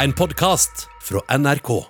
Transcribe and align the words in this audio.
En 0.00 0.12
podkast 0.12 0.88
fra 1.02 1.38
NRK. 1.38 1.84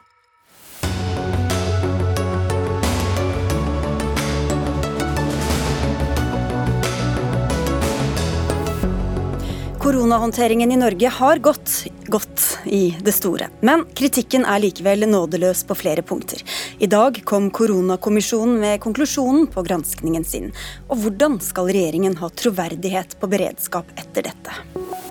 Koronahåndteringen 9.78 10.72
i 10.72 10.76
Norge 10.76 11.08
har 11.08 11.36
gått 11.36 11.86
godt 12.06 12.58
i 12.64 12.96
det 13.00 13.12
store. 13.12 13.46
Men 13.60 13.84
kritikken 13.94 14.42
er 14.42 14.58
likevel 14.58 15.06
nådeløs 15.06 15.62
på 15.68 15.78
flere 15.78 16.02
punkter. 16.02 16.42
I 16.82 16.90
dag 16.90 17.22
kom 17.24 17.46
koronakommisjonen 17.54 18.58
med 18.58 18.82
konklusjonen 18.82 19.46
på 19.54 19.62
granskningen 19.70 20.26
sin. 20.26 20.50
Og 20.88 21.04
hvordan 21.04 21.38
skal 21.38 21.70
regjeringen 21.70 22.18
ha 22.18 22.34
troverdighet 22.42 23.20
på 23.22 23.30
beredskap 23.30 23.94
etter 23.94 24.32
dette? 24.32 25.09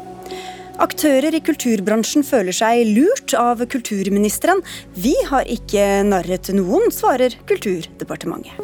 Aktører 0.80 1.36
i 1.36 1.42
kulturbransjen 1.44 2.24
føler 2.24 2.56
seg 2.56 2.88
lurt 2.96 3.34
av 3.36 3.60
kulturministeren. 3.68 4.62
Vi 4.96 5.12
har 5.28 5.50
ikke 5.52 6.06
narret 6.08 6.48
noen, 6.56 6.88
svarer 6.94 7.36
Kulturdepartementet. 7.50 8.56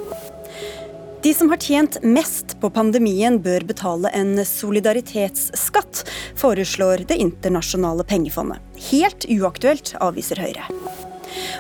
De 1.26 1.34
som 1.34 1.50
har 1.50 1.60
tjent 1.60 1.98
mest 2.06 2.54
på 2.62 2.70
pandemien, 2.70 3.40
bør 3.42 3.66
betale 3.68 4.12
en 4.16 4.38
solidaritetsskatt, 4.46 6.06
foreslår 6.40 7.04
Det 7.10 7.18
internasjonale 7.20 8.06
pengefondet. 8.08 8.62
Helt 8.92 9.28
uaktuelt, 9.28 9.96
avviser 10.00 10.40
Høyre. 10.40 10.70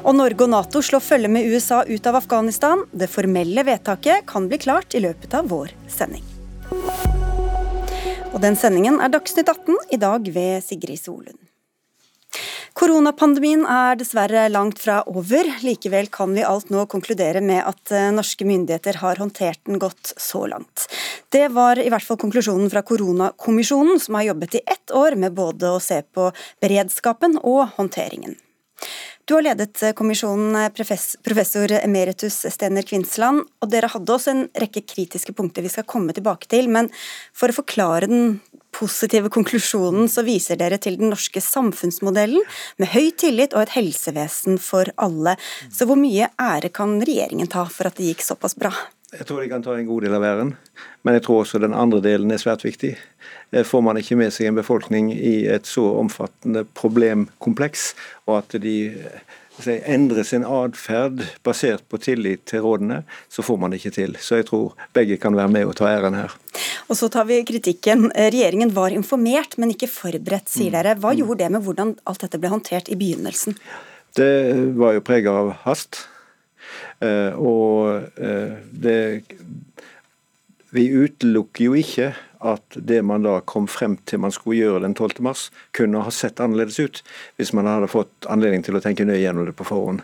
Og 0.05 0.16
Norge 0.16 0.45
og 0.45 0.53
Nato 0.53 0.80
slår 0.85 1.03
følge 1.03 1.33
med 1.35 1.49
USA 1.52 1.81
ut 1.83 2.08
av 2.08 2.22
Afghanistan. 2.22 2.85
Det 2.94 3.11
formelle 3.11 3.66
vedtaket 3.67 4.23
kan 4.30 4.47
bli 4.47 4.61
klart 4.61 4.95
i 4.95 5.03
løpet 5.03 5.35
av 5.35 5.49
vår 5.52 5.75
sending. 5.91 6.23
Og 8.35 8.41
den 8.44 8.57
sendingen 8.59 8.98
er 8.99 9.07
Dagsnytt 9.13 9.48
18, 9.48 9.77
i 9.95 9.98
dag 10.02 10.25
ved 10.35 10.59
Sigrid 10.59 10.99
Solund. 10.99 11.38
Koronapandemien 12.75 13.61
er 13.63 13.95
dessverre 13.95 14.49
langt 14.52 14.81
fra 14.84 14.98
over. 15.08 15.48
Likevel 15.63 16.09
kan 16.11 16.33
vi 16.36 16.44
alt 16.44 16.67
nå 16.73 16.83
konkludere 16.91 17.39
med 17.39 17.61
at 17.63 17.94
eh, 17.95 18.09
norske 18.11 18.44
myndigheter 18.44 19.00
har 19.00 19.22
håndtert 19.23 19.61
den 19.63 19.80
godt 19.80 20.11
så 20.19 20.44
langt. 20.52 20.89
Det 21.31 21.47
var 21.56 21.80
i 21.80 21.88
hvert 21.88 22.03
fall 22.03 22.19
konklusjonen 22.19 22.67
fra 22.73 22.83
koronakommisjonen, 22.83 24.03
som 24.03 24.19
har 24.19 24.28
jobbet 24.33 24.59
i 24.59 24.66
ett 24.67 24.91
år 24.91 25.16
med 25.16 25.39
både 25.39 25.72
å 25.72 25.80
se 25.80 26.02
på 26.03 26.28
beredskapen 26.59 27.39
og 27.39 27.69
håndteringen. 27.80 28.36
Du 29.26 29.34
har 29.34 29.42
ledet 29.42 29.81
eh, 29.84 29.94
kommisjonen, 29.98 30.56
eh, 30.56 30.70
professor 31.26 31.72
emeritus 31.72 32.44
Stener 32.54 32.86
Kvinsland, 32.86 33.42
og 33.62 33.72
dere 33.72 33.90
hadde 33.90 34.14
også 34.14 34.34
en 34.36 34.44
rekke 34.62 34.84
kritiske 34.86 35.34
punkter 35.34 35.66
vi 35.66 35.72
skal 35.73 35.88
komme 35.90 36.14
tilbake 36.14 36.45
til. 36.52 36.70
Men 36.70 36.92
for 37.34 37.50
å 37.50 37.58
forklare 37.58 38.12
den 38.12 38.36
positive 38.76 39.31
konklusjonen 39.34 40.12
så 40.12 40.22
viser 40.28 40.59
dere 40.59 40.78
til 40.78 41.00
den 41.00 41.09
norske 41.09 41.42
samfunnsmodellen 41.42 42.44
med 42.78 42.92
høy 42.94 43.09
tillit 43.18 43.56
og 43.56 43.64
et 43.64 43.73
helsevesen 43.80 44.59
for 44.62 44.94
alle. 45.02 45.40
Så 45.73 45.90
hvor 45.90 45.98
mye 45.98 46.30
ære 46.38 46.70
kan 46.76 47.00
regjeringen 47.02 47.50
ta 47.50 47.66
for 47.72 47.90
at 47.90 47.98
det 47.98 48.12
gikk 48.12 48.22
såpass 48.28 48.53
bra? 48.59 48.76
Jeg 49.16 49.26
tror 49.26 49.42
de 49.42 49.50
kan 49.50 49.64
ta 49.64 49.73
en 49.80 49.88
god 49.88 50.06
del 50.06 50.16
av 50.18 50.26
æren, 50.28 50.53
men 51.08 51.16
jeg 51.16 51.23
tror 51.26 51.42
også 51.46 51.62
den 51.64 51.73
andre 51.78 52.02
delen 52.03 52.34
er 52.36 52.42
svært 52.42 52.66
viktig. 52.66 52.94
Eh, 53.51 53.63
får 53.63 53.81
man 53.85 53.99
ikke 54.01 54.17
med 54.19 54.33
seg 54.33 54.49
en 54.49 54.59
befolkning 54.59 55.11
i 55.13 55.45
et 55.51 55.67
så 55.69 55.85
omfattende 55.99 56.65
problemkompleks, 56.77 57.93
og 58.25 58.39
at 58.43 58.57
de 58.61 58.77
endrer 59.63 60.23
sin 60.27 60.43
atferd 60.43 61.21
basert 61.45 61.85
på 61.89 61.99
tillit 62.03 62.43
til 62.49 62.66
rådene, 62.66 63.03
så 63.31 63.43
får 63.45 63.59
man 63.61 63.71
det 63.71 63.79
ikke 63.79 63.95
til. 63.95 64.17
Så 64.19 64.41
jeg 64.41 64.49
tror 64.49 64.73
begge 64.93 65.17
kan 65.21 65.35
være 65.38 65.53
med 65.53 65.69
og 65.69 65.77
ta 65.79 65.88
æren 65.93 66.17
her. 66.17 66.33
Og 66.89 66.97
så 66.99 67.09
tar 67.09 67.27
vi 67.29 67.39
kritikken. 67.47 68.09
Regjeringen 68.11 68.73
var 68.75 68.93
informert, 68.93 69.57
men 69.57 69.71
ikke 69.73 69.89
forberedt, 69.89 70.51
sier 70.51 70.73
mm. 70.73 70.75
dere. 70.75 70.95
Hva 70.99 71.13
mm. 71.13 71.21
gjorde 71.21 71.39
det 71.43 71.51
med 71.55 71.66
hvordan 71.66 71.95
alt 72.05 72.25
dette 72.25 72.41
ble 72.41 72.51
håndtert 72.51 72.91
i 72.91 72.99
begynnelsen? 72.99 73.57
Det 74.16 74.33
var 74.79 74.95
jo 74.95 75.05
prega 75.05 75.33
av 75.41 75.55
hast. 75.66 76.05
Eh, 77.03 77.31
og 77.35 78.05
eh, 78.16 78.55
det 78.71 78.99
Vi 80.75 80.85
utelukker 80.91 81.69
jo 81.69 81.75
ikke 81.79 82.09
at 82.45 82.78
det 82.89 83.01
man 83.06 83.25
da 83.25 83.39
kom 83.47 83.67
frem 83.72 83.97
til 84.07 84.22
man 84.23 84.33
skulle 84.33 84.61
gjøre 84.61 84.83
den 84.85 84.95
12. 84.95 85.22
mars, 85.25 85.47
kunne 85.75 86.03
ha 86.06 86.13
sett 86.13 86.41
annerledes 86.44 86.79
ut 86.79 87.01
hvis 87.39 87.53
man 87.57 87.69
hadde 87.69 87.91
fått 87.91 88.29
anledning 88.31 88.66
til 88.66 88.78
å 88.78 88.83
tenke 88.83 89.07
nøye 89.07 89.22
gjennom 89.23 89.47
det 89.47 89.56
på 89.57 89.67
forhånd. 89.67 90.03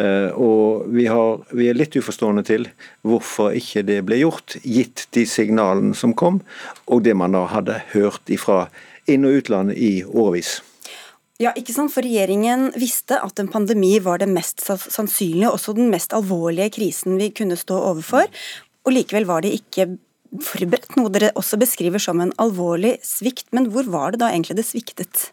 Eh, 0.00 0.30
og 0.34 0.88
vi, 0.92 1.08
har, 1.10 1.44
vi 1.56 1.70
er 1.70 1.78
litt 1.78 1.96
uforstående 1.96 2.44
til 2.46 2.68
hvorfor 3.06 3.56
ikke 3.56 3.84
det 3.88 4.00
ble 4.08 4.20
gjort, 4.22 4.58
gitt 4.62 5.06
de 5.16 5.26
signalene 5.28 5.96
som 5.96 6.14
kom, 6.14 6.42
og 6.86 7.04
det 7.06 7.16
man 7.18 7.36
da 7.36 7.46
hadde 7.50 7.80
hørt 7.94 8.32
ifra 8.32 8.66
inn- 9.10 9.26
og 9.26 9.40
utland 9.40 9.74
i 9.74 10.00
årevis. 10.04 10.60
Ja, 11.40 11.54
ikke 11.56 11.72
sant? 11.72 11.92
For 11.94 12.04
Regjeringen 12.04 12.68
visste 12.76 13.16
at 13.24 13.40
en 13.40 13.48
pandemi 13.48 13.94
var 14.04 14.20
det 14.20 14.28
mest 14.28 14.60
sannsynlige, 14.60 15.48
også 15.48 15.72
den 15.78 15.88
mest 15.92 16.12
alvorlige 16.12 16.74
krisen 16.76 17.16
vi 17.16 17.30
kunne 17.32 17.56
stå 17.56 17.78
overfor. 17.94 18.28
Og 18.84 18.92
Likevel 18.92 19.24
var 19.28 19.44
det 19.44 19.54
ikke 19.56 19.88
forberedt, 20.44 20.94
noe 20.98 21.10
dere 21.12 21.32
også 21.38 21.58
beskriver 21.60 22.02
som 22.02 22.22
en 22.22 22.32
alvorlig 22.42 22.96
svikt. 23.06 23.48
Men 23.56 23.70
hvor 23.74 23.88
var 23.90 24.14
det 24.14 24.22
da 24.22 24.30
egentlig 24.30 24.58
det 24.60 24.68
sviktet? 24.68 25.30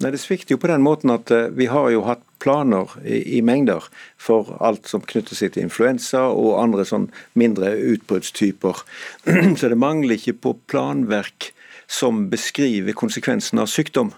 Nei, 0.00 0.10
Det 0.10 0.20
svikter 0.20 0.56
jo 0.56 0.60
på 0.62 0.70
den 0.70 0.82
måten 0.82 1.12
at 1.12 1.30
uh, 1.30 1.50
vi 1.54 1.68
har 1.70 1.90
jo 1.92 2.02
hatt 2.06 2.22
planer 2.40 2.90
i, 3.04 3.20
i, 3.36 3.40
mengder 3.44 3.84
for 4.18 4.56
alt 4.64 4.88
som 4.88 5.04
knytter 5.04 5.36
seg 5.36 5.52
til 5.54 5.66
influensa 5.66 6.24
og 6.32 6.56
andre 6.62 6.86
sånn 6.88 7.10
mindre 7.38 7.74
utbruddstyper. 7.92 8.80
Så 9.58 9.70
det 9.70 9.78
mangler 9.78 10.16
ikke 10.16 10.38
på 10.46 10.56
planverk 10.72 11.52
som 11.90 12.28
beskriver 12.32 12.96
konsekvensen 12.96 13.60
av 13.60 13.68
sykdom 13.70 14.14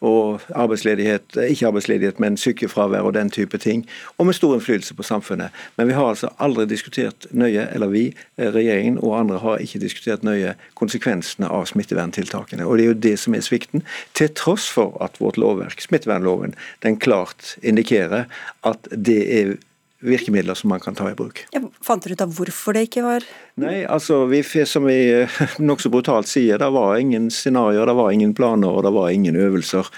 og 0.00 0.40
arbeidsledighet, 0.54 1.36
ikke 1.48 1.66
arbeidsledighet, 1.66 2.20
men 2.20 2.36
sykefravær 2.40 3.06
og 3.06 3.14
den 3.14 3.30
type 3.30 3.58
ting. 3.58 3.86
Og 4.18 4.26
med 4.26 4.34
stor 4.34 4.54
innflytelse 4.54 4.94
på 4.94 5.06
samfunnet. 5.06 5.50
Men 5.76 5.88
vi 5.88 5.96
har 5.96 6.08
altså 6.08 6.28
aldri 6.38 6.66
diskutert 6.66 7.26
nøye, 7.30 7.68
eller 7.74 7.92
vi, 7.92 8.04
eh, 8.38 8.52
regjeringen 8.54 8.98
og 8.98 9.18
andre 9.20 9.38
har 9.38 9.56
ikke 9.62 9.80
diskutert 9.82 10.24
nøye 10.26 10.54
konsekvensene 10.74 11.48
av 11.48 11.66
smitteverntiltakene. 11.66 12.66
Og 12.66 12.78
det 12.78 12.84
er 12.84 12.92
jo 12.94 13.00
det 13.08 13.18
som 13.18 13.34
er 13.34 13.46
svikten. 13.46 13.82
Til 14.14 14.28
tross 14.34 14.68
for 14.70 14.96
at 15.04 15.20
vårt 15.20 15.36
lovverk, 15.36 15.80
smittevernloven, 15.80 16.54
den 16.82 16.96
klart 16.96 17.56
indikerer 17.62 18.24
at 18.64 18.88
det 18.90 19.20
er 19.40 19.56
virkemidler 20.00 20.54
som 20.54 20.72
man 20.72 20.80
kan 20.80 20.94
ta 20.94 21.10
i 21.10 21.14
bruk. 21.14 21.44
Ja, 21.52 21.60
fant 21.84 22.04
dere 22.04 22.16
ut 22.16 22.24
av 22.24 22.32
hvorfor 22.36 22.76
det 22.76 22.86
ikke 22.88 23.04
var 23.04 23.26
Nei, 23.60 23.82
altså 23.84 24.22
vi, 24.30 24.40
som 24.66 24.86
vi 24.88 24.98
eh, 25.12 25.40
nokså 25.60 25.92
brutalt 25.92 26.30
sier, 26.30 26.58
det 26.60 26.70
var 26.72 26.96
ingen 26.96 27.28
scenarioer, 27.34 27.90
det 27.90 27.96
var 27.98 28.12
ingen 28.16 28.34
planer 28.34 28.72
og 28.72 28.84
det 28.86 28.94
var 28.96 29.10
ingen 29.12 29.36
øvelser. 29.36 29.90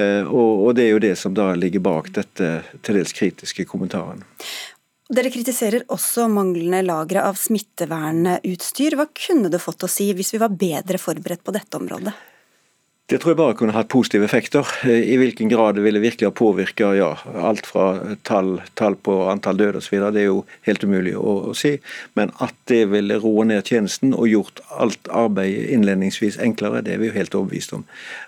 Eh, 0.00 0.22
og, 0.24 0.66
og 0.66 0.76
det 0.78 0.86
er 0.86 0.94
jo 0.94 1.02
det 1.04 1.14
som 1.20 1.36
da 1.36 1.52
ligger 1.58 1.84
bak 1.84 2.12
dette 2.16 2.52
til 2.80 3.00
dels 3.00 3.12
kritiske 3.16 3.68
kommentaren. 3.68 4.24
Dere 5.12 5.28
kritiserer 5.28 5.84
også 5.92 6.24
manglende 6.32 6.80
lagre 6.86 7.26
av 7.28 7.36
smittevernutstyr. 7.36 8.96
Hva 8.96 9.10
kunne 9.12 9.50
det 9.52 9.60
fått 9.60 9.84
å 9.84 9.90
si 9.90 10.08
hvis 10.16 10.32
vi 10.32 10.40
var 10.40 10.54
bedre 10.56 11.00
forberedt 11.00 11.44
på 11.44 11.52
dette 11.52 11.76
området? 11.76 12.14
Det 13.10 13.18
tror 13.20 13.32
jeg 13.32 13.38
bare 13.42 13.54
kunne 13.58 13.74
hatt 13.74 13.90
positive 13.92 14.24
effekter. 14.24 14.68
I 14.88 15.16
hvilken 15.20 15.50
grad 15.50 15.76
det 15.76 15.82
ville 15.84 16.00
virkelig 16.00 16.28
ha 16.30 16.32
påvirka 16.32 16.92
ja, 16.96 17.10
alt 17.44 17.66
fra 17.68 18.14
tall, 18.24 18.54
tall 18.78 18.94
på 18.96 19.16
antall 19.28 19.58
døde 19.58 19.82
osv., 19.82 19.98
det 20.14 20.22
er 20.22 20.28
jo 20.30 20.38
helt 20.64 20.84
umulig 20.86 21.12
å, 21.18 21.34
å, 21.50 21.54
si. 21.56 21.74
Men 22.16 22.32
at 22.44 22.54
det 22.70 22.86
ville 22.92 23.18
roe 23.20 23.44
ned 23.48 23.68
tjenesten 23.68 24.14
og 24.14 24.30
gjort 24.30 24.62
alt 24.72 25.10
arbeid 25.12 25.74
innledningsvis 25.74 26.38
enklere, 26.40 26.80
det 26.86 26.94
er 26.94 27.02
vi 27.02 27.10
jo 27.10 27.16
helt 27.16 27.36
overbevist 27.36 27.74
om. 27.76 27.82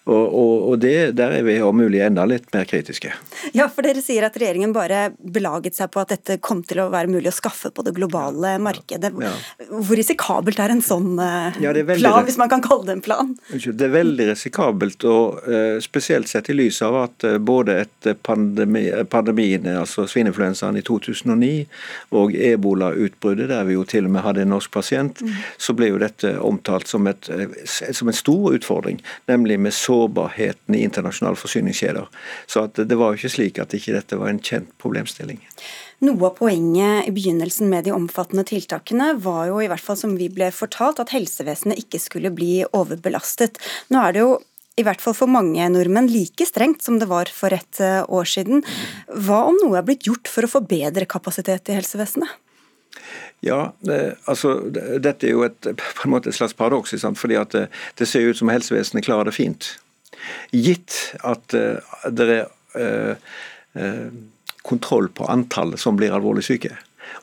Og, 0.05 0.25
og, 0.27 0.53
og 0.73 0.83
det, 0.83 1.15
Der 1.17 1.39
er 1.39 1.47
vi 1.47 1.57
om 1.65 1.79
mulig 1.81 2.03
enda 2.05 2.27
litt 2.29 2.51
mer 2.53 2.69
kritiske. 2.69 3.15
Ja, 3.57 3.71
for 3.73 3.87
dere 3.87 4.03
sier 4.05 4.27
at 4.27 4.37
regjeringen 4.37 4.75
bare 4.77 5.07
belaget 5.17 5.79
seg 5.79 5.95
på 5.95 6.03
at 6.03 6.13
dette 6.13 6.41
kom 6.45 6.61
til 6.67 6.83
å 6.83 6.91
være 6.93 7.13
mulig 7.15 7.31
å 7.31 7.37
skaffe 7.37 7.73
på 7.73 7.87
det 7.87 7.95
globale 7.97 8.59
markedet. 8.61 9.15
Ja. 9.23 9.33
Hvor 9.71 9.97
risikabelt 9.97 10.61
er 10.61 10.75
en 10.75 10.85
sånn 10.85 11.15
eh, 11.23 11.63
ja, 11.65 11.73
plan, 11.95 12.21
hvis 12.27 12.41
man 12.43 12.53
kan 12.53 12.65
kalle 12.65 12.91
det 12.91 12.99
en 12.99 13.07
plan? 13.07 13.35
Det 13.55 13.89
er 13.89 13.97
veldig 13.97 14.31
risikabelt 14.35 14.64
risikabelt, 14.65 15.05
og 15.05 15.49
uh, 15.49 15.81
spesielt 15.81 16.29
sett 16.29 16.51
i 16.51 16.55
lys 16.55 16.81
av 16.83 16.97
at 17.03 17.25
uh, 17.25 17.39
både 17.39 17.77
etter 17.83 18.15
pandemi, 18.15 18.91
pandemien, 19.11 19.67
altså 19.77 20.07
svineinfluensaen 20.07 20.77
i 20.77 20.83
2009, 20.83 21.67
og 22.13 22.35
ebolautbruddet, 22.35 23.49
der 23.49 23.65
vi 23.65 23.75
jo 23.75 23.85
til 23.85 24.07
og 24.07 24.15
med 24.15 24.25
hadde 24.25 24.43
en 24.43 24.53
norsk 24.55 24.71
pasient, 24.73 25.21
mm. 25.21 25.35
så 25.59 25.75
ble 25.75 25.91
jo 25.93 25.99
dette 25.99 26.39
omtalt 26.41 26.89
som, 26.89 27.07
et, 27.07 27.29
som, 27.67 28.09
en 28.09 28.15
stor 28.15 28.55
utfordring, 28.55 29.03
nemlig 29.27 29.59
med 29.61 29.75
sårbarheten 29.75 30.75
i 30.75 30.85
internasjonale 30.85 31.37
forsyningskjeder. 31.37 32.07
Så 32.47 32.69
det 32.77 32.95
var 32.99 33.13
jo 33.13 33.21
ikke 33.21 33.35
slik 33.37 33.59
at 33.59 33.75
ikke 33.75 33.97
dette 33.97 34.19
var 34.19 34.31
en 34.31 34.43
kjent 34.43 34.71
problemstilling. 34.83 35.43
Noe 36.05 36.27
av 36.27 36.35
poenget 36.37 37.07
i 37.09 37.13
begynnelsen 37.15 37.71
med 37.71 37.87
de 37.87 37.93
omfattende 37.95 38.45
tiltakene 38.45 39.13
var 39.23 39.47
jo 39.49 39.61
i 39.63 39.69
hvert 39.71 39.83
fall 39.83 39.97
som 39.97 40.17
vi 40.19 40.27
ble 40.33 40.51
fortalt, 40.53 41.01
at 41.01 41.15
helsevesenet 41.15 41.81
ikke 41.81 42.01
skulle 42.03 42.33
bli 42.35 42.65
overbelastet. 42.67 43.61
Nå 43.95 44.03
er 44.03 44.17
det 44.17 44.25
jo 44.25 44.35
i 44.75 44.85
hvert 44.87 45.03
fall 45.03 45.15
for 45.15 45.31
mange 45.31 45.67
nordmenn, 45.71 46.11
like 46.11 46.47
strengt 46.49 46.83
som 46.83 46.99
det 46.99 47.09
var 47.11 47.31
for 47.31 47.55
et 47.55 47.81
eh, 47.83 48.03
år 48.03 48.27
siden. 48.29 48.65
Hva 49.07 49.45
om 49.51 49.59
noe 49.63 49.79
er 49.79 49.87
blitt 49.87 50.09
gjort 50.09 50.31
for 50.31 50.47
å 50.47 50.51
få 50.51 50.65
bedre 50.67 51.07
kapasitet 51.11 51.71
i 51.71 51.77
helsevesenet? 51.79 52.41
Ja, 53.45 53.75
det, 53.85 54.17
altså 54.31 54.57
Dette 54.73 55.29
er 55.29 55.35
jo 55.35 55.45
et, 55.47 55.69
på 55.69 56.07
en 56.07 56.15
måte 56.15 56.31
et 56.31 56.39
slags 56.39 56.57
paradoks. 56.57 56.95
fordi 57.19 57.37
at 57.37 57.53
det, 57.53 57.67
det, 57.99 58.09
ser 58.09 58.27
ut 58.27 58.39
som 58.39 58.49
helsevesenet 58.49 59.05
klarer 59.05 59.31
det 59.31 59.37
fint. 59.37 59.75
Gitt 60.51 61.15
at 61.23 61.53
det 61.53 62.29
er 62.33 63.27
kontroll 64.65 65.11
på 65.13 65.27
antallet 65.29 65.81
som 65.81 65.97
blir 65.97 66.15
alvorlig 66.15 66.47
syke. 66.47 66.73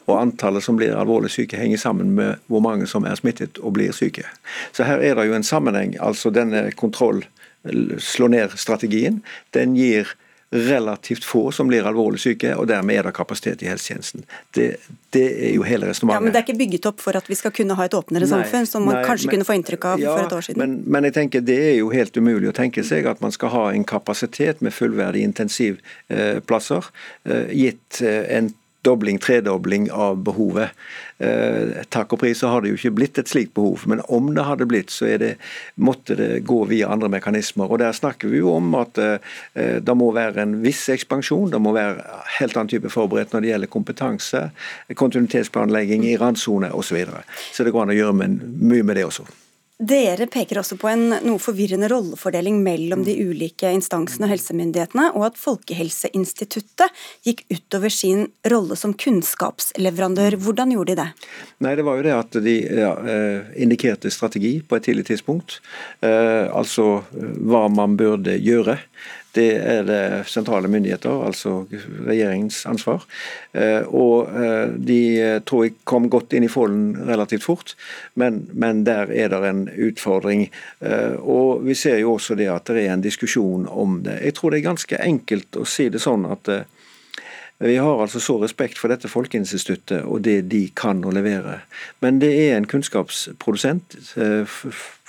Og 0.06 0.18
antallet 0.20 0.64
som 0.64 0.78
blir 0.78 0.96
alvorlig 0.98 1.32
syke 1.34 1.58
henger 1.58 1.80
sammen 1.82 2.14
med 2.18 2.42
hvor 2.52 2.62
mange 2.64 2.88
som 2.90 3.06
er 3.08 3.18
smittet 3.18 3.60
og 3.62 3.76
blir 3.78 3.94
syke. 3.96 4.28
Så 4.76 4.86
her 4.88 5.02
er 5.02 5.18
det 5.18 5.28
jo 5.28 5.38
en 5.38 5.48
sammenheng. 5.48 5.96
altså 6.00 6.30
Denne 6.34 6.70
kontroll 6.78 7.24
slå 8.02 8.32
ned-strategien, 8.32 9.22
den 9.56 9.76
gir 9.78 10.16
relativt 10.52 11.24
få 11.24 11.52
som 11.52 11.68
blir 11.68 11.86
alvorlig 11.88 12.20
syke, 12.20 12.50
og 12.60 12.66
dermed 12.68 12.98
er 13.00 13.08
det 13.08 13.14
kapasitet 13.16 13.62
i 13.64 13.70
helsetjenesten. 13.72 14.26
Det, 14.52 14.66
det 15.16 15.24
er 15.48 15.54
jo 15.56 15.64
hele 15.64 15.88
resonnementet. 15.88 16.20
Ja, 16.20 16.26
men 16.26 16.34
det 16.36 16.42
er 16.42 16.44
ikke 16.44 16.60
bygget 16.60 16.88
opp 16.90 17.00
for 17.00 17.16
at 17.16 17.30
vi 17.32 17.38
skal 17.40 17.54
kunne 17.56 17.78
ha 17.80 17.86
et 17.88 17.96
åpnere 17.96 18.28
nei, 18.28 18.32
samfunn, 18.34 18.68
som 18.68 18.84
man 18.84 18.98
nei, 18.98 19.06
kanskje 19.08 19.30
men, 19.30 19.38
kunne 19.38 19.48
få 19.48 19.56
inntrykk 19.56 19.88
av 19.94 20.04
ja, 20.04 20.12
for 20.18 20.28
et 20.28 20.36
år 20.36 20.48
siden? 20.50 20.60
Men, 20.60 20.74
men, 20.92 21.08
jeg 21.08 21.16
tenker 21.16 21.46
det 21.48 21.58
er 21.70 21.78
jo 21.78 21.94
helt 21.96 22.20
umulig 22.20 22.52
å 22.52 22.56
tenke 22.58 22.84
seg 22.84 23.08
at 23.08 23.24
man 23.24 23.32
skal 23.32 23.54
ha 23.56 23.64
en 23.72 23.88
kapasitet 23.88 24.60
med 24.60 24.76
fullverdige 24.76 25.32
intensivplasser, 25.32 26.92
eh, 27.32 27.56
gitt 27.56 28.04
eh, 28.04 28.26
en 28.36 28.52
dobling, 28.82 29.20
tredobling 29.22 29.90
av 29.92 30.22
behovet. 30.26 30.70
Eh, 31.18 31.84
takk 31.94 32.16
og 32.16 32.22
pris 32.24 32.40
så 32.42 32.50
har 32.50 32.64
det 32.64 32.72
jo 32.72 32.80
ikke 32.80 32.94
blitt 32.98 33.20
et 33.22 33.30
slikt 33.30 33.54
behov, 33.58 33.84
men 33.90 34.02
om 34.10 34.32
det 34.36 34.46
hadde 34.48 34.68
blitt, 34.70 34.94
så 34.94 35.10
det, 35.22 35.36
måtte 35.76 36.18
det 36.18 36.30
gå 36.50 36.64
via 36.70 36.90
andre 36.94 37.12
mekanismer. 37.14 37.70
Og 37.70 37.80
Der 37.82 37.94
snakker 37.94 38.32
vi 38.32 38.42
jo 38.42 38.56
om 38.56 38.74
at 38.80 38.98
eh, 38.98 39.20
det 39.82 39.98
må 39.98 40.12
være 40.16 40.42
en 40.42 40.58
viss 40.66 40.88
ekspansjon, 40.90 41.52
det 41.54 41.62
må 41.62 41.76
være 41.78 42.02
helt 42.40 42.58
annen 42.58 42.74
type 42.74 42.90
forberedt 42.90 43.36
når 43.36 43.46
det 43.46 43.54
gjelder 43.54 43.76
kompetanse, 43.78 44.44
kontinuitetsplanlegging 44.96 46.08
i 46.10 46.18
randsone 46.18 46.74
osv. 46.74 46.90
Så, 46.92 46.98
videre. 46.98 47.22
så 47.56 47.64
det 47.64 47.72
går 47.72 47.86
an 47.86 47.94
å 47.94 47.96
gjøre 47.96 48.16
mye 48.18 48.84
med 48.84 48.98
det 49.00 49.06
også. 49.08 49.24
Dere 49.82 50.28
peker 50.30 50.60
også 50.62 50.76
på 50.78 50.92
en 50.92 51.08
noe 51.26 51.42
forvirrende 51.42 51.88
rollefordeling 51.90 52.60
mellom 52.62 53.02
de 53.02 53.16
ulike 53.18 53.72
instansene 53.74 54.28
og 54.28 54.34
helsemyndighetene, 54.36 55.08
og 55.18 55.32
at 55.32 55.40
Folkehelseinstituttet 55.42 56.94
gikk 57.26 57.42
utover 57.50 57.90
sin 57.90 58.28
rolle 58.52 58.78
som 58.78 58.94
kunnskapsleverandør. 58.94 60.38
Hvordan 60.38 60.76
gjorde 60.76 60.94
de 60.94 61.00
det? 61.02 61.08
Nei, 61.66 61.74
Det 61.76 61.86
var 61.88 61.98
jo 61.98 62.06
det 62.06 62.14
at 62.14 62.38
de 62.46 62.56
ja, 62.62 62.94
eh, 63.10 63.50
indikerte 63.64 64.14
strategi 64.14 64.60
på 64.62 64.78
et 64.78 64.86
tidlig 64.86 65.08
tidspunkt. 65.10 65.58
Eh, 66.06 66.46
altså 66.46 67.02
eh, 67.18 67.34
hva 67.42 67.66
man 67.74 67.98
burde 67.98 68.38
gjøre. 68.38 68.78
Det 69.32 69.52
er 69.56 69.86
det 69.88 70.02
sentrale 70.28 70.68
myndigheter, 70.68 71.22
altså 71.24 71.62
regjeringens 72.08 72.66
ansvar. 72.68 73.06
Eh, 73.56 73.88
og 73.88 74.28
eh, 74.36 74.74
de 74.76 75.00
eh, 75.22 75.38
tror 75.48 75.66
jeg 75.66 75.78
kom 75.88 76.10
godt 76.12 76.36
inn 76.36 76.48
i 76.48 76.52
folden 76.52 76.98
relativt 77.08 77.46
fort, 77.48 77.76
men, 78.20 78.44
men 78.52 78.84
der 78.88 79.12
er 79.12 79.32
det 79.32 79.42
en 79.48 79.64
utfordring. 79.72 80.50
Og 81.22 81.64
vi 81.64 81.76
ser 81.78 82.02
jo 82.02 82.18
også 82.18 82.36
det 82.40 82.50
at 82.52 82.68
det 82.68 82.84
er 82.84 82.94
en 82.96 83.04
diskusjon 83.06 83.68
om 83.70 84.02
det. 84.06 84.20
Jeg 84.26 84.36
tror 84.38 84.52
det 84.52 84.62
er 84.62 84.70
ganske 84.72 85.00
enkelt 85.00 85.60
å 85.60 85.66
si 85.68 85.88
det 85.94 86.04
sånn 86.04 86.28
at 86.28 86.52
vi 87.62 87.76
har 87.78 88.00
altså 88.02 88.20
så 88.20 88.40
respekt 88.42 88.80
for 88.82 88.90
dette 88.90 89.10
Folkeinstituttet 89.12 90.02
og 90.02 90.24
det 90.26 90.40
de 90.50 90.64
kan 90.74 91.04
å 91.06 91.14
levere. 91.14 91.60
Men 92.02 92.18
det 92.24 92.32
er 92.34 92.56
en 92.58 92.66
kunnskapsprodusent, 92.66 94.00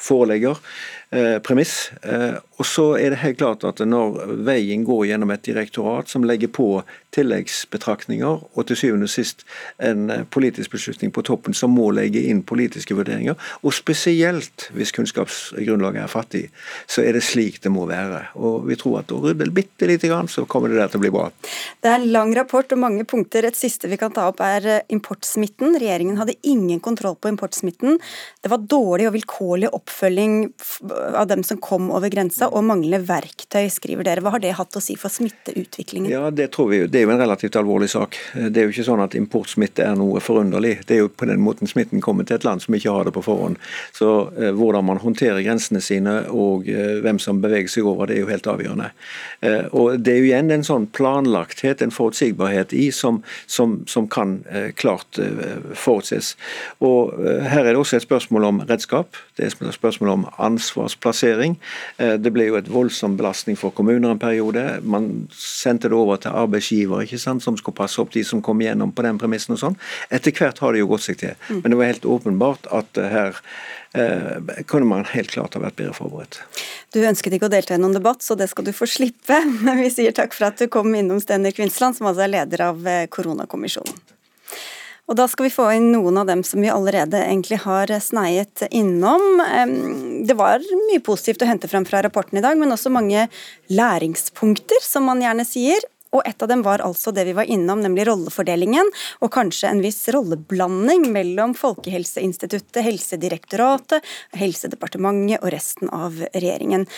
forelegger, 0.02 0.58
premiss. 1.44 1.90
Og 2.62 2.66
så 2.66 2.84
er 2.96 3.12
det 3.12 3.20
helt 3.20 3.40
klart 3.40 3.64
at 3.68 3.80
når 3.84 4.36
veien 4.46 4.84
går 4.86 5.08
gjennom 5.10 5.32
et 5.34 5.42
direktorat 5.44 6.10
som 6.10 6.24
legger 6.26 6.50
på 6.54 6.68
tilleggsbetraktninger, 7.12 8.44
og 8.56 8.66
til 8.68 8.78
syvende 8.78 9.08
og 9.08 9.12
sist 9.12 9.42
en 9.82 10.06
eh, 10.10 10.22
politisk 10.32 10.72
beslutning 10.72 11.12
på 11.12 11.24
toppen 11.26 11.56
som 11.56 11.74
må 11.76 11.90
legge 11.92 12.22
inn 12.30 12.40
politiske 12.48 12.96
vurderinger, 12.96 13.36
og 13.60 13.74
spesielt 13.76 14.68
hvis 14.76 14.94
kunnskapsgrunnlaget 14.96 16.04
er 16.06 16.12
fattig, 16.12 16.42
så 16.88 17.04
er 17.04 17.18
det 17.18 17.24
slik 17.26 17.60
det 17.64 17.72
må 17.74 17.84
være. 17.90 18.22
Og 18.40 18.64
vi 18.70 18.78
tror 18.80 19.02
at 19.02 19.12
å 19.12 19.20
rydde 19.26 19.50
bitte 19.52 19.88
lite 19.90 20.08
grann, 20.08 20.30
så 20.32 20.46
kommer 20.48 20.72
det 20.72 20.80
der 20.80 20.92
til 20.92 21.02
å 21.02 21.04
bli 21.04 21.12
bra. 21.12 21.26
Det 21.84 21.90
er 21.90 21.98
en 21.98 22.08
lang 22.14 22.32
rapport 22.38 22.72
og 22.72 22.80
mange 22.80 23.04
punkter. 23.08 23.44
Et 23.44 23.58
siste 23.58 23.90
vi 23.92 24.00
kan 24.00 24.14
ta 24.14 24.30
opp 24.30 24.40
er 24.46 24.70
eh, 24.78 24.86
importsmitten. 24.96 25.76
Regjeringen 25.76 26.20
hadde 26.22 26.38
ingen 26.48 26.80
kontroll 26.80 27.18
på 27.20 27.32
importsmitten. 27.32 28.00
Det 28.40 28.52
var 28.52 28.64
dårlig 28.64 29.10
og 29.10 29.16
vilkårlig 29.18 29.68
oppfølging 29.68 29.91
av 31.14 31.26
dem 31.30 31.42
som 31.44 31.60
kom 31.62 31.90
over 31.94 32.10
grensa 32.12 32.48
og 32.50 32.64
manglende 32.68 33.02
verktøy, 33.06 33.68
skriver 33.72 34.06
dere. 34.06 34.24
Hva 34.24 34.34
har 34.36 34.42
det 34.42 34.54
hatt 34.58 34.76
å 34.76 34.82
si 34.82 34.96
for 34.98 35.12
smitteutviklingen? 35.12 36.10
Ja, 36.10 36.30
Det 36.30 36.50
tror 36.52 36.70
vi 36.72 36.82
jo. 36.82 36.86
Det 36.86 37.00
er 37.00 37.06
jo 37.06 37.14
en 37.14 37.22
relativt 37.22 37.56
alvorlig 37.56 37.90
sak. 37.90 38.16
Det 38.34 38.60
er 38.60 38.66
jo 38.66 38.74
ikke 38.74 38.86
sånn 38.86 39.02
at 39.04 39.16
importsmitte 39.18 39.84
er 39.84 39.96
noe 39.98 40.20
forunderlig. 40.20 40.78
Det 40.86 40.96
er 40.96 41.04
jo 41.04 41.12
på 41.12 41.28
den 41.28 41.42
måten 41.44 41.70
smitten 41.70 42.02
kommer 42.04 42.26
til 42.28 42.36
et 42.36 42.46
land 42.46 42.62
som 42.64 42.74
ikke 42.74 42.92
har 42.92 43.08
det 43.08 43.14
på 43.16 43.24
forhånd. 43.24 43.58
Så 43.96 44.10
eh, 44.38 44.52
hvordan 44.56 44.86
man 44.88 45.00
håndterer 45.02 45.42
grensene 45.44 45.82
sine 45.84 46.18
og 46.30 46.68
eh, 46.70 46.98
hvem 47.04 47.20
som 47.22 47.42
beveger 47.42 47.70
seg 47.70 47.88
over, 47.88 48.08
det 48.08 48.18
er 48.18 48.24
jo 48.24 48.30
helt 48.32 48.48
avgjørende. 48.50 48.90
Eh, 49.40 49.66
og 49.72 50.00
Det 50.02 50.14
er 50.14 50.20
jo 50.20 50.30
igjen 50.30 50.50
en 50.54 50.66
sånn 50.66 50.88
planlagthet, 50.94 51.82
en 51.82 51.94
forutsigbarhet 51.94 52.74
i, 52.76 52.90
som, 52.94 53.22
som, 53.46 53.80
som 53.90 54.08
kan 54.12 54.40
eh, 54.50 54.70
klart 54.76 55.18
eh, 55.22 55.58
forutses. 55.78 56.34
Og 56.84 57.14
eh, 57.20 57.44
Her 57.52 57.66
er 57.66 57.72
det 57.72 57.80
også 57.82 57.98
et 57.98 58.06
spørsmål 58.06 58.48
om 58.48 58.62
redskap. 58.68 59.18
Det 59.36 59.46
er 59.46 59.52
et 59.52 59.76
spørsmål 59.82 60.14
om 60.14 60.26
ansvarsplassering. 60.48 61.58
Det 61.98 62.32
ble 62.34 62.48
jo 62.48 62.58
et 62.58 62.70
voldsom 62.70 63.18
belastning 63.18 63.58
for 63.58 63.74
kommuner 63.74 64.14
en 64.14 64.22
periode. 64.22 64.62
Man 64.82 65.26
sendte 65.34 65.90
det 65.90 65.98
over 65.98 66.20
til 66.22 66.34
arbeidsgiver 66.38 67.02
ikke 67.04 67.20
sant, 67.20 67.42
som 67.44 67.58
skulle 67.58 67.78
passe 67.78 68.00
opp 68.00 68.12
de 68.14 68.24
som 68.26 68.42
kom 68.44 68.62
igjennom 68.62 68.94
på 68.94 69.04
den 69.06 69.18
premissen. 69.20 69.56
og 69.56 69.62
sånn. 69.62 69.78
Etter 70.12 70.34
hvert 70.36 70.60
har 70.62 70.74
det 70.74 70.82
jo 70.82 70.90
gått 70.92 71.06
seg 71.06 71.20
til. 71.22 71.36
Mm. 71.48 71.60
Men 71.62 71.72
det 71.72 71.78
var 71.80 71.90
helt 71.90 72.08
åpenbart 72.16 72.68
at 72.78 73.00
eh, 73.00 73.12
her 73.12 73.40
eh, 73.98 74.62
kunne 74.70 74.88
man 74.88 75.06
helt 75.12 75.32
klart 75.34 75.56
ha 75.56 75.62
vært 75.62 75.78
bedre 75.80 75.96
forberedt. 75.96 76.40
Du 76.92 77.00
ønsket 77.02 77.36
ikke 77.36 77.48
å 77.50 77.52
delta 77.52 77.76
i 77.76 77.82
noen 77.82 77.96
debatt, 77.96 78.24
så 78.24 78.36
det 78.38 78.50
skal 78.52 78.66
du 78.68 78.72
få 78.76 78.88
slippe. 78.90 79.42
Men 79.66 79.82
vi 79.82 79.90
sier 79.92 80.16
takk 80.16 80.36
for 80.36 80.50
at 80.50 80.62
du 80.62 80.68
kom 80.72 80.92
innom 80.98 81.22
Stener 81.22 81.54
Kvinsland, 81.56 81.98
som 81.98 82.10
altså 82.10 82.26
er 82.26 82.34
leder 82.38 82.68
av 82.70 82.82
eh, 82.88 83.06
koronakommisjonen. 83.12 84.02
Og 85.12 85.16
da 85.18 85.26
skal 85.28 85.44
vi 85.44 85.52
få 85.52 85.66
inn 85.76 85.90
noen 85.92 86.16
av 86.22 86.24
dem 86.30 86.40
som 86.40 86.62
vi 86.64 86.70
allerede 86.72 87.18
egentlig 87.20 87.58
har 87.66 87.90
sneiet 88.00 88.62
innom. 88.72 89.42
Det 90.24 90.32
var 90.38 90.64
mye 90.64 91.02
positivt 91.04 91.44
å 91.44 91.48
hente 91.50 91.68
frem 91.68 91.84
fra 91.84 92.00
rapporten 92.00 92.40
i 92.40 92.44
dag, 92.44 92.56
men 92.56 92.72
også 92.72 92.88
mange 92.88 93.26
læringspunkter, 93.68 94.80
som 94.80 95.04
man 95.04 95.20
gjerne 95.20 95.44
sier. 95.44 95.84
Og 96.16 96.24
et 96.28 96.44
av 96.44 96.48
dem 96.48 96.64
var 96.64 96.80
altså 96.84 97.12
det 97.12 97.26
vi 97.28 97.34
var 97.36 97.48
innom, 97.48 97.82
nemlig 97.84 98.06
rollefordelingen, 98.08 98.88
og 99.20 99.32
kanskje 99.36 99.68
en 99.68 99.84
viss 99.84 100.00
rolleblanding 100.12 101.04
mellom 101.12 101.52
Folkehelseinstituttet, 101.60 102.80
Helsedirektoratet, 102.84 104.08
Helsedepartementet 104.40 105.44
og 105.44 105.52
resten 105.52 105.92
av 105.92 106.16
regjeringen. 106.32 106.88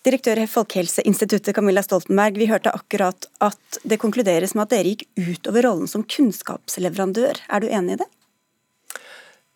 Direktør 0.00 0.38
i 0.40 0.46
Folkehelseinstituttet 0.48 1.52
Camilla 1.52 1.82
Stoltenberg, 1.84 2.38
vi 2.40 2.46
hørte 2.48 2.72
akkurat 2.72 3.26
at 3.44 3.80
det 3.84 3.98
konkluderes 4.00 4.54
med 4.56 4.64
at 4.64 4.72
dere 4.72 4.94
gikk 4.94 5.04
utover 5.20 5.66
rollen 5.68 5.90
som 5.90 6.06
kunnskapsleverandør. 6.08 7.42
Er 7.52 7.60
du 7.60 7.68
enig 7.68 7.98
i 7.98 8.00
det? 8.00 8.06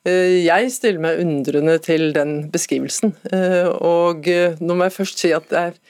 Eh, 0.04 0.44
jeg 0.44 0.68
stiller 0.74 1.00
meg 1.00 1.22
undrende 1.22 1.78
til 1.80 2.10
den 2.12 2.34
beskrivelsen. 2.52 3.14
Eh, 3.32 3.70
og 3.72 4.28
eh, 4.28 4.60
nå 4.60 4.76
må 4.76 4.90
jeg 4.90 4.96
først 4.98 5.24
si 5.24 5.32
at 5.32 5.48
jeg 5.48 5.72
er 5.72 5.80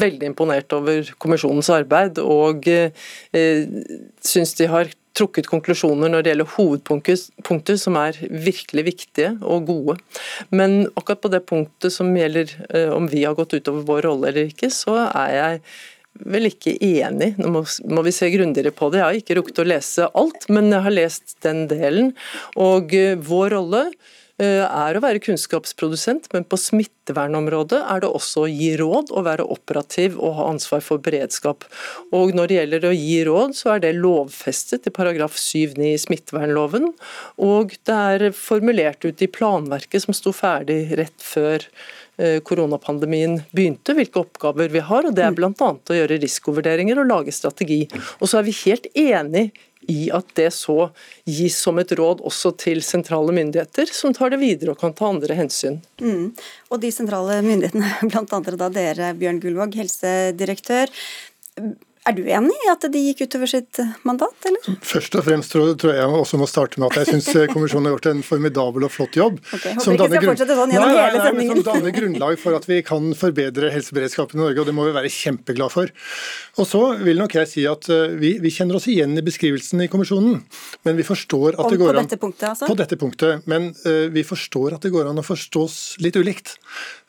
veldig 0.00 0.32
imponert 0.32 0.74
over 0.74 1.06
kommisjonens 1.22 1.70
arbeid, 1.74 2.18
og 2.22 2.66
syns 4.22 4.52
de 4.58 4.68
har 4.70 4.90
trukket 5.20 5.50
konklusjoner 5.50 6.10
når 6.10 6.24
det 6.24 6.34
gjelder 6.34 6.52
hovedpunkter 6.56 7.78
som 7.80 8.00
er 8.00 8.18
virkelig 8.30 8.86
viktige 8.88 9.36
og 9.44 9.68
gode. 9.70 9.96
Men 10.50 10.82
akkurat 10.96 11.22
på 11.22 11.32
det 11.32 11.44
punktet 11.48 11.94
som 11.94 12.10
gjelder 12.16 12.52
eh, 12.72 12.90
om 12.94 13.08
vi 13.10 13.24
har 13.26 13.38
gått 13.38 13.54
utover 13.58 13.86
vår 13.88 14.06
rolle 14.08 14.30
eller 14.32 14.50
ikke, 14.50 14.72
så 14.74 14.96
er 15.06 15.34
jeg 15.36 15.64
vel 16.30 16.48
ikke 16.50 16.74
enig. 16.82 17.34
Nå 17.38 17.50
må, 17.52 18.02
vi 18.04 18.14
se 18.14 18.28
grundigere 18.32 18.72
på 18.74 18.90
det. 18.90 19.00
Jeg 19.00 19.06
har 19.06 19.18
ikke 19.20 19.36
rukket 19.38 19.62
å 19.62 19.68
lese 19.68 20.08
alt, 20.18 20.48
men 20.52 20.72
jeg 20.72 20.84
har 20.86 20.96
lest 20.96 21.36
den 21.46 21.66
delen. 21.70 22.14
Og 22.60 22.94
eh, 22.96 23.14
vår 23.16 23.54
rolle 23.56 23.84
er 24.44 24.96
å 24.96 25.02
være 25.02 25.20
kunnskapsprodusent, 25.22 26.28
men 26.34 26.46
på 26.48 26.58
smittevernområdet 26.60 27.80
er 27.82 28.02
det 28.02 28.08
også 28.08 28.44
å 28.44 28.50
gi 28.50 28.70
råd 28.80 29.12
og 29.12 29.26
være 29.26 29.46
operativ 29.52 30.16
og 30.18 30.36
ha 30.38 30.48
ansvar 30.52 30.82
for 30.84 31.02
beredskap. 31.02 31.66
Og 32.16 32.34
Når 32.36 32.48
det 32.48 32.58
gjelder 32.58 32.88
å 32.88 32.94
gi 32.96 33.18
råd, 33.28 33.56
så 33.58 33.74
er 33.74 33.84
det 33.84 33.94
lovfestet 33.98 34.88
i 34.88 34.94
paragraf 34.94 35.36
7-9 35.36 35.92
i 35.92 36.00
smittevernloven. 36.00 36.92
Og 37.42 37.76
det 37.84 37.96
er 37.96 38.26
formulert 38.36 39.04
ut 39.04 39.22
i 39.22 39.30
planverket 39.30 40.06
som 40.06 40.16
sto 40.16 40.32
ferdig 40.36 40.82
rett 40.98 41.20
før 41.20 41.66
eh, 42.16 42.38
koronapandemien 42.40 43.40
begynte, 43.52 43.96
hvilke 43.98 44.24
oppgaver 44.24 44.72
vi 44.72 44.84
har. 44.84 45.04
og 45.04 45.16
Det 45.16 45.26
er 45.26 45.36
bl.a. 45.36 45.52
å 45.52 45.98
gjøre 46.00 46.20
risikovurderinger 46.22 47.02
og 47.02 47.10
lage 47.10 47.34
strategi. 47.34 47.82
Og 48.20 48.30
så 48.30 48.40
er 48.40 48.48
vi 48.48 48.56
helt 48.64 48.88
enig 48.94 49.50
i 49.90 50.08
at 50.14 50.30
det 50.38 50.48
så 50.54 50.90
gis 51.28 51.58
som 51.64 51.80
et 51.82 51.92
råd 51.98 52.22
også 52.26 52.54
til 52.60 52.82
sentrale 52.86 53.34
myndigheter, 53.36 53.90
som 53.94 54.14
tar 54.16 54.32
det 54.34 54.40
videre 54.42 54.74
og 54.74 54.80
kan 54.80 54.94
ta 54.96 55.10
andre 55.10 55.36
hensyn. 55.38 55.80
Mm. 56.00 56.30
Og 56.70 56.82
de 56.82 56.92
sentrale 56.94 57.40
myndighetene, 57.46 57.92
bl.a. 58.10 58.42
da 58.64 58.70
dere, 58.74 59.12
Bjørn 59.18 59.42
Gullvåg, 59.42 59.78
helsedirektør. 59.82 60.92
Er 62.10 62.16
du 62.18 62.24
enig 62.26 62.56
i 62.66 62.70
at 62.72 62.84
de 62.90 63.04
gikk 63.04 63.24
utover 63.28 63.50
sitt 63.50 63.78
mandat, 64.08 64.34
eller? 64.50 64.78
Først 64.82 65.14
og 65.14 65.26
fremst 65.28 65.54
tror, 65.54 65.72
tror 65.78 65.94
jeg 65.94 66.20
også 66.20 66.40
må 66.40 66.48
starte 66.50 66.82
med 66.82 66.90
at 66.90 67.04
jeg 67.04 67.14
syns 67.14 67.52
kommisjonen 67.52 67.86
har 67.86 67.96
gjort 67.96 68.10
en 68.10 68.24
formidabel 68.26 68.88
og 68.88 68.92
flott 68.94 69.18
jobb. 69.18 69.38
Okay, 69.54 69.76
ikke 69.76 69.84
skal 69.86 70.26
fortsette 70.26 70.56
sånn 70.58 70.74
nei, 70.74 70.90
nei, 70.90 71.22
sendingen. 71.22 71.60
Som 71.60 71.68
danner 71.70 71.94
grunnlag 71.94 72.40
for 72.42 72.58
at 72.58 72.66
vi 72.66 72.80
kan 72.86 73.12
forbedre 73.18 73.70
helseberedskapen 73.70 74.40
i 74.40 74.42
Norge, 74.42 74.64
og 74.64 74.68
det 74.68 74.74
må 74.74 74.88
vi 74.88 74.94
være 74.96 75.12
kjempeglad 75.12 75.72
for. 75.72 75.92
Og 76.58 76.68
så 76.68 76.82
vil 77.00 77.20
nok 77.20 77.36
jeg 77.38 77.50
si 77.50 77.64
at 77.68 77.88
eh, 77.92 78.16
vi, 78.20 78.34
vi 78.42 78.52
kjenner 78.52 78.78
oss 78.80 78.88
igjen 78.90 79.14
i 79.18 79.24
beskrivelsen 79.24 79.84
i 79.84 79.88
kommisjonen, 79.92 80.40
men 80.86 80.98
vi 80.98 81.06
forstår 81.06 81.54
at 81.54 81.64
Om 81.64 81.74
det 81.74 81.80
går 81.80 81.94
an 81.94 82.00
På 82.00 82.08
dette 82.08 82.20
punktet, 82.24 82.46
altså? 82.50 82.70
På 82.70 82.78
dette 82.78 82.98
punktet, 83.00 83.46
men 83.50 83.70
uh, 83.86 84.08
vi 84.12 84.24
forstår 84.26 84.76
at 84.76 84.86
det 84.86 84.92
går 84.94 85.10
an 85.10 85.22
å 85.22 85.26
forstås 85.26 85.78
litt 86.02 86.18
ulikt. 86.18 86.56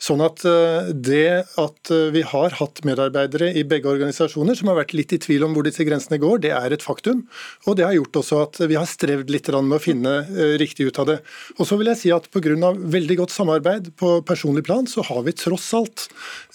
Sånn 0.01 0.23
at 0.25 0.45
uh, 0.45 0.91
det 0.93 1.43
at 1.61 1.93
uh, 1.93 2.07
vi 2.13 2.23
har 2.27 2.57
hatt 2.61 2.83
medarbeidere 2.87 3.51
i 3.57 3.65
begge 3.67 3.91
organisasjoner 3.91 4.57
som 4.57 4.71
har 4.71 4.79
vært 4.81 4.90
litt 4.97 5.13
i 5.15 5.19
tvil 5.21 5.45
om 5.45 5.55
hvor 5.55 5.65
disse 5.67 5.85
grensene 5.87 6.19
går, 6.21 6.41
det 6.45 6.53
er 6.55 6.75
et 6.75 6.83
faktum. 6.85 7.23
Og 7.67 7.77
det 7.79 7.85
har 7.87 7.95
gjort 7.97 8.21
også 8.21 8.41
at 8.45 8.61
vi 8.65 8.77
har 8.79 8.89
strevd 8.89 9.31
litt 9.33 9.49
med 9.51 9.77
å 9.77 9.81
finne 9.81 10.13
uh, 10.29 10.53
riktig 10.61 10.87
ut 10.89 10.99
av 11.01 11.09
det. 11.09 11.17
Og 11.57 11.67
så 11.67 11.77
vil 11.79 11.91
jeg 11.91 12.01
si 12.01 12.13
at 12.15 12.29
pga. 12.31 12.71
veldig 12.95 13.17
godt 13.19 13.33
samarbeid 13.33 13.91
på 13.99 14.13
personlig 14.27 14.63
plan, 14.67 14.87
så 14.87 15.03
har 15.07 15.21
vi 15.27 15.35
tross 15.35 15.73
alt 15.77 16.07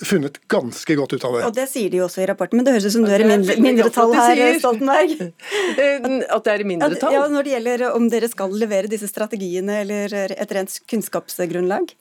funnet 0.03 0.41
ganske 0.49 0.97
godt 0.99 1.17
ut 1.17 1.25
av 1.25 1.37
det. 1.37 1.45
Og 1.49 1.55
det 1.57 1.69
sier 1.71 1.91
de 1.93 2.01
jo 2.01 2.07
også 2.09 2.25
i 2.25 2.29
rapporten, 2.31 2.61
men 2.61 2.67
det 2.67 2.77
høres 2.77 2.89
ut 2.89 2.97
som 2.97 3.07
du 3.07 3.13
er 3.13 3.25
i 3.25 3.29
mindre, 3.29 3.59
mindretall 3.63 4.15
her, 4.17 4.43
Stoltenberg. 4.61 5.17
At 5.27 6.47
det 6.47 6.57
er 6.57 6.65
i 6.65 6.69
mindretall? 6.69 7.17
Ja, 7.17 7.27
når 7.31 7.47
det 7.47 7.55
gjelder 7.57 7.87
om 7.93 8.11
dere 8.13 8.31
skal 8.33 8.53
levere 8.57 8.91
disse 8.91 9.09
strategiene 9.11 9.83
eller 9.85 10.13
et 10.33 10.53
rent 10.57 10.81
kunnskapsgrunnlag? 10.91 11.95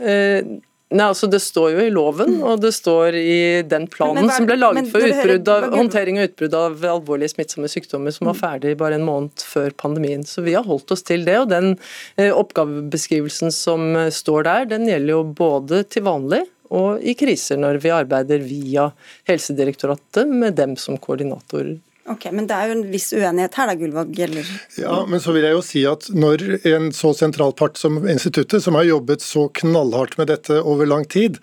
Uh, 0.00 0.60
Nei, 0.92 1.06
altså 1.08 1.28
Det 1.30 1.40
står 1.42 1.72
jo 1.74 1.84
i 1.86 1.92
loven, 1.92 2.38
og 2.44 2.60
det 2.62 2.72
står 2.76 3.16
i 3.18 3.36
den 3.68 3.86
planen 3.90 4.28
hva, 4.28 4.36
som 4.36 4.48
ble 4.48 4.58
laget 4.58 4.90
for 4.92 5.06
utbrudd 5.06 5.50
av, 5.52 5.68
håndtering 5.74 6.20
og 6.20 6.30
utbrudd 6.30 6.56
av 6.58 6.86
alvorlige 6.94 7.32
smittsomme 7.34 7.70
sykdommer, 7.72 8.14
som 8.14 8.28
var 8.30 8.38
ferdig 8.38 8.74
bare 8.80 8.98
en 9.00 9.06
måned 9.06 9.44
før 9.46 9.72
pandemien. 9.84 10.24
Så 10.28 10.44
vi 10.44 10.56
har 10.58 10.66
holdt 10.68 10.92
oss 10.94 11.04
til 11.08 11.24
det. 11.28 11.38
Og 11.42 11.48
den 11.52 11.74
eh, 12.16 12.30
oppgavebeskrivelsen 12.30 13.54
som 13.54 13.92
eh, 13.96 14.10
står 14.12 14.48
der, 14.48 14.68
den 14.74 14.88
gjelder 14.90 15.16
jo 15.16 15.22
både 15.42 15.84
til 15.92 16.06
vanlig 16.08 16.44
og 16.72 17.02
i 17.04 17.14
kriser, 17.18 17.58
når 17.60 17.82
vi 17.84 17.92
arbeider 17.92 18.44
via 18.44 18.88
Helsedirektoratet 19.28 20.28
med 20.28 20.56
dem 20.60 20.76
som 20.80 20.96
koordinatorer. 21.00 21.76
Ok, 22.10 22.24
Men 22.34 22.48
det 22.50 22.56
er 22.56 22.66
jo 22.66 22.74
en 22.74 22.86
viss 22.90 23.12
uenighet 23.14 23.54
her, 23.54 23.68
da, 23.70 23.74
Gullvåg? 23.78 24.16
Eller? 24.24 24.48
Ja, 24.80 24.96
men 25.06 25.20
så 25.22 25.34
vil 25.36 25.44
jeg 25.46 25.54
jo 25.54 25.60
si 25.62 25.84
at 25.86 26.08
når 26.10 26.42
en 26.66 26.88
så 26.96 27.12
sentral 27.14 27.54
part 27.54 27.78
som 27.78 28.00
instituttet, 28.10 28.58
som 28.64 28.74
har 28.74 28.88
jobbet 28.88 29.22
så 29.22 29.44
knallhardt 29.60 30.16
med 30.18 30.32
dette 30.32 30.58
over 30.58 30.88
lang 30.90 31.06
tid, 31.06 31.38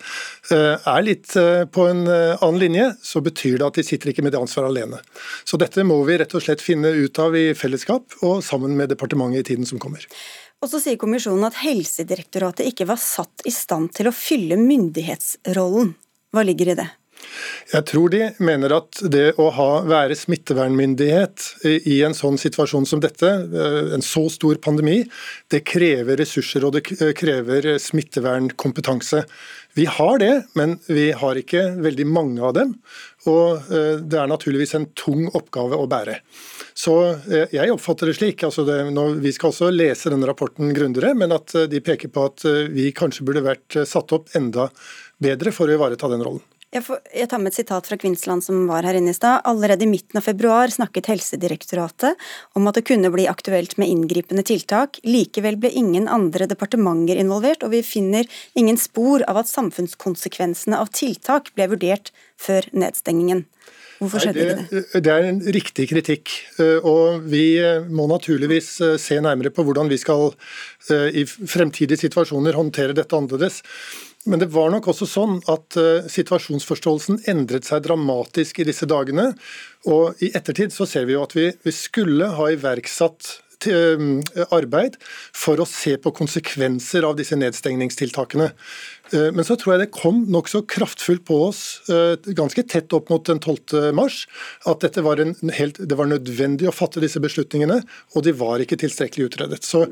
eh, 0.52 0.76
er 0.76 1.06
litt 1.06 1.32
eh, 1.40 1.64
på 1.64 1.88
en 1.88 2.04
eh, 2.04 2.36
annen 2.36 2.60
linje, 2.60 2.90
så 3.00 3.24
betyr 3.24 3.56
det 3.56 3.70
at 3.70 3.80
de 3.80 3.86
sitter 3.88 4.12
ikke 4.12 4.26
med 4.26 4.36
det 4.36 4.42
ansvaret 4.42 4.68
alene. 4.68 5.00
Så 5.48 5.56
dette 5.60 5.86
må 5.86 5.96
vi 6.04 6.20
rett 6.20 6.36
og 6.36 6.44
slett 6.44 6.64
finne 6.64 6.92
ut 6.92 7.22
av 7.24 7.38
i 7.40 7.50
fellesskap 7.56 8.20
og 8.20 8.44
sammen 8.44 8.76
med 8.76 8.92
departementet 8.92 9.40
i 9.40 9.48
tiden 9.54 9.68
som 9.68 9.80
kommer. 9.80 10.04
Og 10.60 10.68
så 10.68 10.76
sier 10.82 11.00
kommisjonen 11.00 11.48
at 11.48 11.56
Helsedirektoratet 11.62 12.68
ikke 12.68 12.90
var 12.90 13.00
satt 13.00 13.48
i 13.48 13.52
stand 13.54 13.94
til 13.96 14.10
å 14.10 14.16
fylle 14.16 14.60
myndighetsrollen. 14.60 15.94
Hva 16.36 16.44
ligger 16.44 16.74
i 16.74 16.80
det? 16.84 16.90
Jeg 17.70 17.86
tror 17.86 18.10
de 18.10 18.24
mener 18.42 18.72
at 18.74 18.98
det 19.12 19.36
å 19.38 19.46
ha, 19.54 19.68
være 19.86 20.16
smittevernmyndighet 20.18 21.44
i 21.86 22.00
en 22.06 22.16
sånn 22.16 22.38
situasjon 22.40 22.88
som 22.88 23.02
dette, 23.02 23.28
eh, 23.30 23.92
en 23.94 24.02
så 24.02 24.24
stor 24.32 24.58
pandemi, 24.62 25.04
det 25.54 25.62
krever 25.70 26.18
ressurser 26.18 26.66
og 26.66 26.74
det 26.74 26.82
krever 27.18 27.76
smittevernkompetanse. 27.78 29.22
Vi 29.78 29.86
har 29.86 30.18
det, 30.18 30.32
men 30.58 30.80
vi 30.90 31.12
har 31.14 31.38
ikke 31.38 31.62
veldig 31.78 32.08
mange 32.10 32.42
av 32.42 32.56
dem. 32.58 32.74
Og 33.30 33.70
eh, 33.70 34.02
det 34.02 34.18
er 34.18 34.30
naturligvis 34.32 34.74
en 34.74 34.90
tung 34.98 35.28
oppgave 35.30 35.78
å 35.78 35.86
bære. 35.90 36.18
Så 36.74 36.96
eh, 37.30 37.54
jeg 37.54 37.70
oppfatter 37.70 38.10
det 38.10 38.18
slik. 38.18 38.42
altså 38.42 38.66
det, 38.66 38.82
Vi 39.22 39.36
skal 39.36 39.54
også 39.54 39.70
lese 39.70 40.10
denne 40.10 40.26
rapporten 40.26 40.74
grundigere, 40.74 41.14
men 41.14 41.38
at 41.38 41.54
de 41.70 41.84
peker 41.86 42.10
på 42.10 42.26
at 42.32 42.48
vi 42.74 42.90
kanskje 42.90 43.28
burde 43.28 43.46
vært 43.46 43.84
satt 43.86 44.10
opp 44.16 44.34
enda 44.34 44.72
bedre 45.22 45.54
for 45.54 45.70
å 45.70 45.78
ivareta 45.78 46.10
den 46.10 46.26
rollen. 46.26 46.42
Jeg, 46.70 46.84
får, 46.86 47.00
jeg, 47.10 47.26
tar 47.26 47.40
med 47.42 47.50
et 47.50 47.56
sitat 47.58 47.88
fra 47.88 47.96
Kvinsland 47.98 48.44
som 48.46 48.60
var 48.70 48.86
her 48.86 48.94
inne 48.94 49.10
i 49.10 49.16
stad. 49.16 49.40
Allerede 49.50 49.82
i 49.82 49.90
midten 49.90 50.20
av 50.20 50.22
februar 50.22 50.70
snakket 50.70 51.08
Helsedirektoratet 51.10 52.28
om 52.54 52.70
at 52.70 52.78
det 52.78 52.84
kunne 52.86 53.10
bli 53.10 53.24
aktuelt 53.26 53.74
med 53.80 53.90
inngripende 53.90 54.44
tiltak. 54.46 55.00
Likevel 55.02 55.58
ble 55.58 55.72
ingen 55.74 56.06
andre 56.06 56.46
departementer 56.50 57.18
involvert, 57.18 57.64
og 57.66 57.74
vi 57.74 57.82
finner 57.82 58.28
ingen 58.54 58.78
spor 58.78 59.26
av 59.26 59.42
at 59.42 59.50
samfunnskonsekvensene 59.50 60.78
av 60.78 60.92
tiltak 60.94 61.50
ble 61.58 61.72
vurdert 61.72 62.12
før 62.38 62.70
nedstengingen. 62.70 63.48
Hvorfor 64.00 64.22
skjedde 64.22 64.44
ikke 64.44 64.60
det? 64.70 65.00
Det 65.04 65.12
er 65.12 65.26
en 65.28 65.40
riktig 65.58 65.86
kritikk. 65.90 66.32
Eh, 66.62 66.86
og 66.86 67.26
vi 67.28 67.58
eh, 67.60 67.82
må 67.84 68.06
naturligvis 68.08 68.70
eh, 68.86 68.94
se 69.00 69.18
nærmere 69.20 69.52
på 69.52 69.64
hvordan 69.66 69.90
vi 69.90 69.98
skal 70.00 70.30
i 70.90 71.22
fremtidige 71.28 72.00
situasjoner 72.00 72.56
håndtere 72.56 72.96
dette 72.96 73.14
annerledes. 73.14 73.60
Men 74.28 74.42
det 74.42 74.50
var 74.52 74.68
nok 74.72 74.90
også 74.92 75.06
sånn 75.08 75.38
at 75.48 75.76
uh, 75.80 76.08
situasjonsforståelsen 76.12 77.22
endret 77.30 77.68
seg 77.68 77.86
dramatisk 77.86 78.60
i 78.60 78.66
disse 78.68 78.88
dagene. 78.88 79.30
Og 79.88 80.20
i 80.20 80.28
ettertid 80.36 80.74
så 80.74 80.84
ser 80.88 81.06
vi 81.08 81.16
jo 81.16 81.22
at 81.24 81.36
vi, 81.36 81.46
vi 81.64 81.72
skulle 81.72 82.28
ha 82.36 82.50
iverksatt 82.52 83.38
arbeid 83.68 84.96
for 85.36 85.60
å 85.60 85.66
se 85.68 85.96
på 86.00 86.12
konsekvenser 86.16 87.04
av 87.06 87.16
disse 87.18 87.36
nedstengningstiltakene. 87.38 88.50
Uh, 89.10 89.30
men 89.34 89.44
så 89.46 89.56
tror 89.58 89.74
jeg 89.74 89.82
det 89.82 89.94
kom 89.96 90.22
nokså 90.30 90.62
kraftfullt 90.70 91.24
på 91.26 91.36
oss 91.48 91.60
ganske 92.36 92.62
tett 92.70 92.92
opp 92.94 93.08
mot 93.10 93.24
den 93.26 93.40
12. 93.42 93.90
mars 93.96 94.22
at 94.70 94.84
dette 94.84 95.02
var 95.02 95.20
helt, 95.56 95.80
det 95.80 95.98
var 95.98 96.08
nødvendig 96.10 96.68
å 96.70 96.74
fatte 96.74 97.02
disse 97.02 97.20
beslutningene, 97.22 97.80
og 98.14 98.24
de 98.26 98.34
var 98.36 98.62
ikke 98.62 98.78
tilstrekkelig 98.80 99.30
utredet. 99.30 99.62
Så 99.66 99.84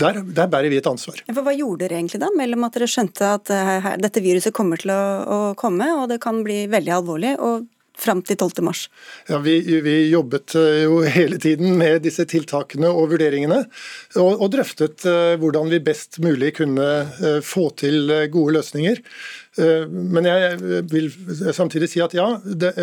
der, 0.00 0.20
der 0.20 0.50
bærer 0.52 0.70
vi 0.72 0.80
et 0.80 0.90
ansvar. 0.90 1.22
For 1.30 1.46
Hva 1.46 1.54
gjorde 1.56 1.86
dere 1.86 2.00
egentlig 2.00 2.20
da, 2.22 2.30
mellom 2.36 2.66
at 2.68 2.76
dere 2.76 2.90
skjønte 2.90 3.32
at 3.38 3.54
dette 4.02 4.22
viruset 4.24 4.54
kommer 4.56 4.80
til 4.80 4.92
å, 4.94 5.00
å 5.24 5.40
komme, 5.58 5.88
og 5.96 6.10
det 6.12 6.20
kan 6.22 6.42
bli 6.46 6.64
veldig 6.72 6.94
alvorlig, 7.00 7.36
og 7.40 7.66
fram 7.96 8.22
til 8.26 8.38
12. 8.38 8.62
mars? 8.66 8.86
Ja, 9.28 9.40
vi, 9.42 9.58
vi, 9.84 9.96
jobbet 10.12 10.54
eh, 10.58 10.82
jo 10.84 11.00
hele 11.16 11.40
tiden 11.42 11.76
med 11.80 12.04
disse 12.06 12.26
tiltakene 12.28 12.90
og 12.92 13.12
vurderingene, 13.14 13.62
og, 14.20 14.30
og 14.34 14.50
drøftet 14.54 15.06
uh, 15.08 15.34
hvordan 15.40 15.70
vi 15.72 15.82
best 15.84 16.20
mulig 16.24 16.54
kunne 16.60 16.88
uh, 17.06 17.40
få 17.44 17.68
til 17.80 18.12
gode 18.32 18.58
løsninger. 18.58 19.02
Men 19.56 20.26
jeg 20.28 20.82
vil 20.92 21.06
samtidig 21.56 21.88
si 21.88 22.02
at 22.04 22.12
ja, 22.12 22.26
det, 22.44 22.74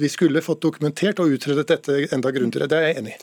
vi 0.00 0.08
skulle 0.08 0.40
fått 0.40 0.62
dokumentert 0.64 1.20
og 1.20 1.34
utredet 1.36 1.68
dette 1.68 2.06
enda 2.16 2.32
grundigere. 2.32 2.70
Det 2.70 2.78
er 2.78 2.88
jeg 2.88 3.02
enig 3.02 3.18
i. 3.18 3.20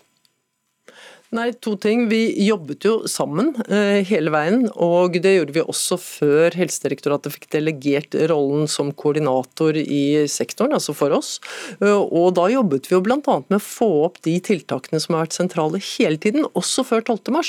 Nei, 1.38 1.52
to 1.62 1.76
ting. 1.78 2.08
Vi 2.10 2.48
jobbet 2.48 2.86
jo 2.88 2.94
sammen 3.10 3.52
eh, 3.70 4.02
hele 4.10 4.32
veien, 4.34 4.64
og 4.74 5.20
det 5.22 5.36
gjorde 5.36 5.54
vi 5.54 5.62
også 5.62 5.98
før 6.02 6.56
Helsedirektoratet 6.58 7.36
fikk 7.36 7.46
delegert 7.54 8.16
rollen 8.32 8.66
som 8.72 8.90
koordinator 8.98 9.78
i 9.78 10.26
sektoren, 10.32 10.74
altså 10.74 10.96
for 10.98 11.14
oss. 11.14 11.36
Eh, 11.78 11.94
og 11.94 12.32
da 12.40 12.48
jobbet 12.50 12.90
vi 12.90 12.96
jo 12.96 13.04
bl.a. 13.06 13.20
med 13.20 13.58
å 13.60 13.62
få 13.62 13.90
opp 14.08 14.18
de 14.26 14.34
tiltakene 14.42 15.02
som 15.04 15.14
har 15.14 15.28
vært 15.28 15.38
sentrale 15.38 15.84
hele 15.92 16.18
tiden, 16.24 16.48
også 16.58 16.88
før 16.88 17.06
12.3, 17.06 17.44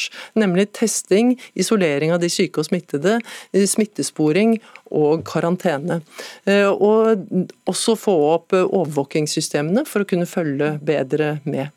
nemlig 0.44 0.68
testing, 0.76 1.36
isolering 1.56 2.12
av 2.12 2.20
de 2.20 2.28
syke 2.32 2.60
og 2.60 2.68
smittede, 2.68 3.22
eh, 3.54 3.64
smittesporing 3.70 4.58
og 4.92 5.24
karantene. 5.28 6.02
Eh, 6.44 6.68
og 6.68 7.24
også 7.70 7.96
få 7.96 8.20
opp 8.34 8.58
overvåkingssystemene 8.58 9.88
for 9.88 10.04
å 10.04 10.12
kunne 10.12 10.28
følge 10.28 10.74
bedre 10.84 11.38
med. 11.48 11.72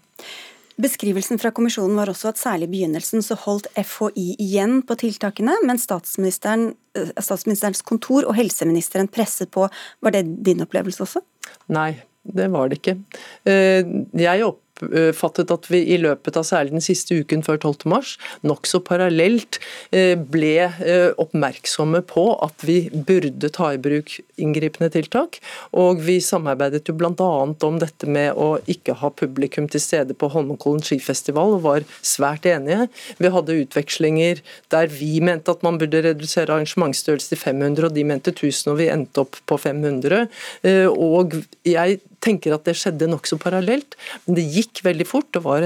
Beskrivelsen 0.81 1.37
fra 1.41 1.51
kommisjonen 1.53 1.97
var 1.99 2.09
også 2.09 2.31
at 2.31 2.39
særlig 2.41 2.69
i 2.69 2.71
begynnelsen 2.75 3.21
så 3.25 3.35
holdt 3.43 3.67
FHI 3.77 4.31
igjen 4.41 4.79
på 4.87 4.97
tiltakene, 4.97 5.53
men 5.67 5.77
statsministeren, 5.81 6.71
eh, 6.97 7.11
statsministerens 7.19 7.83
kontor 7.85 8.25
og 8.25 8.35
helseministeren 8.37 9.11
presset 9.11 9.51
på. 9.51 9.67
Var 10.01 10.15
det 10.15 10.23
din 10.47 10.63
opplevelse 10.63 11.03
også? 11.05 11.21
Nei, 11.69 12.01
det 12.23 12.49
var 12.53 12.69
det 12.69 12.79
ikke. 12.81 12.97
Eh, 13.45 13.83
jeg 14.17 14.45
opp 14.47 14.61
oppfattet 14.81 15.51
at 15.53 15.67
vi 15.71 15.81
i 15.93 15.97
løpet 16.01 16.37
av 16.39 16.45
særlig 16.47 16.75
den 16.75 16.83
siste 16.83 17.15
uken 17.21 17.43
før 17.45 17.59
12.3 17.61 18.01
nokså 18.47 18.81
parallelt 18.85 19.59
eh, 19.95 20.15
ble 20.17 20.55
eh, 20.65 21.11
oppmerksomme 21.21 22.01
på 22.07 22.25
at 22.43 22.65
vi 22.67 22.89
burde 22.91 23.51
ta 23.53 23.71
i 23.75 23.81
bruk 23.81 24.17
inngripende 24.41 24.91
tiltak. 24.93 25.39
Og 25.77 26.01
vi 26.05 26.19
samarbeidet 26.23 26.83
jo 26.89 26.95
bl.a. 26.97 27.13
om 27.15 27.79
dette 27.81 28.09
med 28.09 28.37
å 28.39 28.55
ikke 28.71 28.97
ha 29.01 29.11
publikum 29.13 29.69
til 29.71 29.83
stede 29.83 30.17
på 30.17 30.31
Holmenkollen 30.33 30.83
skifestival, 30.85 31.57
og 31.57 31.65
var 31.65 31.87
svært 32.01 32.47
enige. 32.49 32.87
Vi 33.21 33.31
hadde 33.33 33.59
utvekslinger 33.63 34.41
der 34.73 34.91
vi 34.91 35.19
mente 35.23 35.53
at 35.53 35.65
man 35.65 35.79
burde 35.81 36.03
redusere 36.05 36.55
arrangementsstørrelse 36.55 37.33
til 37.33 37.41
500, 37.41 37.89
og 37.89 37.97
de 37.97 38.07
mente 38.07 38.33
1000, 38.33 38.71
og 38.73 38.79
vi 38.81 38.91
endte 38.91 39.25
opp 39.25 39.39
på 39.49 39.59
500. 39.61 40.25
Eh, 40.67 40.87
og 40.89 41.37
jeg 41.67 41.99
tenker 42.21 42.55
at 42.55 42.67
det 42.67 42.77
skjedde 42.77 43.09
nokså 43.09 43.37
parallelt, 43.41 43.97
men 44.25 44.37
det 44.37 44.45
gikk 44.53 44.70
veldig 44.79 45.07
fort. 45.07 45.27
Det 45.35 45.43
var 45.43 45.65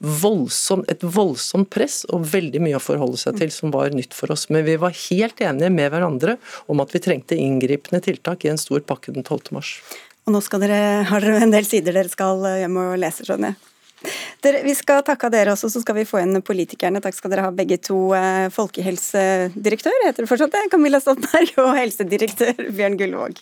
voldsom, 0.00 0.84
et 0.88 1.04
voldsomt 1.04 1.68
press 1.72 2.04
og 2.08 2.24
veldig 2.32 2.62
mye 2.64 2.78
å 2.78 2.82
forholde 2.82 3.20
seg 3.20 3.36
til 3.42 3.52
som 3.52 3.74
var 3.74 3.94
nytt 3.94 4.16
for 4.16 4.32
oss. 4.32 4.48
Men 4.48 4.64
vi 4.66 4.78
var 4.80 4.96
helt 4.96 5.40
enige 5.44 5.70
med 5.74 5.92
hverandre 5.92 6.38
om 6.72 6.80
at 6.80 6.96
vi 6.96 7.02
trengte 7.04 7.38
inngripende 7.38 8.02
tiltak 8.04 8.46
i 8.46 8.52
en 8.54 8.60
stor 8.60 8.80
pakke 8.86 9.12
den 9.12 9.26
12. 9.26 9.52
mars. 9.56 9.76
Og 10.26 10.34
nå 10.34 10.42
dere, 10.58 11.06
har 11.06 11.22
dere 11.22 11.44
en 11.44 11.54
del 11.54 11.68
sider 11.68 11.94
dere 11.94 12.10
skal 12.10 12.42
hjem 12.62 12.80
og 12.82 12.96
lese, 12.98 13.26
skjønner 13.28 13.52
jeg. 13.52 13.72
Dere, 14.44 14.62
vi 14.66 14.74
skal 14.76 15.02
takke 15.06 15.30
dere 15.32 15.54
også, 15.54 15.70
så 15.72 15.82
skal 15.82 15.96
vi 15.98 16.06
få 16.08 16.20
inn 16.22 16.40
politikerne. 16.44 17.00
Takk 17.02 17.16
skal 17.16 17.32
dere 17.32 17.46
ha 17.46 17.52
begge 17.54 17.78
to. 17.82 17.98
Eh, 18.16 18.48
folkehelsedirektør 18.54 20.04
heter 20.04 20.24
det 20.24 20.30
fortsatt 20.30 20.54
det, 20.54 20.66
Camilla 20.72 21.00
Stoltenberg, 21.02 21.54
og 21.64 21.72
helsedirektør 21.78 22.66
Bjørn 22.76 22.98
Gullvåg. 23.00 23.40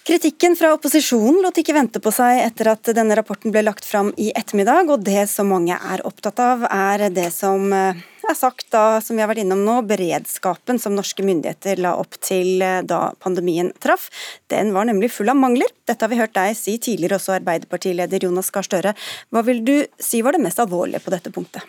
Kritikken 0.00 0.54
fra 0.56 0.70
opposisjonen 0.72 1.42
lot 1.44 1.58
ikke 1.60 1.74
vente 1.76 2.00
på 2.00 2.10
seg 2.14 2.38
etter 2.40 2.70
at 2.72 2.88
denne 2.96 3.14
rapporten 3.18 3.52
ble 3.52 3.60
lagt 3.66 3.84
fram 3.84 4.14
i 4.16 4.30
ettermiddag, 4.32 4.88
og 4.88 5.02
det 5.04 5.26
som 5.28 5.50
mange 5.52 5.76
er 5.76 6.00
opptatt 6.08 6.40
av, 6.40 6.62
er 6.64 7.10
det 7.12 7.26
som 7.34 7.66
eh, 7.76 7.98
er 8.24 8.38
sagt 8.38 8.70
da, 8.72 9.02
som 9.04 9.18
vi 9.18 9.20
har 9.20 9.28
vært 9.28 9.42
innom 9.42 9.60
nå, 9.66 9.74
beredskapen 9.90 10.80
som 10.80 10.96
norske 10.96 11.24
myndigheter 11.26 11.82
la 11.84 11.92
opp 12.00 12.16
til 12.24 12.64
eh, 12.64 12.78
da 12.80 13.10
pandemien 13.20 13.68
traff. 13.84 14.06
Den 14.48 14.72
var 14.72 14.88
nemlig 14.88 15.10
full 15.12 15.28
av 15.28 15.36
mangler. 15.36 15.68
Dette 15.84 16.06
har 16.06 16.12
vi 16.14 16.22
hørt 16.22 16.32
deg 16.38 16.56
si 16.56 16.78
tidligere, 16.80 17.20
også 17.20 17.36
Arbeiderpartileder 17.36 18.24
Jonas 18.24 18.48
Gahr 18.54 18.64
Støre. 18.64 18.94
Hva 19.28 19.44
vil 19.50 19.60
du 19.68 19.74
si 20.00 20.22
var 20.24 20.38
det 20.38 20.40
mest 20.46 20.64
alvorlige 20.64 21.04
på 21.04 21.12
dette 21.12 21.34
punktet? 21.34 21.68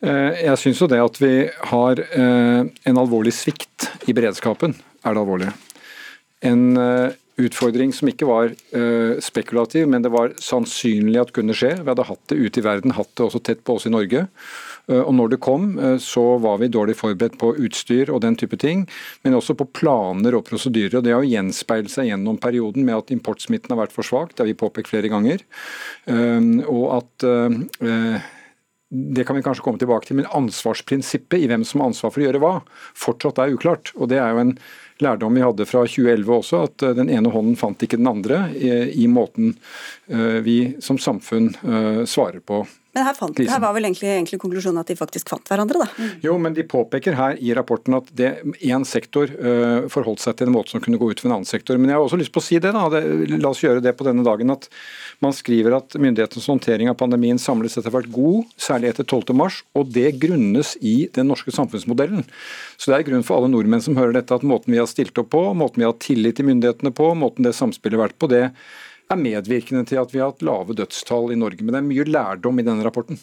Eh, 0.00 0.40
jeg 0.46 0.56
syns 0.64 0.80
jo 0.80 0.88
det 0.88 1.04
at 1.04 1.20
vi 1.20 1.34
har 1.74 2.02
en 2.16 3.04
alvorlig 3.04 3.36
svikt 3.36 3.90
i 4.08 4.16
beredskapen, 4.16 4.72
er 5.04 5.12
det 5.12 5.24
alvorlige. 5.26 5.54
En 6.46 6.66
utfordring 7.36 7.92
som 7.92 8.08
ikke 8.08 8.28
var 8.28 8.52
spekulativ, 9.20 9.84
men 9.92 10.00
det 10.04 10.08
var 10.14 10.32
sannsynlig 10.40 11.20
at 11.20 11.32
kunne 11.36 11.52
skje. 11.56 11.74
Vi 11.82 11.90
hadde 11.90 12.06
hatt 12.08 12.22
det 12.32 12.38
ute 12.40 12.62
i 12.62 12.64
verden, 12.64 12.94
hatt 12.96 13.10
det 13.12 13.26
også 13.26 13.42
tett 13.44 13.60
på 13.66 13.76
oss 13.76 13.84
i 13.88 13.92
Norge. 13.92 14.22
Eh, 14.88 15.02
og 15.02 15.12
når 15.18 15.34
det 15.34 15.40
kom, 15.42 15.78
eh, 15.78 15.96
så 16.02 16.38
var 16.42 16.60
vi 16.62 16.70
dårlig 16.70 16.96
forberedt 16.98 17.38
på 17.40 17.54
utstyr 17.58 18.12
og 18.12 18.22
den 18.22 18.36
type 18.38 18.56
ting, 18.56 18.86
men 19.24 19.34
også 19.34 19.56
på 19.58 19.68
planer 19.72 20.36
og 20.38 20.46
prosedyrer. 20.46 20.98
og 20.98 21.04
Det 21.04 21.12
har 21.12 21.22
jo 21.22 21.34
gjenspeilet 21.34 21.90
seg 21.90 22.10
gjennom 22.10 22.38
perioden 22.38 22.84
med 22.84 22.96
at 22.96 23.10
importsmitten 23.10 23.70
har 23.70 23.86
vært 23.86 23.92
for 23.92 24.06
svak, 24.06 24.34
det 24.34 24.44
har 24.44 24.50
vi 24.50 24.54
påpekt 24.54 24.88
flere 24.88 25.10
ganger. 25.10 25.42
Eh, 26.06 26.40
og 26.66 26.86
at 27.02 27.26
det 28.86 29.24
kan 29.26 29.34
vi 29.34 29.42
kanskje 29.42 29.64
komme 29.64 29.78
tilbake 29.78 30.06
til, 30.06 30.16
men 30.16 30.30
ansvarsprinsippet 30.30 31.42
i 31.42 31.48
hvem 31.50 31.64
som 31.66 31.80
har 31.80 31.90
ansvar 31.90 32.12
for 32.12 32.22
å 32.22 32.26
gjøre 32.28 32.40
hva, 32.40 32.54
fortsatt 32.94 33.40
er 33.42 33.54
uklart. 33.56 33.90
Og 33.96 34.08
Det 34.08 34.18
er 34.22 34.30
jo 34.30 34.38
en 34.44 34.58
lærdom 35.02 35.36
vi 35.36 35.44
hadde 35.44 35.66
fra 35.68 35.84
2011 35.86 36.34
også, 36.40 36.62
at 36.68 36.86
den 36.96 37.10
ene 37.12 37.30
hånden 37.32 37.58
fant 37.60 37.82
ikke 37.84 38.00
den 38.00 38.10
andre 38.10 38.46
i, 38.56 38.72
i 39.04 39.06
måten 39.10 39.54
vi 40.46 40.76
som 40.80 40.98
samfunn 41.02 41.50
svarer 42.06 42.40
på 42.40 42.62
men 42.96 43.04
her, 43.04 43.12
fant, 43.12 43.36
her 43.36 43.60
var 43.60 43.74
vel 43.76 43.84
egentlig, 43.84 44.08
egentlig, 44.08 44.38
konklusjonen 44.40 44.80
at 44.80 44.88
de 44.88 44.94
faktisk 44.96 45.28
fant 45.28 45.50
hverandre, 45.50 45.82
da? 45.82 45.86
Mm. 46.00 46.12
Jo, 46.24 46.36
men 46.40 46.54
de 46.56 46.62
påpeker 46.64 47.16
her 47.18 47.36
i 47.44 47.50
rapporten 47.56 47.98
at 47.98 48.08
én 48.16 48.86
sektor 48.88 49.28
uh, 49.36 49.84
forholdt 49.92 50.22
seg 50.22 50.38
til 50.38 50.48
en 50.48 50.54
måte 50.54 50.72
som 50.72 50.80
kunne 50.80 50.96
gå 50.96 51.10
ut 51.10 51.20
for 51.20 51.28
en 51.28 51.34
annen 51.36 51.48
sektor. 51.48 51.76
Men 51.76 51.92
jeg 51.92 51.98
har 51.98 52.06
også 52.06 52.16
lyst 52.22 52.32
på 52.32 52.40
å 52.40 52.46
si 52.46 52.56
det, 52.56 52.72
da. 52.72 52.86
Det, 52.94 53.02
la 53.34 53.50
oss 53.52 53.60
gjøre 53.60 53.84
det 53.84 53.92
på 53.98 54.06
denne 54.08 54.24
dagen. 54.24 54.54
at 54.54 54.70
Man 55.20 55.36
skriver 55.36 55.76
at 55.76 55.98
myndighetenes 56.00 56.48
håndtering 56.48 56.88
av 56.88 56.96
pandemien 57.02 57.40
samlet 57.42 57.76
sett 57.76 57.84
har 57.90 57.98
vært 57.98 58.08
god, 58.16 58.48
særlig 58.56 58.94
etter 58.94 59.04
12.3, 59.04 59.60
og 59.76 59.92
det 59.92 60.16
grunnes 60.22 60.72
i 60.80 60.96
den 61.12 61.28
norske 61.28 61.52
samfunnsmodellen. 61.52 62.24
Så 62.80 62.94
det 62.94 63.02
er 63.02 63.08
grunn 63.10 63.28
for 63.28 63.42
alle 63.42 63.52
nordmenn 63.52 63.84
som 63.84 64.00
hører 64.00 64.16
dette, 64.16 64.40
at 64.40 64.48
måten 64.48 64.72
vi 64.72 64.80
har 64.80 64.88
stilt 64.88 65.20
opp 65.20 65.34
på, 65.36 65.44
måten 65.52 65.84
vi 65.84 65.90
har 65.90 66.00
tillit 66.00 66.40
til 66.40 66.48
myndighetene 66.48 66.96
på, 66.96 67.12
måten 67.12 67.44
det 67.44 67.52
samspillet 67.60 68.00
har 68.00 68.08
vært 68.08 68.20
på, 68.24 68.32
det 68.32 68.46
er 69.12 69.20
medvirkende 69.20 69.86
til 69.88 70.00
at 70.02 70.12
vi 70.14 70.22
har 70.22 70.32
hatt 70.32 70.44
lave 70.46 70.74
dødstall 70.76 71.32
i 71.34 71.38
Norge. 71.38 71.62
Men 71.62 71.74
det 71.74 71.82
er 71.82 71.88
mye 71.90 72.08
lærdom 72.10 72.60
i 72.60 72.66
denne 72.66 72.86
rapporten. 72.86 73.20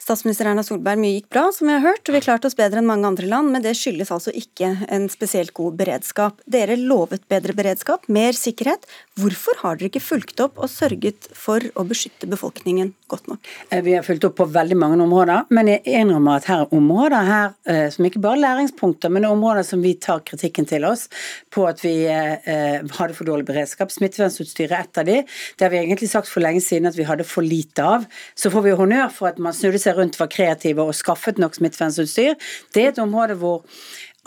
Statsminister 0.00 0.48
Erna 0.48 0.62
Solberg, 0.64 0.98
mye 0.98 1.18
gikk 1.18 1.28
bra, 1.30 1.42
som 1.52 1.68
vi 1.68 1.74
har 1.76 1.84
hørt. 1.84 2.08
Vi 2.08 2.22
klarte 2.24 2.48
oss 2.48 2.56
bedre 2.58 2.80
enn 2.80 2.88
mange 2.88 3.06
andre 3.06 3.28
land, 3.28 3.52
men 3.52 3.62
det 3.62 3.76
skyldes 3.78 4.10
altså 4.14 4.32
ikke 4.34 4.72
en 4.88 5.04
spesielt 5.12 5.52
god 5.54 5.76
beredskap. 5.78 6.40
Dere 6.50 6.78
lovet 6.80 7.28
bedre 7.30 7.54
beredskap, 7.54 8.08
mer 8.08 8.34
sikkerhet. 8.34 8.88
Hvorfor 9.20 9.58
har 9.62 9.76
dere 9.76 9.90
ikke 9.90 10.02
fulgt 10.02 10.40
opp 10.42 10.58
og 10.60 10.70
sørget 10.70 11.28
for 11.36 11.64
å 11.76 11.84
beskytte 11.88 12.28
befolkningen 12.30 12.92
godt 13.10 13.28
nok? 13.28 13.48
Eh, 13.68 13.82
vi 13.84 13.94
har 13.96 14.04
fulgt 14.06 14.24
opp 14.28 14.36
på 14.38 14.46
veldig 14.52 14.78
mange 14.78 15.00
områder, 15.04 15.48
men 15.52 15.70
jeg 15.72 15.82
innrømmer 15.84 16.40
at 16.40 16.48
her 16.48 16.64
er 16.64 16.74
områder 16.76 17.28
her 17.28 17.52
eh, 17.68 17.88
som 17.92 18.06
ikke 18.06 18.22
bare 18.22 18.38
er 18.38 18.44
læringspunkter, 18.44 19.12
men 19.12 19.28
områder 19.28 19.66
som 19.66 19.82
vi 19.84 19.94
tar 20.00 20.22
kritikken 20.26 20.68
til 20.70 20.86
oss 20.88 21.08
på 21.52 21.66
at 21.68 21.82
vi 21.84 21.94
eh, 22.08 22.80
hadde 22.96 23.16
for 23.18 23.28
dårlig 23.28 23.48
beredskap. 23.50 23.92
Smittevernutstyret 23.92 24.76
er 24.76 24.86
et 24.86 25.02
av 25.02 25.08
de. 25.10 25.18
Det 25.56 25.66
har 25.66 25.74
vi 25.74 25.82
egentlig 25.82 26.10
sagt 26.12 26.30
for 26.30 26.44
lenge 26.44 26.62
siden 26.64 26.88
at 26.90 26.98
vi 26.98 27.08
hadde 27.08 27.26
for 27.28 27.46
lite 27.46 27.84
av. 27.84 28.06
Så 28.38 28.52
får 28.54 28.68
vi 28.68 28.76
honnør 28.78 29.10
for 29.14 29.32
at 29.32 29.42
man 29.42 29.56
snudde 29.56 29.82
seg 29.82 29.98
rundt 29.98 30.18
var 30.20 30.30
kreative 30.32 30.86
og 30.86 30.96
skaffet 30.96 31.40
nok 31.42 31.58
smittevernutstyr. 31.58 32.38
Det 32.72 32.86
er 32.86 32.94
et 32.94 33.02
område 33.02 33.36
hvor 33.40 33.64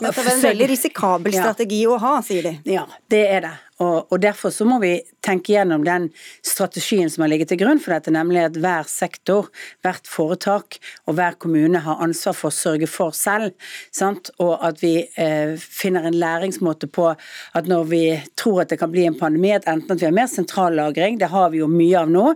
Dette 0.00 0.24
er 0.24 0.32
en 0.32 0.42
veldig 0.42 0.66
risikabel 0.72 1.34
strategi 1.36 1.84
ja. 1.84 1.94
å 1.94 2.00
ha, 2.02 2.16
sier 2.26 2.48
de. 2.48 2.56
Ja, 2.66 2.88
det 3.12 3.22
er 3.30 3.46
det. 3.46 3.54
Og, 3.84 4.12
og, 4.12 4.18
Derfor 4.24 4.52
så 4.54 4.64
må 4.68 4.78
vi 4.80 4.94
tenke 5.24 5.52
gjennom 5.52 5.84
den 5.84 6.08
strategien 6.44 7.10
som 7.12 7.24
har 7.24 7.32
ligget 7.32 7.50
til 7.52 7.60
grunn 7.60 7.80
for 7.82 7.92
dette, 7.94 8.12
nemlig 8.14 8.40
at 8.46 8.56
hver 8.60 8.88
sektor, 8.88 9.50
hvert 9.84 10.08
foretak 10.08 10.78
og 11.04 11.18
hver 11.18 11.36
kommune 11.42 11.82
har 11.84 12.00
ansvar 12.04 12.36
for 12.38 12.48
å 12.48 12.56
sørge 12.56 12.88
for 12.90 13.14
selv. 13.16 13.52
Sant? 13.92 14.30
Og 14.42 14.56
at 14.64 14.80
vi 14.82 14.94
eh, 15.20 15.54
finner 15.60 16.08
en 16.08 16.16
læringsmåte 16.18 16.88
på 16.88 17.10
at 17.12 17.68
når 17.70 17.88
vi 17.90 18.02
tror 18.38 18.62
at 18.64 18.72
det 18.72 18.80
kan 18.80 18.92
bli 18.92 19.04
en 19.08 19.18
pandemi, 19.18 19.52
at 19.54 19.68
enten 19.70 19.94
at 19.94 20.00
vi 20.00 20.08
har 20.08 20.16
mer 20.16 20.30
sentrallagring, 20.30 21.18
det 21.20 21.30
har 21.32 21.52
vi 21.52 21.60
jo 21.60 21.68
mye 21.70 22.00
av 22.00 22.12
nå, 22.12 22.26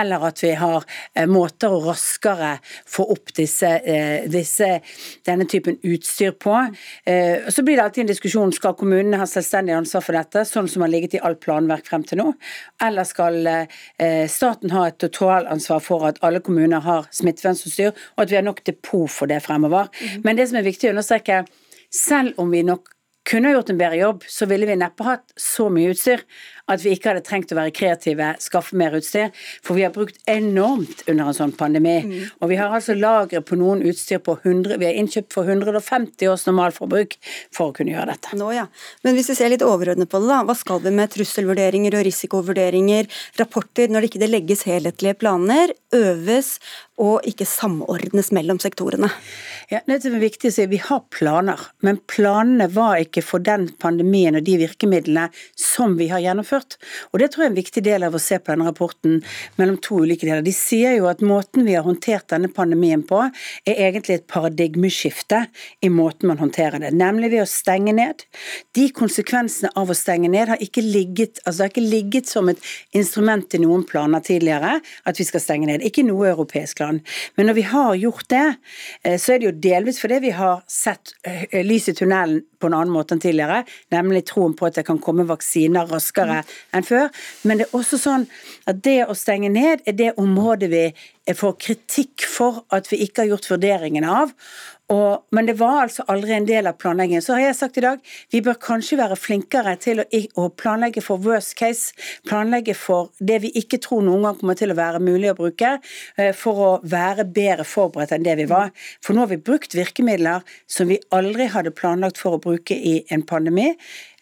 eller 0.00 0.28
at 0.30 0.42
vi 0.44 0.54
har 0.58 0.84
eh, 1.14 1.28
måter 1.30 1.74
å 1.74 1.82
raskere 1.90 2.56
få 2.88 3.06
opp 3.14 3.34
disse, 3.36 3.70
eh, 3.84 4.24
disse, 4.30 4.70
denne 5.26 5.48
typen 5.50 5.78
utstyr 5.82 6.34
på. 6.40 6.56
Eh, 7.04 7.50
så 7.50 7.64
blir 7.64 7.78
det 7.78 7.86
alltid 7.86 8.06
en 8.06 8.12
diskusjon 8.12 8.54
skal 8.54 8.76
kommunene 8.78 9.20
ha 9.20 9.28
selvstendig 9.28 9.76
ansvar 9.76 10.04
for 10.04 10.18
dette, 10.18 10.44
sånn 10.48 10.68
som 10.70 10.84
har 10.84 10.92
ligget 10.94 11.18
i 11.18 11.22
alt 11.26 11.42
planverk 11.44 11.90
frem 11.90 12.06
til 12.06 12.22
nå? 12.22 12.30
Eller 12.84 13.06
skal 13.08 13.50
eh, 13.50 14.24
staten 14.30 14.72
ha 14.74 14.86
et 14.88 14.98
totalansvar 15.02 15.82
for 15.84 16.08
at 16.08 16.22
alle 16.24 16.42
kommuner 16.44 16.84
har 16.86 17.10
smittevernutstyr, 17.14 17.92
og 18.16 18.24
at 18.24 18.32
vi 18.32 18.40
har 18.40 18.46
nok 18.46 18.64
depot 18.66 19.10
for 19.10 19.30
det 19.30 19.42
fremover? 19.44 19.90
Mm. 20.00 20.24
Men 20.24 20.40
det 20.40 20.48
som 20.50 20.60
er 20.60 20.68
viktig 20.68 20.90
å 20.90 20.96
understreke, 20.96 21.44
selv 21.94 22.40
om 22.42 22.50
vi 22.54 22.64
nok 22.66 22.94
kunne 23.24 23.54
gjort 23.54 23.70
en 23.72 23.80
bedre 23.80 24.00
jobb, 24.00 24.24
så 24.28 24.46
ville 24.50 24.68
vi 24.68 24.76
neppe 24.76 25.06
hatt 25.06 25.32
så 25.40 25.70
mye 25.72 25.94
utstyr 25.94 26.24
at 26.70 26.80
vi 26.80 26.94
ikke 26.94 27.10
hadde 27.10 27.24
trengt 27.26 27.52
å 27.52 27.58
være 27.58 27.72
kreative, 27.76 28.30
skaffe 28.40 28.76
mer 28.78 28.94
utstyr. 28.96 29.32
For 29.64 29.76
vi 29.76 29.84
har 29.84 29.92
brukt 29.92 30.16
enormt 30.30 31.02
under 31.10 31.28
en 31.28 31.36
sånn 31.36 31.52
pandemi. 31.58 31.98
Mm. 32.06 32.30
Og 32.40 32.50
vi 32.52 32.58
har 32.60 32.72
altså 32.72 32.96
lagre 32.96 33.42
på 33.44 33.58
noen 33.60 33.84
utstyr 33.84 34.22
på 34.24 34.38
100 34.40 34.78
Vi 34.80 34.88
har 34.88 34.96
innkjøpt 34.96 35.34
for 35.34 35.48
150 35.48 36.30
års 36.30 36.46
normalforbruk 36.48 37.18
for 37.54 37.68
å 37.68 37.76
kunne 37.76 37.92
gjøre 37.92 38.14
dette. 38.14 38.38
Nå 38.40 38.48
ja. 38.56 38.64
Men 39.04 39.18
hvis 39.18 39.28
vi 39.32 39.36
ser 39.38 39.52
litt 39.52 39.64
overordnet 39.66 40.10
på 40.10 40.22
det, 40.22 40.30
da. 40.32 40.40
Hva 40.48 40.56
skal 40.56 40.80
vi 40.84 40.94
med 40.94 41.12
trusselvurderinger 41.12 41.98
og 41.98 42.06
risikovurderinger, 42.08 43.10
rapporter, 43.40 43.92
når 43.92 44.04
det 44.04 44.12
ikke 44.12 44.32
legges 44.32 44.64
helhetlige 44.68 45.18
planer, 45.20 45.74
øves 45.94 46.56
og 47.00 47.26
ikke 47.28 47.46
samordnes 47.48 48.32
mellom 48.34 48.60
sektorene? 48.62 49.10
Ja, 49.72 49.80
det 49.86 50.00
som 50.04 50.16
er 50.16 50.24
viktig 50.24 50.48
å 50.48 50.54
si, 50.54 50.66
Vi 50.70 50.80
har 50.80 51.04
planer, 51.12 51.60
men 51.84 52.00
planene 52.08 52.70
var 52.72 52.98
ikke 53.02 53.22
for 53.22 53.42
den 53.44 53.68
pandemien 53.80 54.36
og 54.38 54.44
de 54.46 54.56
virkemidlene 54.64 55.28
som 55.56 55.98
vi 55.98 56.08
har 56.08 56.22
gjennomført 56.24 56.53
gjennomført. 56.54 56.78
Og 57.12 57.18
Det 57.18 57.30
tror 57.32 57.42
jeg 57.42 57.48
er 57.48 57.52
en 57.52 57.58
viktig 57.58 57.82
del 57.84 58.02
av 58.02 58.14
å 58.14 58.20
se 58.20 58.38
på 58.38 58.52
denne 58.52 58.66
rapporten 58.68 59.22
mellom 59.56 59.78
to 59.80 60.02
ulike 60.02 60.26
deler. 60.26 60.42
De 60.42 60.52
sier 60.52 60.96
jo 60.98 61.06
at 61.06 61.20
måten 61.20 61.64
vi 61.64 61.74
har 61.74 61.84
håndtert 61.84 62.28
denne 62.28 62.48
pandemien 62.48 63.02
på, 63.02 63.30
er 63.66 63.74
egentlig 63.88 64.18
et 64.18 64.26
paradigmeskifte 64.26 65.46
i 65.82 65.88
måten 65.88 66.28
man 66.28 66.38
håndterer 66.38 66.80
det, 66.80 66.92
nemlig 66.94 67.30
ved 67.32 67.44
å 67.44 67.48
stenge 67.48 67.92
ned. 67.92 68.24
De 68.74 68.88
konsekvensene 68.90 69.72
av 69.74 69.90
å 69.90 69.94
stenge 69.96 70.28
ned 70.28 70.48
har 70.48 70.62
ikke 70.62 70.82
ligget, 70.82 71.40
altså 71.44 71.58
det 71.58 71.64
har 71.64 71.74
ikke 71.74 71.94
ligget 71.94 72.28
som 72.30 72.48
et 72.48 72.60
instrument 72.92 73.54
i 73.54 73.62
noen 73.62 73.84
planer 73.84 74.20
tidligere 74.24 74.78
at 75.04 75.20
vi 75.20 75.24
skal 75.24 75.42
stenge 75.42 75.68
ned. 75.68 75.84
Ikke 75.84 76.04
noe 76.06 76.30
europeisk 76.32 76.80
land. 76.80 77.04
Men 77.36 77.48
når 77.48 77.58
vi 77.58 77.66
har 77.70 77.94
gjort 77.94 78.28
det, 78.28 78.46
eh, 79.04 79.18
så 79.18 79.34
er 79.34 79.40
det 79.40 79.48
jo 79.48 79.56
delvis 79.70 80.00
fordi 80.00 80.20
vi 80.24 80.34
har 80.34 80.62
sett 80.70 81.14
eh, 81.24 81.62
lys 81.64 81.88
i 81.88 81.96
tunnelen 81.96 82.42
på 82.60 82.70
en 82.70 82.76
annen 82.78 82.94
måte 82.94 83.14
enn 83.14 83.20
tidligere, 83.20 83.64
nemlig 83.92 84.24
troen 84.30 84.54
på 84.56 84.68
at 84.68 84.78
det 84.78 84.86
kan 84.88 85.00
komme 85.02 85.26
vaksiner 85.28 85.88
raskere 85.90 86.43
enn 86.74 86.86
før. 86.86 87.10
Men 87.42 87.60
det 87.60 87.68
er 87.68 87.78
også 87.78 88.00
sånn 88.00 88.28
at 88.70 88.82
det 88.84 89.00
å 89.06 89.16
stenge 89.18 89.52
ned 89.52 89.84
er 89.86 89.98
det 89.98 90.14
området 90.20 90.70
vi 90.72 90.86
får 91.32 91.56
kritikk 91.60 92.26
for 92.28 92.64
at 92.74 92.90
vi 92.92 93.00
ikke 93.04 93.24
har 93.24 93.34
gjort 93.34 93.50
vurderingen 93.54 94.04
av. 94.04 94.32
Og, 94.92 95.22
men 95.32 95.46
det 95.48 95.54
var 95.56 95.86
altså 95.86 96.04
aldri 96.12 96.34
en 96.36 96.46
del 96.48 96.66
av 96.68 96.76
planleggingen. 96.76 97.22
Så 97.24 97.32
har 97.32 97.46
jeg 97.46 97.56
sagt 97.56 97.78
i 97.80 97.84
dag 97.84 98.02
vi 98.32 98.42
bør 98.44 98.58
kanskje 98.60 98.98
være 99.00 99.16
flinkere 99.16 99.72
til 99.80 100.02
å, 100.02 100.04
å, 100.42 100.50
planlegge 100.52 101.00
for 101.04 101.22
worst 101.24 101.54
case. 101.56 101.94
Planlegge 102.28 102.76
for 102.76 103.08
det 103.16 103.40
vi 103.46 103.52
ikke 103.62 103.80
tror 103.84 104.04
noen 104.04 104.26
gang 104.26 104.38
kommer 104.42 104.58
til 104.60 104.74
å 104.74 104.76
være 104.76 105.00
mulig 105.00 105.32
å 105.32 105.38
bruke, 105.38 105.78
eh, 106.20 106.32
for 106.36 106.60
å 106.60 106.70
være 106.84 107.24
bedre 107.24 107.64
forberedt 107.68 108.12
enn 108.12 108.26
det 108.26 108.36
vi 108.42 108.48
var. 108.50 108.74
For 109.00 109.16
nå 109.16 109.24
har 109.24 109.32
vi 109.32 109.40
brukt 109.40 109.76
virkemidler 109.76 110.44
som 110.68 110.92
vi 110.92 111.00
aldri 111.16 111.48
hadde 111.54 111.72
planlagt 111.72 112.20
for 112.20 112.36
å 112.36 112.42
bruke 112.44 112.76
i 112.76 112.98
en 113.14 113.24
pandemi. 113.24 113.72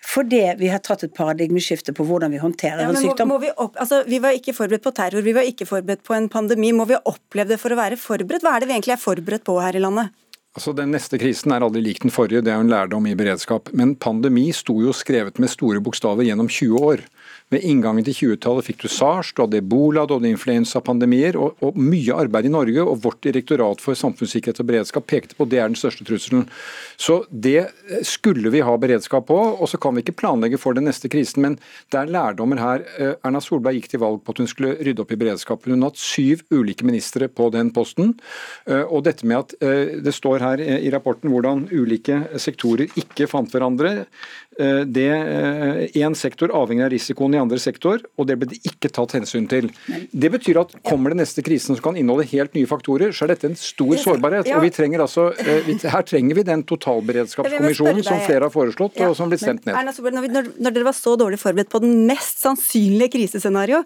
Fordi 0.02 0.40
vi 0.58 0.70
har 0.72 0.82
tatt 0.82 1.04
et 1.06 1.12
paradigmeskifte 1.14 1.94
på 1.94 2.04
hvordan 2.08 2.32
vi 2.34 2.40
håndterer 2.42 2.82
ja, 2.82 2.88
en 2.90 2.98
sykdom. 2.98 3.30
Må, 3.30 3.36
må 3.38 3.44
vi, 3.44 3.52
opp, 3.54 3.76
altså, 3.80 4.02
vi 4.08 4.18
var 4.22 4.34
ikke 4.34 4.54
forberedt 4.56 4.82
på 4.84 4.94
terror, 4.96 5.22
vi 5.22 5.34
var 5.36 5.46
ikke 5.46 5.68
forberedt 5.68 6.02
på 6.06 6.16
en 6.16 6.26
pandemi. 6.32 6.72
Må 6.74 6.88
vi 6.90 6.98
oppleve 6.98 7.54
det 7.54 7.60
for 7.62 7.74
å 7.74 7.78
være 7.78 8.00
forberedt? 8.00 8.42
Hva 8.42 8.56
er 8.56 8.64
det 8.64 8.72
vi 8.72 8.76
egentlig 8.78 8.96
er 8.96 9.02
forberedt 9.02 9.46
på 9.46 9.56
her 9.62 9.78
i 9.78 9.84
landet? 9.84 10.10
Altså 10.52 10.74
Den 10.76 10.90
neste 10.92 11.16
krisen 11.16 11.54
er 11.54 11.64
aldri 11.64 11.80
lik 11.80 12.02
den 12.02 12.12
forrige, 12.12 12.42
det 12.44 12.52
er 12.52 12.58
jo 12.60 12.66
en 12.66 12.72
lærdom 12.72 13.06
i 13.08 13.14
beredskap. 13.16 13.70
Men 13.78 13.94
pandemi 13.96 14.50
sto 14.52 14.74
jo 14.84 14.92
skrevet 14.96 15.38
med 15.40 15.48
store 15.48 15.80
bokstaver 15.84 16.26
gjennom 16.26 16.50
20 16.50 16.90
år. 16.90 17.04
Ved 17.52 17.66
inngangen 17.68 18.04
til 18.06 18.14
20-tallet 18.16 18.64
fikk 18.64 18.86
du 18.86 18.88
SARS, 18.88 19.34
du 19.36 19.42
hadde 19.44 19.58
ebola, 19.60 20.06
du 20.08 20.14
hadde 20.16 20.30
influensapandemier. 20.32 21.36
Og, 21.36 21.58
og 21.60 21.76
mye 21.76 22.16
arbeid 22.16 22.48
i 22.48 22.52
Norge, 22.52 22.80
og 22.80 23.02
vårt 23.04 23.20
direktorat 23.26 23.82
for 23.84 23.98
samfunnssikkerhet 23.98 24.62
og 24.62 24.70
beredskap 24.70 25.04
pekte 25.10 25.36
på 25.36 25.44
at 25.44 25.52
det 25.52 25.60
er 25.60 25.68
den 25.68 25.76
største 25.76 26.06
trusselen. 26.08 26.46
Så 26.96 27.22
det 27.28 27.66
skulle 28.08 28.48
vi 28.54 28.62
ha 28.64 28.76
beredskap 28.80 29.26
på, 29.28 29.36
og 29.36 29.68
så 29.68 29.80
kan 29.82 29.92
vi 29.92 30.04
ikke 30.04 30.16
planlegge 30.22 30.60
for 30.60 30.78
den 30.78 30.88
neste 30.88 31.10
krisen. 31.12 31.44
Men 31.44 31.58
det 31.92 32.00
er 32.00 32.14
lærdommer 32.14 32.62
her. 32.62 32.86
Eh, 32.96 33.12
Erna 33.20 33.42
Solberg 33.44 33.76
gikk 33.76 33.90
til 33.92 34.02
valg 34.04 34.22
på 34.24 34.32
at 34.32 34.40
hun 34.40 34.48
skulle 34.48 34.78
rydde 34.80 35.04
opp 35.04 35.12
i 35.12 35.20
beredskapen. 35.20 35.74
Hun 35.76 35.84
har 35.84 35.92
hatt 35.92 36.00
syv 36.00 36.46
ulike 36.54 36.88
ministre 36.88 37.28
på 37.28 37.50
den 37.52 37.74
posten. 37.76 38.14
Eh, 38.64 38.86
og 38.86 39.04
dette 39.04 39.28
med 39.28 39.42
at 39.42 39.56
eh, 39.60 39.98
det 40.00 40.16
står 40.16 40.46
her 40.46 40.64
i 40.64 40.88
rapporten 40.94 41.28
hvordan 41.32 41.66
ulike 41.68 42.22
sektorer 42.40 42.88
ikke 42.96 43.28
fant 43.28 43.52
hverandre. 43.52 44.06
Det, 44.52 45.08
en 45.96 46.14
sektor 46.18 46.52
avhenger 46.52 46.84
av 46.84 46.90
risikoen 46.92 47.32
i 47.34 47.40
andre 47.40 47.56
sektor, 47.62 48.02
og 48.20 48.26
det 48.28 48.36
ble 48.36 48.50
det 48.50 48.58
ikke 48.68 48.90
tatt 48.92 49.14
hensyn 49.16 49.46
til. 49.48 49.70
Det 50.12 50.28
betyr 50.34 50.60
at 50.60 50.74
kommer 50.84 51.14
det 51.14 51.22
neste 51.22 51.44
krisen 51.44 51.76
som 51.76 51.82
kan 51.84 51.96
inneholde 51.96 52.26
helt 52.30 52.52
nye 52.56 52.68
faktorer, 52.68 53.14
så 53.16 53.24
er 53.26 53.32
dette 53.32 53.48
en 53.48 53.56
stor 53.58 53.94
sårbarhet. 54.02 54.50
og 54.52 54.62
vi 54.64 54.70
trenger 54.74 55.04
altså, 55.04 55.30
eh, 55.40 55.70
Her 55.92 56.04
trenger 56.06 56.38
vi 56.38 56.44
den 56.46 56.64
totalberedskapskommisjonen 56.68 58.04
som 58.04 58.20
flere 58.26 58.48
har 58.48 58.52
foreslått, 58.52 59.00
og 59.00 59.16
som 59.16 59.32
blir 59.32 59.40
stemt 59.40 59.64
ned. 59.66 59.76
Når 59.76 60.74
dere 60.74 60.84
var 60.84 60.96
så 60.96 61.16
dårlig 61.16 61.40
forberedt 61.40 61.70
på 61.72 61.80
den 61.82 62.06
mest 62.08 62.42
sannsynlige 62.42 63.12
krisescenario, 63.16 63.82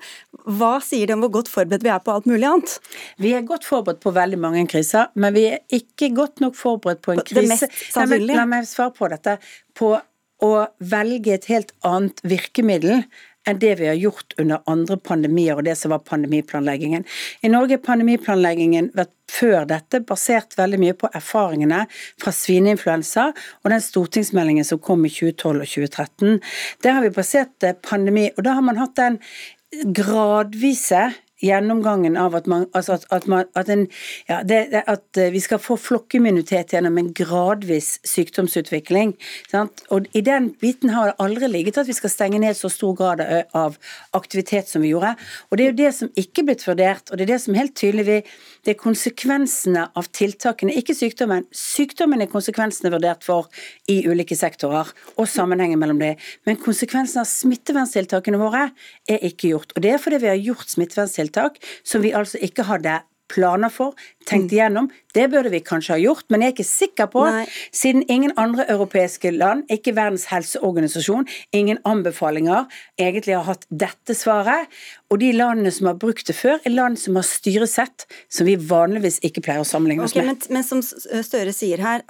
hva 0.46 0.76
sier 0.84 1.06
det 1.06 1.16
om 1.16 1.24
hvor 1.24 1.34
godt 1.40 1.52
forberedt 1.52 1.86
vi 1.86 1.92
er 1.92 2.02
på 2.02 2.14
alt 2.14 2.26
mulig 2.30 2.48
annet? 2.48 2.76
Vi 3.22 3.32
er 3.36 3.46
godt 3.46 3.66
forberedt 3.68 4.02
på 4.02 4.12
veldig 4.16 4.40
mange 4.42 4.66
kriser, 4.70 5.10
men 5.14 5.34
vi 5.36 5.46
er 5.52 5.62
ikke 5.72 6.12
godt 6.16 6.42
nok 6.44 6.58
forberedt 6.58 7.02
på 7.04 7.14
en 7.14 7.22
krise. 7.22 7.40
Det 7.40 7.48
mest 7.48 7.80
sannsynlige? 7.94 8.36
La 8.38 8.48
meg 8.50 8.68
svare 8.68 8.94
på 8.96 9.10
dette. 9.12 9.38
På 9.76 9.96
å 10.44 10.66
velge 10.78 11.36
et 11.36 11.48
helt 11.50 11.72
annet 11.86 12.20
virkemiddel 12.26 13.04
enn 13.46 13.60
det 13.62 13.76
vi 13.78 13.86
har 13.86 13.98
gjort 13.98 14.34
under 14.42 14.62
andre 14.70 14.96
pandemier 14.98 15.58
og 15.58 15.66
det 15.68 15.76
som 15.78 15.92
var 15.94 16.02
pandemiplanleggingen. 16.06 17.04
I 17.46 17.50
Norge 17.52 17.78
har 17.78 17.84
pandemiplanleggingen 17.86 18.90
vært 18.96 19.12
før 19.30 19.66
dette 19.70 20.00
basert 20.06 20.56
veldig 20.58 20.80
mye 20.82 20.96
på 20.98 21.10
erfaringene 21.14 21.84
fra 22.22 22.32
svineinfluensa 22.34 23.28
og 23.32 23.70
den 23.70 23.84
stortingsmeldingen 23.84 24.66
som 24.66 24.82
kom 24.82 25.06
i 25.06 25.12
2012 25.12 25.62
og 25.62 25.68
2013. 25.76 26.40
Der 26.82 26.98
har 26.98 27.06
vi 27.06 27.14
basert 27.14 27.68
pandemi, 27.86 28.28
og 28.34 28.46
da 28.46 28.56
har 28.58 28.66
man 28.66 28.80
hatt 28.82 28.98
den 28.98 29.20
gradvise 29.94 31.08
gjennomgangen 31.42 32.16
av 32.16 32.34
at, 32.38 32.46
man, 32.48 32.64
altså 32.76 32.96
at, 32.96 33.06
at, 33.12 33.26
man, 33.28 33.44
at, 33.58 33.68
en, 33.72 33.86
ja, 34.28 34.40
det, 34.46 34.82
at, 34.86 35.04
eh, 35.20 35.30
vi 35.34 35.42
skal 35.44 35.60
få 35.62 35.76
flokkimmunitet 35.80 36.72
gjennom 36.72 36.98
en 37.00 37.12
gradvis 37.16 37.96
sykdomsutvikling. 38.08 39.14
Sant? 39.50 39.84
Og 39.92 40.08
I 40.16 40.24
den 40.24 40.50
biten 40.60 40.94
har 40.94 41.10
det 41.10 41.18
aldri 41.22 41.50
ligget 41.52 41.80
at 41.82 41.90
vi 41.90 41.96
skal 41.96 42.12
stenge 42.12 42.40
ned 42.42 42.56
så 42.56 42.70
stor 42.72 42.96
grad 42.96 43.24
av 43.56 43.76
aktivitet 44.16 44.70
som 44.70 44.84
vi 44.84 44.94
gjorde. 44.94 45.14
Og 45.50 45.58
Det 45.58 45.66
er 45.66 45.72
jo 45.72 45.80
det 45.82 45.92
som 45.96 46.12
ikke 46.16 46.42
er 46.42 46.50
blitt 46.50 46.66
vurdert, 46.66 47.10
og 47.10 47.18
det 47.18 47.26
er 47.26 47.34
det 47.34 47.42
som 47.44 47.58
helt 47.58 47.76
tydelig 47.76 48.06
vi, 48.06 48.18
det 48.66 48.74
er 48.74 48.80
konsekvensene 48.80 49.84
av 49.94 50.08
tiltakene, 50.16 50.74
ikke 50.74 50.96
sykdommen. 50.98 51.46
Sykdommen 51.54 52.24
er 52.24 52.30
konsekvensene 52.30 52.90
vurdert 52.90 53.22
for 53.22 53.46
i 53.92 54.00
ulike 54.10 54.34
sektorer, 54.34 54.90
og 55.14 55.30
sammenhengen 55.30 55.78
mellom 55.78 56.02
det. 56.02 56.16
Men 56.48 56.58
konsekvensene 56.58 57.22
av 57.22 57.30
smitteverntiltakene 57.30 58.40
våre 58.42 58.68
er 59.06 59.22
ikke 59.30 59.52
gjort. 59.54 59.76
Og 59.76 59.86
Det 59.86 59.94
er 59.94 60.02
fordi 60.02 60.24
vi 60.24 60.32
har 60.32 60.42
gjort 60.48 60.74
smitteverntiltak 60.74 61.62
som 61.86 62.02
vi 62.02 62.10
altså 62.10 62.42
ikke 62.42 62.66
hadde 62.66 62.98
planer 63.30 63.70
for, 63.72 63.94
tenkt 64.26 64.50
mm. 64.50 64.54
igjennom. 64.54 64.88
Det 65.14 65.26
burde 65.32 65.50
vi 65.50 65.60
kanskje 65.64 65.94
ha 65.94 65.98
gjort, 66.00 66.26
men 66.30 66.42
jeg 66.42 66.52
er 66.52 66.54
ikke 66.54 66.68
sikker 66.68 67.08
på, 67.10 67.24
Nei. 67.26 67.44
siden 67.74 68.04
ingen 68.12 68.34
andre 68.38 68.66
europeiske 68.70 69.32
land, 69.34 69.64
ikke 69.72 69.96
Verdens 69.96 70.28
helseorganisasjon, 70.30 71.26
ingen 71.56 71.80
anbefalinger, 71.88 72.66
egentlig 73.00 73.36
har 73.38 73.48
hatt 73.48 73.66
dette 73.70 74.16
svaret. 74.18 74.70
Og 75.12 75.20
de 75.22 75.28
landene 75.36 75.70
som 75.74 75.86
har 75.90 75.98
brukt 76.02 76.26
det 76.26 76.34
før, 76.34 76.58
er 76.66 76.74
land 76.74 76.98
som 76.98 77.18
har 77.18 77.26
styresett 77.26 78.06
som 78.32 78.48
vi 78.48 78.56
vanligvis 78.58 79.20
ikke 79.26 79.44
pleier 79.44 79.62
å 79.62 79.68
sammenligne 79.68 80.06
oss 80.06 80.14
okay, 80.16 80.26
med. 80.26 80.48
Men, 80.50 80.58
men, 80.58 80.66
som 80.66 80.82
Støre 81.26 81.54
sier 81.54 81.82
her, 81.82 82.02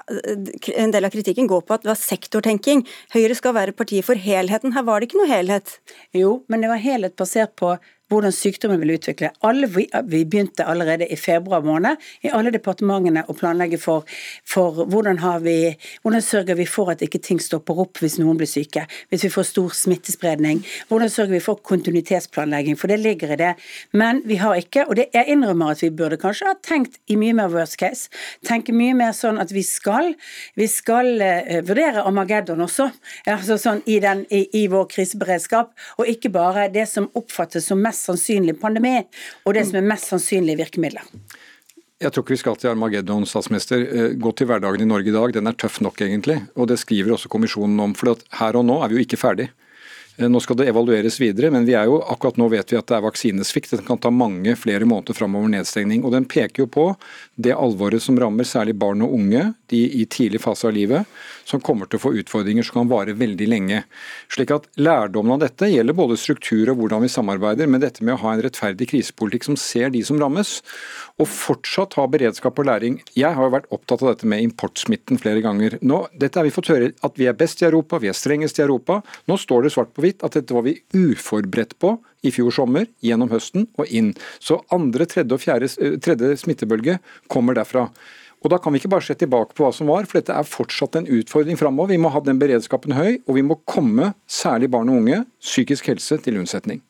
en 0.77 0.95
del 0.95 1.09
av 1.09 1.13
kritikken 1.13 1.51
går 1.51 1.67
på 1.67 1.77
at 1.77 1.85
det 1.85 1.93
var 1.93 2.01
sektortenking. 2.01 2.87
Høyre 3.13 3.37
skal 3.37 3.57
være 3.59 3.77
partiet 3.77 4.07
for 4.07 4.17
helheten. 4.17 4.73
Her 4.77 4.87
var 4.89 5.01
det 5.01 5.11
ikke 5.11 5.21
noe 5.21 5.31
helhet? 5.31 5.77
Jo, 6.17 6.39
men 6.49 6.65
det 6.65 6.73
var 6.73 6.81
helhet 6.81 7.19
basert 7.21 7.53
på 7.61 7.77
hvordan 8.11 8.33
sykdommen 8.35 8.81
vil 8.83 8.95
utvikle. 8.95 9.33
Alle, 9.47 9.67
vi, 9.71 9.87
vi, 10.05 10.23
begynte 10.25 10.65
allerede 10.65 11.09
i 11.11 11.17
februar 11.19 11.65
måned 11.67 12.03
i 12.23 12.31
alle 12.31 12.53
departementene 12.55 13.25
å 13.27 13.35
planlegge 13.37 13.81
for, 13.83 14.07
for 14.47 14.85
hvordan, 14.87 15.19
vi, 15.43 15.75
hvordan, 16.05 16.23
sørger 16.23 16.59
vi 16.59 16.69
for 16.71 16.93
at 16.95 17.03
ikke 17.03 17.21
ting 17.23 17.41
stopper 17.43 17.81
opp 17.83 17.99
hvis 18.03 18.19
noen 18.23 18.39
blir 18.39 18.51
syke, 18.51 18.87
hvis 19.11 19.27
vi 19.27 19.33
får 19.33 19.49
stor 19.51 19.75
smittespredning. 19.75 20.63
Hvordan 20.89 21.11
sørger 21.11 21.35
vi 21.35 21.43
for 21.43 21.63
kontinuitetsplanlegging, 21.67 22.79
for 22.87 22.95
det 22.95 23.03
ligger 23.03 23.33
i 23.35 23.37
det. 23.37 23.55
Men 23.91 24.23
vi 24.25 24.39
har 24.39 24.55
ikke, 24.55 24.87
og 24.87 24.97
det, 24.99 25.09
jeg 25.15 25.27
innrømmer 25.35 25.75
at 25.75 25.83
vi 25.83 25.91
burde 25.91 26.19
kanskje 26.21 26.47
ha 26.47 26.55
tenkt 26.63 27.01
i 27.11 27.19
mye 27.19 27.35
mer 27.35 27.51
worst 27.51 27.79
case. 27.81 28.13
Tenke 28.47 28.75
mye 28.77 28.95
mer 28.95 29.15
sånn 29.17 29.41
at 29.43 29.51
vi 29.55 29.65
skal, 29.67 30.13
vi 30.55 30.69
skal 30.71 31.11
uh, 31.19 31.59
vurdere 31.67 32.05
Armageddon 32.07 32.63
også, 32.63 32.89
altså 33.27 33.59
sånn 33.59 33.83
i, 33.91 33.99
den, 34.03 34.23
i, 34.31 34.45
i 34.63 34.67
vår 34.71 34.87
kriseberedskap, 34.95 35.75
og 35.99 36.13
ikke 36.13 36.31
bare 36.35 36.69
det 36.71 36.87
som 36.91 37.11
oppfattes 37.19 37.67
som 37.67 37.83
mest 37.83 38.07
sannsynlig 38.07 38.55
pandemi, 38.63 39.01
og 39.45 39.59
det 39.59 39.67
som 39.67 39.81
er 39.81 39.91
mest 39.91 40.13
sannsynlige 40.13 40.63
virkemidler. 40.63 41.11
Jeg 41.97 42.13
tror 42.13 42.27
ikke 42.27 42.35
vi 42.35 42.43
skal 42.45 42.57
til 42.61 42.71
Armageddon, 42.71 43.25
statsminister. 43.27 43.83
Eh, 43.83 44.11
gå 44.21 44.31
til 44.37 44.51
hverdagen 44.51 44.85
i 44.85 44.89
Norge 44.89 45.09
i 45.09 45.15
dag. 45.15 45.33
Den 45.33 45.49
er 45.49 45.57
tøff 45.57 45.81
nok, 45.81 46.03
egentlig. 46.05 46.43
Og 46.55 46.69
det 46.69 46.77
skriver 46.83 47.15
også 47.17 47.31
kommisjonen 47.33 47.81
om. 47.81 47.95
For 47.97 48.21
her 48.37 48.59
og 48.61 48.67
nå 48.69 48.83
er 48.85 48.93
vi 48.93 48.99
jo 48.99 49.07
ikke 49.07 49.19
ferdig. 49.23 49.47
Eh, 50.17 50.29
nå 50.29 50.41
skal 50.41 50.57
det 50.57 50.69
evalueres 50.71 51.19
videre, 51.21 51.51
men 51.53 51.67
vi 51.69 51.75
er 51.77 51.89
jo, 51.91 51.99
akkurat 52.01 52.39
nå 52.41 52.49
vet 52.53 52.73
vi 52.73 52.79
at 52.79 52.89
det 52.89 52.97
er 52.97 53.05
vaksinesvikt. 53.05 53.75
Det 53.77 53.87
kan 53.87 54.01
ta 54.01 54.13
mange 54.13 54.57
flere 54.57 54.89
måneder 54.89 55.17
framover 55.17 55.53
nedstengning. 55.53 56.05
og 56.05 56.15
Den 56.15 56.25
peker 56.25 56.65
jo 56.65 56.69
på 56.73 56.87
det 57.37 57.55
alvoret 57.57 58.03
som 58.03 58.19
rammer 58.21 58.49
særlig 58.49 58.77
barn 58.81 59.05
og 59.05 59.13
unge 59.19 59.53
de 59.71 59.83
i 60.01 60.07
tidlig 60.07 60.41
fase 60.45 60.69
av 60.69 60.75
livet, 60.77 61.05
som 61.45 61.61
kommer 61.61 61.91
til 61.91 61.99
å 61.99 62.05
få 62.07 62.15
utfordringer 62.23 62.65
som 62.67 62.81
kan 62.81 62.91
vare 62.91 63.17
veldig 63.19 63.49
lenge. 63.51 63.83
Slik 64.33 64.55
at 64.55 64.69
Lærdommen 64.77 65.37
av 65.37 65.43
dette 65.43 65.69
gjelder 65.71 65.97
både 65.97 66.19
struktur 66.21 66.71
og 66.71 66.81
hvordan 66.81 67.05
vi 67.05 67.11
samarbeider, 67.11 67.69
men 67.71 67.83
dette 67.83 68.05
med 68.05 68.17
å 68.17 68.21
ha 68.25 68.35
en 68.35 68.43
rettferdig 68.45 68.89
krisepolitikk 68.93 69.49
som 69.49 69.59
ser 69.59 69.91
de 69.95 70.03
som 70.07 70.21
rammes, 70.21 70.61
og 71.21 71.31
fortsatt 71.31 71.97
ha 71.99 72.07
beredskap 72.11 72.59
og 72.61 72.69
læring. 72.69 73.01
Jeg 73.17 73.35
har 73.35 73.49
jo 73.49 73.55
vært 73.57 73.71
opptatt 73.75 74.05
av 74.05 74.13
dette 74.13 74.29
med 74.31 74.45
importsmitten 74.45 75.21
flere 75.21 75.43
ganger. 75.45 75.79
Nå, 75.83 76.05
dette 76.15 76.39
har 76.39 76.47
vi 76.47 76.55
fått 76.55 76.71
høre 76.73 76.93
at 77.07 77.19
vi 77.19 77.29
er 77.29 77.39
best 77.39 77.63
i 77.63 77.69
Europa, 77.69 78.01
vi 78.03 78.11
er 78.13 78.17
strengest 78.17 78.61
i 78.61 78.65
Europa. 78.67 79.01
Nå 79.27 79.39
står 79.41 79.67
det 79.67 79.75
svart 79.75 79.95
på 79.97 80.06
hvitt 80.07 80.25
at 80.27 80.39
dette 80.39 80.55
var 80.55 80.65
vi 80.67 80.79
uforberedt 80.95 81.77
på 81.83 81.97
i 82.27 82.33
fjor 82.35 82.55
sommer, 82.55 82.87
gjennom 83.05 83.31
høsten 83.33 83.67
og 83.77 83.91
inn. 83.91 84.15
Så 84.41 84.61
andre, 84.75 85.07
tredje 85.11 85.37
og 85.37 85.43
fjerde, 85.43 85.71
eh, 85.83 85.99
tredje 86.03 86.39
smittebølge 86.43 87.01
kommer 87.29 87.59
derfra. 87.59 87.91
Og 88.45 88.51
Da 88.51 88.59
kan 88.59 88.73
vi 88.73 88.79
ikke 88.79 88.93
bare 88.93 89.03
se 89.03 89.15
tilbake 89.15 89.55
på 89.55 89.65
hva 89.65 89.75
som 89.75 89.89
var, 89.89 90.05
for 90.05 90.21
dette 90.21 90.31
er 90.31 90.47
fortsatt 90.47 90.95
en 90.97 91.07
utfordring 91.07 91.59
framover. 91.59 91.89
Vi 91.89 91.99
må 91.99 92.13
ha 92.13 92.21
den 92.21 92.39
beredskapen 92.39 92.93
høy, 92.93 93.19
og 93.27 93.35
vi 93.35 93.43
må 93.43 93.59
komme 93.67 94.15
særlig 94.29 94.71
barn 94.71 94.89
og 94.89 95.01
unge, 95.03 95.25
psykisk 95.41 95.87
helse 95.87 96.21
til 96.23 96.39
unnsetning. 96.39 96.81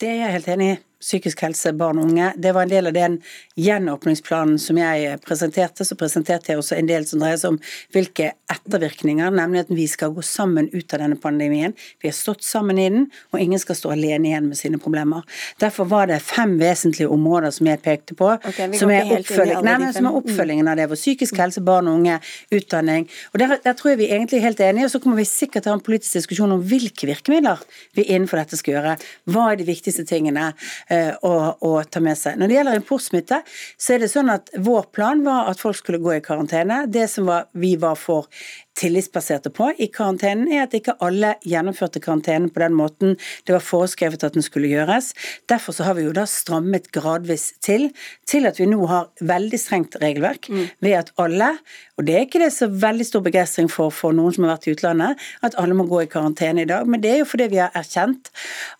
Det 0.00 0.08
er 0.08 0.22
jeg 0.22 0.32
helt 0.38 0.48
enig 0.48 0.70
i 0.72 0.78
psykisk 0.98 1.44
helse, 1.46 1.72
barn 1.78 2.00
og 2.00 2.08
unge. 2.10 2.32
Det 2.36 2.52
var 2.54 2.66
en 2.66 2.72
del 2.72 2.90
av 2.90 2.94
den 2.96 3.18
gjenåpningsplanen 3.58 4.58
som 4.58 4.78
jeg 4.80 5.18
presenterte. 5.22 5.86
Så 5.86 5.94
presenterte 5.98 6.52
jeg 6.52 6.60
også 6.60 6.74
en 6.78 6.88
del 6.90 7.06
som 7.06 7.22
dreier 7.22 7.38
seg 7.38 7.54
om 7.54 7.58
hvilke 7.94 8.32
ettervirkninger, 8.50 9.30
nemlig 9.34 9.62
at 9.64 9.70
vi 9.70 9.86
skal 9.90 10.10
gå 10.16 10.24
sammen 10.26 10.70
ut 10.72 10.94
av 10.94 11.04
denne 11.04 11.18
pandemien. 11.20 11.74
Vi 12.02 12.10
har 12.10 12.16
stått 12.16 12.42
sammen 12.46 12.80
i 12.82 12.88
den, 12.90 13.06
og 13.30 13.42
ingen 13.42 13.62
skal 13.62 13.78
stå 13.78 13.92
alene 13.94 14.30
igjen 14.32 14.48
med 14.50 14.58
sine 14.58 14.80
problemer. 14.82 15.22
Derfor 15.62 15.86
var 15.90 16.10
det 16.10 16.18
fem 16.26 16.56
vesentlige 16.58 17.10
områder 17.14 17.54
som 17.54 17.70
jeg 17.70 17.82
pekte 17.84 18.18
på, 18.18 18.32
okay, 18.34 18.72
som, 18.80 18.90
er 18.90 19.06
oppfølging, 19.18 19.62
nei, 19.66 19.76
men, 19.84 19.94
som 19.94 20.10
er 20.10 20.18
oppfølgingen 20.18 20.72
av 20.72 20.80
det. 20.80 20.88
Vår 20.90 20.98
psykisk 20.98 21.38
helse, 21.38 21.62
barn 21.64 21.90
og 21.90 22.00
unge, 22.00 22.18
utdanning. 22.58 23.06
Og 23.32 23.42
der, 23.42 23.54
der 23.62 23.78
tror 23.78 23.94
jeg 23.94 24.02
vi 24.02 24.10
egentlig 24.10 24.40
er 24.40 24.48
helt 24.48 24.64
enige, 24.66 24.88
og 24.88 24.94
så 24.96 25.02
kommer 25.04 25.22
vi 25.22 25.28
sikkert 25.30 25.66
til 25.66 25.72
å 25.72 25.76
ha 25.76 25.78
en 25.78 25.86
politisk 25.86 26.18
diskusjon 26.18 26.58
om 26.58 26.66
hvilke 26.66 27.06
virkemidler 27.06 27.62
vi 27.94 28.08
innenfor 28.08 28.42
dette 28.42 28.58
skal 28.58 28.78
gjøre. 28.78 28.98
Hva 29.30 29.50
er 29.52 29.60
de 29.60 29.68
viktigste 29.68 30.06
tingene? 30.08 30.50
Eh, 30.88 31.12
å, 31.20 31.32
å, 31.60 31.70
ta 31.84 32.00
med 32.00 32.16
seg. 32.16 32.38
Når 32.40 32.48
det 32.48 32.54
gjelder 32.56 32.78
importsmitte, 32.78 33.42
så 33.76 33.92
er 33.92 34.00
det 34.00 34.08
sånn 34.08 34.32
at 34.32 34.48
vår 34.64 34.86
plan 34.96 35.20
var 35.26 35.50
at 35.50 35.60
folk 35.60 35.76
skulle 35.76 36.00
gå 36.00 36.14
i 36.14 36.22
karantene. 36.24 36.86
Det 36.88 37.04
som 37.12 37.28
var, 37.28 37.50
vi 37.52 37.74
var 37.76 37.98
for 38.00 38.30
tillitsbaserte 38.78 39.50
på 39.54 39.70
i 39.78 39.88
karantenen, 39.92 40.48
er 40.52 40.66
at 40.66 40.76
ikke 40.76 40.96
alle 41.04 41.34
gjennomførte 41.46 42.02
karantenen 42.02 42.50
på 42.54 42.62
den 42.62 42.76
måten 42.78 43.16
det 43.46 43.54
var 43.54 43.64
foreskrevet 43.64 44.24
at 44.26 44.36
den 44.36 44.44
skulle 44.46 44.70
gjøres. 44.70 45.12
Derfor 45.50 45.76
så 45.76 45.88
har 45.88 45.98
vi 45.98 46.06
jo 46.06 46.14
da 46.16 46.24
strammet 46.28 46.90
gradvis 46.94 47.50
til, 47.64 47.90
til 48.28 48.48
at 48.48 48.60
vi 48.60 48.68
nå 48.70 48.80
har 48.90 49.10
veldig 49.20 49.60
strengt 49.60 49.98
regelverk 50.02 50.48
mm. 50.50 50.64
ved 50.84 50.96
at 51.00 51.12
alle, 51.20 51.54
og 51.98 52.06
det 52.06 52.14
er 52.14 52.26
ikke 52.26 52.42
det 52.42 52.52
så 52.54 52.70
veldig 52.70 53.06
stor 53.06 53.24
begeistring 53.26 53.70
for 53.72 53.92
for 53.94 54.14
noen 54.14 54.34
som 54.34 54.46
har 54.46 54.56
vært 54.56 54.68
i 54.68 54.74
utlandet, 54.76 55.24
at 55.44 55.56
alle 55.60 55.76
må 55.76 55.86
gå 55.90 56.04
i 56.04 56.10
karantene 56.10 56.62
i 56.62 56.68
dag, 56.68 56.86
men 56.86 57.02
det 57.02 57.12
er 57.12 57.22
jo 57.22 57.28
fordi 57.28 57.48
vi 57.52 57.60
har 57.62 57.74
erkjent 57.78 58.30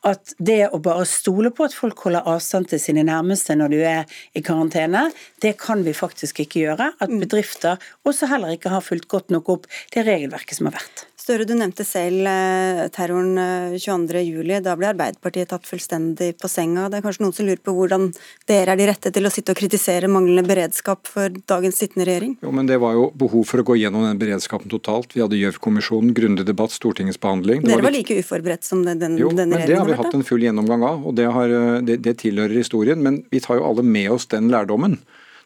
at 0.06 0.34
det 0.38 0.60
å 0.70 0.80
bare 0.82 1.06
stole 1.08 1.50
på 1.54 1.66
at 1.66 1.76
folk 1.76 2.06
holder 2.06 2.28
avstand 2.30 2.70
til 2.70 2.82
sine 2.82 3.04
nærmeste 3.06 3.56
når 3.58 3.74
du 3.74 3.78
er 3.82 4.18
i 4.38 4.42
karantene, 4.44 5.08
det 5.42 5.56
kan 5.60 5.82
vi 5.86 5.94
faktisk 5.96 6.42
ikke 6.44 6.62
gjøre. 6.66 6.90
At 6.98 7.10
mm. 7.10 7.18
bedrifter 7.24 7.82
også 8.08 8.28
heller 8.30 8.54
ikke 8.54 8.72
har 8.72 8.84
fulgt 8.84 9.08
godt 9.10 9.34
nok 9.34 9.50
opp 9.54 9.68
det 9.94 10.04
regelverket 10.06 10.58
som 10.58 10.68
har 10.68 10.78
vært. 10.78 11.04
Støre, 11.28 11.44
du 11.44 11.52
nevnte 11.58 11.84
selv 11.84 12.24
eh, 12.24 12.86
terroren 12.94 13.36
22.07. 13.76 14.38
Eh, 14.48 14.60
da 14.64 14.72
ble 14.78 14.88
Arbeiderpartiet 14.88 15.50
tatt 15.50 15.66
fullstendig 15.68 16.30
på 16.40 16.48
senga. 16.48 16.86
Det 16.88 17.00
er 17.00 17.04
kanskje 17.04 17.24
noen 17.24 17.34
som 17.36 17.44
lurer 17.48 17.60
på 17.60 17.74
hvordan 17.76 18.06
dere 18.48 18.72
er 18.72 18.80
de 18.80 18.86
rette 18.88 19.12
til 19.12 19.28
å 19.28 19.32
sitte 19.32 19.52
og 19.52 19.60
kritisere 19.60 20.08
manglende 20.08 20.46
beredskap 20.48 21.10
for 21.10 21.34
dagens 21.52 21.82
sittende 21.82 22.08
regjering? 22.08 22.38
Jo, 22.40 22.54
men 22.56 22.70
Det 22.70 22.80
var 22.80 22.96
jo 22.96 23.10
behov 23.12 23.44
for 23.50 23.60
å 23.60 23.66
gå 23.68 23.76
gjennom 23.76 24.06
den 24.08 24.22
beredskapen 24.22 24.72
totalt. 24.72 25.12
Vi 25.12 25.24
hadde 25.24 25.36
Gjørv-kommisjonen, 25.36 26.16
grundig 26.16 26.48
debatt, 26.48 26.72
Stortingets 26.72 27.20
behandling. 27.20 27.60
Det 27.60 27.74
dere 27.74 27.88
var, 27.90 27.96
like 27.98 28.16
uforberedt 28.22 28.64
som 28.64 28.84
den, 28.88 28.96
den, 29.02 29.20
jo, 29.20 29.28
denne 29.28 29.60
regjeringen? 29.60 29.68
Jo, 29.68 29.68
men 29.68 29.68
det 29.68 29.80
har 29.82 29.92
vi 29.92 30.00
hatt 30.00 30.20
en 30.20 30.28
full 30.32 30.48
gjennomgang 30.48 30.88
av, 30.94 31.04
og 31.04 31.20
det, 31.20 31.28
har, 31.36 31.56
eh, 31.60 31.80
det, 31.84 32.00
det 32.08 32.20
tilhører 32.24 32.56
historien. 32.56 33.04
Men 33.04 33.24
vi 33.28 33.44
tar 33.44 33.60
jo 33.60 33.68
alle 33.68 33.84
med 33.84 34.16
oss 34.16 34.30
den 34.32 34.48
lærdommen 34.48 35.00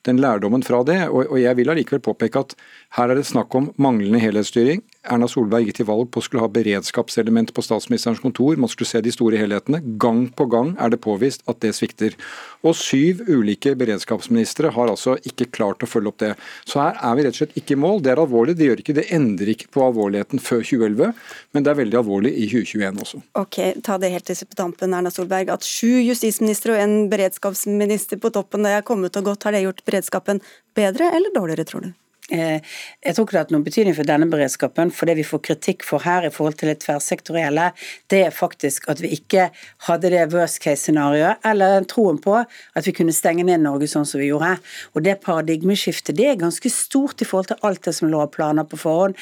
den 0.07 0.19
lærdommen 0.23 0.63
fra 0.67 0.83
det. 0.87 0.99
Og, 1.09 1.35
jeg 1.41 1.57
vil 1.59 1.71
allikevel 1.73 2.03
påpeke 2.03 2.43
at 2.43 2.55
her 2.93 3.09
er 3.09 3.17
det 3.17 3.25
snakk 3.25 3.55
om 3.57 3.71
manglende 3.81 4.21
helhetsstyring. 4.21 4.83
Erna 5.09 5.25
Solberg 5.31 5.65
gikk 5.65 5.79
til 5.79 5.87
valg 5.89 6.11
på 6.13 6.21
å 6.21 6.25
skulle 6.27 6.43
ha 6.45 6.51
beredskapselement 6.53 7.51
på 7.57 7.63
statsministerens 7.65 8.21
kontor. 8.21 8.59
Man 8.61 8.69
skulle 8.69 8.91
se 8.91 9.01
de 9.03 9.13
store 9.15 9.39
helhetene. 9.41 9.81
Gang 10.03 10.27
på 10.37 10.45
gang 10.53 10.75
er 10.77 10.93
det 10.93 11.01
påvist 11.03 11.41
at 11.49 11.63
det 11.65 11.73
svikter. 11.75 12.19
Og 12.61 12.77
syv 12.77 13.25
ulike 13.31 13.73
beredskapsministre 13.81 14.75
har 14.77 14.93
altså 14.93 15.17
ikke 15.25 15.49
klart 15.57 15.83
å 15.83 15.89
følge 15.89 16.13
opp 16.13 16.21
det. 16.21 16.35
Så 16.69 16.83
her 16.83 17.01
er 17.01 17.17
vi 17.17 17.25
rett 17.25 17.39
og 17.39 17.41
slett 17.41 17.57
ikke 17.63 17.79
i 17.79 17.81
mål. 17.81 18.03
Det 18.05 18.13
er 18.13 18.23
alvorlig. 18.27 18.59
Det, 18.61 18.69
gjør 18.69 18.85
ikke, 18.85 18.97
det 19.01 19.07
endrer 19.17 19.55
ikke 19.55 19.73
på 19.73 19.87
alvorligheten 19.87 20.45
før 20.45 20.61
2011, 20.61 21.25
men 21.57 21.65
det 21.65 21.73
er 21.73 21.81
veldig 21.81 22.01
alvorlig 22.03 22.35
i 22.37 22.51
2021 22.53 23.03
også. 23.07 23.23
Ok, 23.41 23.59
Ta 23.89 23.97
det 24.05 24.13
helt 24.13 24.29
til 24.29 24.53
tampen, 24.53 24.93
Erna 24.93 25.15
Solberg. 25.15 25.49
At 25.57 25.65
sju 25.65 25.97
justisministre 26.05 26.77
og 26.77 26.85
en 26.85 27.09
beredskapsminister 27.13 28.21
på 28.21 28.35
toppen 28.37 28.69
det 28.69 28.77
er 28.77 28.87
kommet 28.87 29.17
og 29.17 29.33
gått, 29.33 29.49
har 29.49 29.57
det 29.57 29.65
gjort 29.65 29.83
beredskapen 29.89 30.45
bedre 30.77 31.09
eller 31.17 31.33
dårligere, 31.33 31.67
tror 31.73 31.89
du? 31.89 31.93
Eh, 32.33 32.65
jeg 33.05 33.15
tror 33.15 33.27
ikke 33.27 33.35
det 33.35 33.39
har 33.39 33.45
hatt 33.45 33.53
noen 33.53 33.65
betydning 33.67 33.97
for 33.97 34.09
denne 34.09 34.29
beredskapen. 34.33 34.93
For 34.95 35.09
det 35.09 35.19
vi 35.19 35.27
får 35.27 35.43
kritikk 35.51 35.85
for 35.85 36.05
her 36.07 36.25
i 36.25 36.33
forhold 36.33 36.57
til 36.61 36.71
det 36.71 36.79
tverrsektorielle, 36.85 37.67
det 38.13 38.23
er 38.29 38.33
faktisk 38.33 38.89
at 38.93 39.03
vi 39.05 39.11
ikke 39.17 39.51
hadde 39.89 40.13
det 40.15 40.25
worst 40.33 40.63
case-scenarioet, 40.65 41.43
eller 41.49 41.85
troen 41.91 42.21
på 42.23 42.39
at 42.41 42.89
vi 42.89 42.95
kunne 42.97 43.13
stenge 43.13 43.45
ned 43.45 43.61
Norge 43.67 43.91
sånn 43.91 44.09
som 44.09 44.23
vi 44.23 44.31
gjorde. 44.31 44.55
Og 44.97 45.05
det 45.05 45.19
paradigmeskiftet 45.27 46.17
det 46.17 46.31
er 46.31 46.41
ganske 46.41 46.73
stort 46.73 47.21
i 47.21 47.29
forhold 47.29 47.53
til 47.53 47.69
alt 47.69 47.85
det 47.85 47.95
som 47.99 48.09
lå 48.13 48.23
av 48.25 48.33
planer 48.33 48.65
på 48.69 48.81
forhånd. 48.81 49.19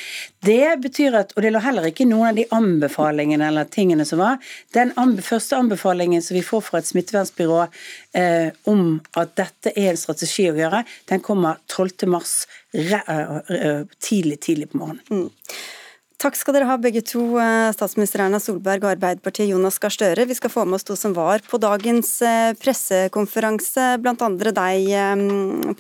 Det 0.46 0.76
betyr 0.84 1.18
at, 1.18 1.34
og 1.34 1.42
det 1.42 1.54
lå 1.54 1.64
heller 1.64 1.90
ikke 1.90 2.06
noen 2.08 2.30
av 2.30 2.38
de 2.38 2.46
anbefalingene 2.54 3.50
eller 3.50 3.66
tingene 3.74 4.06
som 4.06 4.22
var, 4.22 4.38
den 4.76 4.94
anbe 5.00 5.24
første 5.26 5.58
anbefalingen 5.58 6.22
som 6.22 6.38
vi 6.38 6.46
får 6.46 6.62
fra 6.68 6.78
et 6.78 6.88
smittevernbyrå 6.88 7.60
eh, 8.14 8.54
om 8.70 9.00
at 9.18 9.34
dette 9.40 9.74
er 9.74 9.92
en 9.92 10.00
strategi 10.00 10.46
å 10.50 10.56
gjøre, 10.56 10.84
den 11.10 11.22
kommer 11.24 11.58
12. 11.66 12.06
mars 12.10 12.34
tidlig, 12.72 14.40
tidlig 14.40 14.70
på 14.72 14.80
morgenen. 14.80 15.04
Mm. 15.10 15.28
Takk 16.20 16.36
skal 16.36 16.52
dere 16.52 16.68
ha 16.68 16.74
begge 16.76 17.00
to, 17.00 17.22
statsminister 17.72 18.20
Erna 18.26 18.36
Solberg 18.42 18.82
og 18.84 18.90
Arbeiderpartiet 18.90 19.48
Jonas 19.48 19.78
Gahr 19.80 19.94
Støre. 19.94 20.26
Vi 20.28 20.36
skal 20.36 20.52
få 20.52 20.66
med 20.68 20.76
oss 20.76 20.84
to 20.84 20.92
som 20.98 21.14
var 21.16 21.40
på 21.48 21.56
dagens 21.56 22.10
pressekonferanse, 22.60 23.94
blant 24.04 24.20
andre 24.26 24.52
deg, 24.52 24.90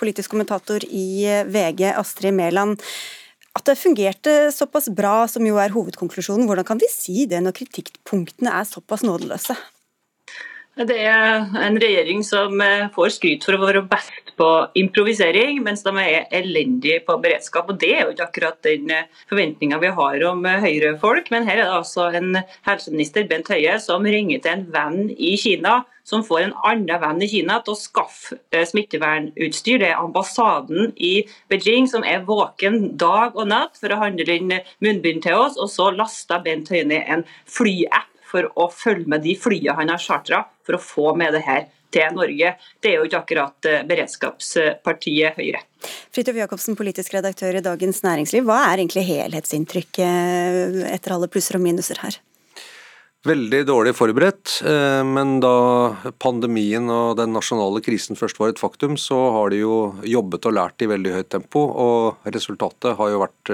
politisk 0.00 0.32
kommentator 0.32 0.80
i 0.88 1.28
VG, 1.44 1.90
Astrid 1.92 2.32
Mæland. 2.38 2.80
At 3.52 3.68
det 3.68 3.76
fungerte 3.82 4.48
såpass 4.54 4.88
bra, 4.88 5.26
som 5.28 5.44
jo 5.44 5.60
er 5.60 5.74
hovedkonklusjonen, 5.74 6.48
hvordan 6.48 6.64
kan 6.64 6.80
vi 6.80 6.88
si 6.88 7.26
det 7.28 7.42
når 7.44 7.58
kritikkpunktene 7.60 8.54
er 8.62 8.64
såpass 8.64 9.04
nådeløse? 9.04 9.58
Det 10.80 10.96
er 11.04 11.42
en 11.60 11.74
regjering 11.76 12.22
som 12.24 12.54
eh, 12.64 12.86
får 12.94 13.10
skryt 13.12 13.44
for 13.44 13.52
å 13.52 13.60
være 13.60 13.82
best 13.90 14.30
på 14.40 14.46
improvisering, 14.80 15.58
mens 15.60 15.82
de 15.84 15.92
er 16.00 16.30
elendige 16.38 17.02
på 17.04 17.18
beredskap. 17.20 17.68
Og 17.68 17.76
Det 17.82 17.90
er 17.92 18.06
jo 18.06 18.14
ikke 18.14 18.28
akkurat 18.30 18.56
den 18.64 18.88
eh, 18.94 19.10
forventninga 19.28 19.76
vi 19.82 19.90
har 19.98 20.24
om 20.30 20.46
eh, 20.48 20.62
Høyre-folk. 20.64 21.28
Men 21.34 21.44
her 21.44 21.58
er 21.58 21.66
det 21.66 21.76
altså 21.82 22.06
en 22.16 22.40
helseminister, 22.64 23.28
Bent 23.28 23.52
Høie, 23.52 23.76
som 23.84 24.08
ringer 24.08 24.40
til 24.40 24.54
en 24.54 24.66
venn 24.72 25.10
i 25.12 25.34
Kina, 25.42 25.82
som 26.08 26.24
får 26.24 26.46
en 26.46 26.56
annen 26.70 27.02
venn 27.02 27.20
i 27.26 27.28
Kina 27.28 27.58
til 27.60 27.76
å 27.76 27.80
skaffe 27.82 28.64
smittevernutstyr. 28.72 29.82
Det 29.82 29.90
er 29.90 30.00
ambassaden 30.00 30.94
i 30.96 31.26
Beijing 31.52 31.90
som 31.92 32.06
er 32.08 32.24
våken 32.24 32.94
dag 32.96 33.36
og 33.36 33.52
natt 33.52 33.76
for 33.76 33.92
å 33.92 34.00
handle 34.00 34.40
inn 34.40 34.56
munnbind 34.80 35.26
til 35.28 35.44
oss. 35.44 35.60
Og 35.60 35.68
så 35.68 35.92
laster 35.92 36.40
Bent 36.46 36.72
Høie 36.72 36.88
ned 36.88 37.04
en 37.04 37.28
flyapp 37.44 38.08
for 38.30 38.48
å 38.54 38.70
følge 38.72 39.10
med 39.10 39.24
de 39.26 39.34
flyene 39.38 39.76
han 39.78 39.92
har 39.92 40.02
chartra 40.02 40.44
for 40.66 40.78
å 40.78 40.82
få 40.82 41.12
med 41.18 41.34
det 41.36 41.44
her 41.46 41.68
til 41.90 42.14
Norge. 42.14 42.54
Det 42.80 42.92
er 42.92 42.98
jo 42.98 43.08
ikke 43.08 43.20
akkurat 43.24 43.68
eh, 43.68 43.82
beredskapspartiet 43.88 45.38
Høyre. 45.40 45.62
Fridtjof 46.14 46.38
Jacobsen, 46.38 46.78
politisk 46.78 47.14
redaktør 47.16 47.58
i 47.58 47.64
Dagens 47.64 48.02
Næringsliv. 48.06 48.46
Hva 48.46 48.62
er 48.68 48.82
egentlig 48.82 49.06
helhetsinntrykket 49.08 50.04
eh, 50.06 50.82
etter 50.94 51.16
alle 51.16 51.30
plusser 51.32 51.58
og 51.58 51.64
minuser 51.66 52.02
her? 52.04 52.20
Veldig 53.26 53.64
dårlig 53.68 53.92
forberedt, 53.98 54.60
eh, 54.64 55.02
men 55.04 55.40
da 55.44 55.56
pandemien 56.22 56.86
og 56.88 57.18
den 57.18 57.34
nasjonale 57.36 57.82
krisen 57.84 58.16
først 58.16 58.38
var 58.40 58.54
et 58.54 58.62
faktum, 58.62 58.96
så 58.96 59.18
har 59.34 59.52
de 59.52 59.60
jo 59.60 59.80
jobbet 60.08 60.48
og 60.48 60.56
lært 60.56 60.86
i 60.86 60.88
veldig 60.88 61.18
høyt 61.18 61.32
tempo. 61.34 61.66
Og 61.68 62.30
resultatet 62.32 62.96
har 62.96 63.12
jo 63.12 63.24
vært 63.26 63.52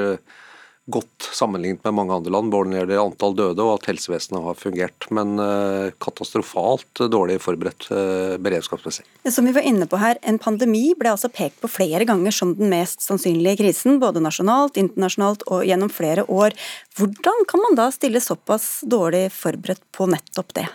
godt 0.87 1.27
sammenlignet 1.35 1.83
med 1.85 1.95
mange 1.99 2.15
andre 2.15 2.31
land, 2.31 2.51
både 2.53 2.71
når 2.71 2.77
det 2.77 2.95
gjelder 2.95 3.03
antall 3.03 3.35
døde 3.39 3.65
og 3.65 3.73
at 3.75 3.89
helsevesenet 3.91 4.45
har 4.45 4.59
fungert. 4.59 5.09
Men 5.15 5.35
uh, 5.41 5.91
katastrofalt 6.03 7.03
dårlig 7.11 7.41
forberedt 7.43 7.89
uh, 7.91 8.37
beredskapsmessig. 8.43 9.07
Som 9.27 9.51
vi 9.51 9.55
var 9.57 9.67
inne 9.67 9.89
på 9.91 10.01
her, 10.01 10.21
En 10.23 10.39
pandemi 10.43 10.95
ble 10.99 11.13
altså 11.13 11.31
pekt 11.33 11.59
på 11.63 11.71
flere 11.71 12.07
ganger 12.09 12.35
som 12.35 12.55
den 12.59 12.71
mest 12.71 13.03
sannsynlige 13.05 13.61
krisen, 13.65 14.01
både 14.03 14.23
nasjonalt, 14.23 14.79
internasjonalt 14.81 15.47
og 15.51 15.67
gjennom 15.67 15.91
flere 15.93 16.27
år. 16.31 16.55
Hvordan 16.97 17.47
kan 17.51 17.63
man 17.67 17.79
da 17.79 17.91
stille 17.95 18.23
såpass 18.23 18.81
dårlig 18.87 19.29
forberedt 19.35 19.83
på 19.95 20.07
nettopp 20.11 20.55
det? 20.61 20.69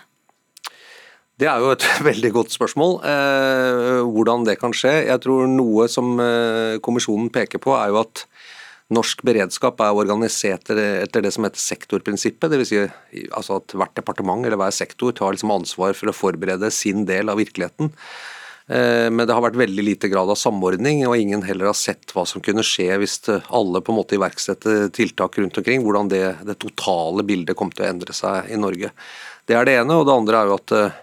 Det 1.41 1.47
er 1.49 1.63
jo 1.63 1.71
et 1.73 1.85
veldig 2.09 2.31
godt 2.35 2.53
spørsmål, 2.53 2.99
eh, 3.07 4.01
hvordan 4.05 4.45
det 4.45 4.59
kan 4.61 4.75
skje. 4.75 4.93
Jeg 5.07 5.23
tror 5.23 5.49
Noe 5.49 5.87
som 5.89 6.13
eh, 6.21 6.77
kommisjonen 6.85 7.31
peker 7.33 7.61
på, 7.63 7.73
er 7.77 7.89
jo 7.89 8.03
at 8.03 8.25
Norsk 8.91 9.23
beredskap 9.23 9.79
er 9.83 9.95
organisert 9.95 10.67
etter 10.73 11.23
det 11.23 11.31
som 11.31 11.47
heter 11.47 11.61
sektorprinsippet. 11.63 12.51
Dvs. 12.51 12.73
Si, 12.73 13.23
altså 13.31 13.61
at 13.61 13.75
hvert 13.77 13.95
departement 13.97 14.43
eller 14.45 14.59
hver 14.59 14.75
sektor 14.75 15.15
tar 15.15 15.35
liksom 15.35 15.53
ansvar 15.55 15.95
for 15.97 16.11
å 16.11 16.15
forberede 16.15 16.71
sin 16.75 17.05
del 17.07 17.31
av 17.31 17.39
virkeligheten. 17.39 17.93
Eh, 18.67 19.07
men 19.11 19.25
det 19.25 19.35
har 19.35 19.43
vært 19.43 19.59
veldig 19.59 19.83
lite 19.83 20.09
grad 20.11 20.29
av 20.31 20.39
samordning, 20.39 21.05
og 21.07 21.17
ingen 21.17 21.43
heller 21.43 21.71
har 21.71 21.77
sett 21.77 22.13
hva 22.15 22.25
som 22.29 22.43
kunne 22.43 22.63
skje 22.65 22.89
hvis 23.01 23.17
alle 23.31 23.81
på 23.81 23.93
en 23.93 23.99
måte 23.99 24.15
iverksetter 24.19 24.89
tiltak 24.95 25.39
rundt 25.39 25.59
omkring. 25.59 25.83
Hvordan 25.87 26.11
det, 26.11 26.25
det 26.47 26.59
totale 26.61 27.25
bildet 27.27 27.57
kom 27.59 27.71
til 27.73 27.87
å 27.87 27.91
endre 27.91 28.15
seg 28.15 28.51
i 28.51 28.59
Norge. 28.59 28.93
Det 29.47 29.57
er 29.57 29.67
det 29.67 29.79
ene. 29.81 29.97
Og 29.97 30.05
det 30.07 30.15
andre 30.15 30.41
er 30.41 30.51
jo 30.51 30.59
at 30.59 30.75
eh, 30.77 30.99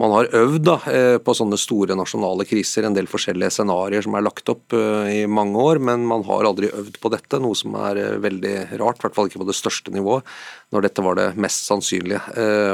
man 0.00 0.12
har 0.14 0.30
øvd 0.34 0.62
da, 0.64 0.74
eh, 0.88 1.16
på 1.20 1.34
sånne 1.36 1.58
store 1.60 1.94
nasjonale 1.98 2.46
kriser, 2.48 2.86
en 2.86 2.96
del 2.96 3.06
forskjellige 3.10 3.52
scenarioer 3.58 4.02
som 4.06 4.14
er 4.16 4.24
lagt 4.24 4.48
opp 4.48 4.72
eh, 4.72 5.10
i 5.20 5.26
mange 5.28 5.60
år, 5.60 5.80
men 5.84 6.06
man 6.08 6.24
har 6.26 6.48
aldri 6.48 6.70
øvd 6.72 6.96
på 7.02 7.10
dette, 7.12 7.40
noe 7.42 7.54
som 7.58 7.76
er 7.76 8.00
eh, 8.00 8.20
veldig 8.22 8.54
rart, 8.80 8.98
i 8.98 9.04
hvert 9.04 9.18
fall 9.18 9.28
ikke 9.28 9.42
på 9.42 9.48
det 9.50 9.58
største 9.58 9.92
nivået, 9.92 10.24
når 10.72 10.86
dette 10.86 11.04
var 11.04 11.18
det 11.18 11.26
mest 11.36 11.68
sannsynlige. 11.68 12.22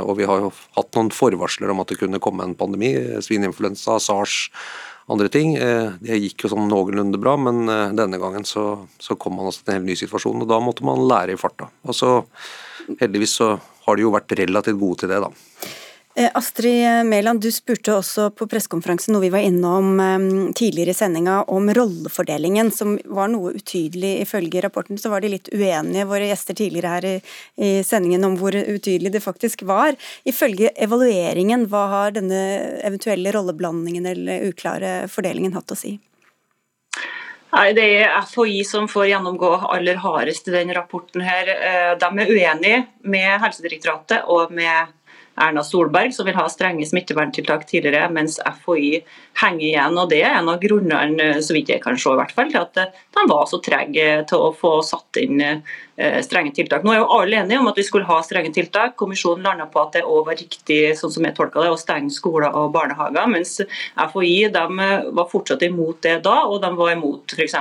Og 0.07 0.13
vi 0.21 0.27
har 0.31 0.45
jo 0.45 0.53
hatt 0.77 0.95
noen 0.95 1.11
forvarsler 1.11 1.73
om 1.73 1.83
at 1.83 1.91
det 1.91 1.99
kunne 1.99 2.21
komme 2.23 2.47
en 2.47 2.55
pandemi, 2.59 2.93
svineinfluensa, 3.25 3.99
sars, 4.01 4.37
andre 5.11 5.27
ting. 5.35 5.57
Det 5.59 6.21
gikk 6.23 6.45
jo 6.45 6.53
sånn 6.53 6.71
noenlunde 6.71 7.19
bra, 7.19 7.35
men 7.41 7.67
denne 7.99 8.21
gangen 8.23 8.47
så, 8.47 8.85
så 9.03 9.19
kom 9.19 9.35
man 9.41 9.51
altså 9.51 9.65
til 9.65 9.75
en 9.75 9.81
helt 9.81 9.91
ny 9.91 9.99
situasjon, 9.99 10.47
og 10.47 10.53
da 10.53 10.61
måtte 10.63 10.87
man 10.87 11.03
lære 11.11 11.35
i 11.35 11.41
farta. 11.41 11.67
Og 11.83 11.99
så 11.99 12.15
heldigvis 13.03 13.35
så 13.41 13.51
har 13.59 13.99
de 13.99 14.07
jo 14.07 14.15
vært 14.15 14.39
relativt 14.39 14.79
gode 14.79 15.03
til 15.03 15.11
det, 15.11 15.19
da. 15.27 15.33
Eh, 16.19 16.31
Astrid 16.35 17.07
Mæland, 17.07 17.41
du 17.41 17.53
spurte 17.53 17.93
også 17.95 18.25
på 18.35 18.49
pressekonferansen 18.51 19.15
noe 19.15 19.23
vi 19.23 19.29
var 19.31 19.45
innom 19.47 20.01
eh, 20.03 20.25
tidligere 20.59 20.91
i 20.91 20.99
sendinga, 20.99 21.37
om 21.55 21.71
rollefordelingen, 21.71 22.73
som 22.75 22.97
var 23.07 23.31
noe 23.31 23.53
utydelig. 23.55 24.17
Ifølge 24.25 24.65
rapporten 24.65 24.99
så 24.99 25.13
var 25.13 25.23
de 25.23 25.31
litt 25.37 25.53
uenige, 25.55 26.09
våre 26.11 26.27
gjester 26.27 26.59
tidligere 26.59 26.97
her 26.97 27.07
i, 27.07 27.71
sendingen, 27.87 28.27
om 28.27 28.35
hvor 28.41 28.59
utydelig 28.59 29.15
det 29.15 29.23
faktisk 29.23 29.63
var. 29.71 29.95
Ifølge 30.27 30.73
evalueringen, 30.75 31.69
hva 31.71 31.85
har 31.95 32.19
denne 32.19 32.43
eventuelle 32.83 33.31
rolleblandingen 33.39 34.11
eller 34.17 34.51
uklare 34.51 34.99
fordelingen 35.13 35.55
hatt 35.55 35.71
å 35.71 35.79
si? 35.79 36.01
Nei, 37.55 37.73
Det 37.73 37.87
er 38.03 38.19
FHI 38.27 38.65
som 38.67 38.91
får 38.91 39.13
gjennomgå 39.13 39.55
aller 39.71 40.03
hardest 40.03 40.51
i 40.51 40.59
denne 40.59 40.75
rapporten. 40.75 41.23
her. 41.23 41.49
Eh, 41.49 41.95
de 41.95 42.19
er 42.19 42.35
uenige 42.35 42.87
med 43.05 43.41
Helsedirektoratet 43.41 44.27
og 44.27 44.51
med 44.51 44.98
Erna 45.39 45.65
Solberg, 45.65 46.15
som 46.15 46.27
vil 46.29 46.37
ha 46.39 46.47
strenge 46.51 46.87
smitteverntiltak 46.87 47.67
tidligere, 47.69 48.11
mens 48.13 48.39
FHI 48.43 49.03
henger 49.39 49.67
igjen. 49.69 49.99
og 49.99 50.09
Det 50.11 50.23
er 50.23 50.39
en 50.39 50.53
av 50.53 50.63
grunnene 50.63 51.29
så 51.45 51.57
vidt 51.57 51.73
jeg 51.75 51.83
kan 51.85 51.99
se, 51.99 52.11
i 52.13 52.21
hvert 52.21 52.35
fall, 52.35 52.51
til 52.53 52.63
at 52.63 52.79
de 52.79 53.27
var 53.31 53.47
så 53.51 53.61
trege 53.65 54.09
til 54.29 54.49
å 54.49 54.55
få 54.57 54.79
satt 54.87 55.21
inn 55.23 55.63
Eh, 55.99 56.21
strenge 56.23 56.53
tiltak. 56.55 56.85
Nå 56.87 56.93
er 56.93 57.01
jo 57.01 57.07
alle 57.11 57.41
enige 57.41 57.59
om 57.59 57.67
at 57.67 57.79
vi 57.81 57.83
skulle 57.83 58.07
ha 58.07 58.21
strenge 58.23 58.53
tiltak. 58.55 58.93
Kommisjonen 59.01 59.43
landa 59.43 59.65
på 59.67 59.81
at 59.83 59.97
det 59.97 60.05
òg 60.07 60.29
var 60.29 60.37
riktig 60.39 60.93
sånn 60.95 61.11
som 61.11 61.25
jeg 61.27 61.35
tolka 61.35 61.65
det, 61.65 61.73
å 61.75 61.81
stenge 61.81 62.15
skoler 62.15 62.55
og 62.55 62.69
barnehager. 62.77 63.27
Mens 63.27 63.57
FHI 63.99 64.53
de 64.55 64.63
eh, 64.85 65.09
var 65.19 65.27
fortsatt 65.33 65.65
imot 65.67 65.99
det 66.07 66.21
da, 66.23 66.37
og 66.47 66.61
de 66.63 66.71
var 66.79 66.93
imot 66.93 67.35
f.eks. 67.35 67.57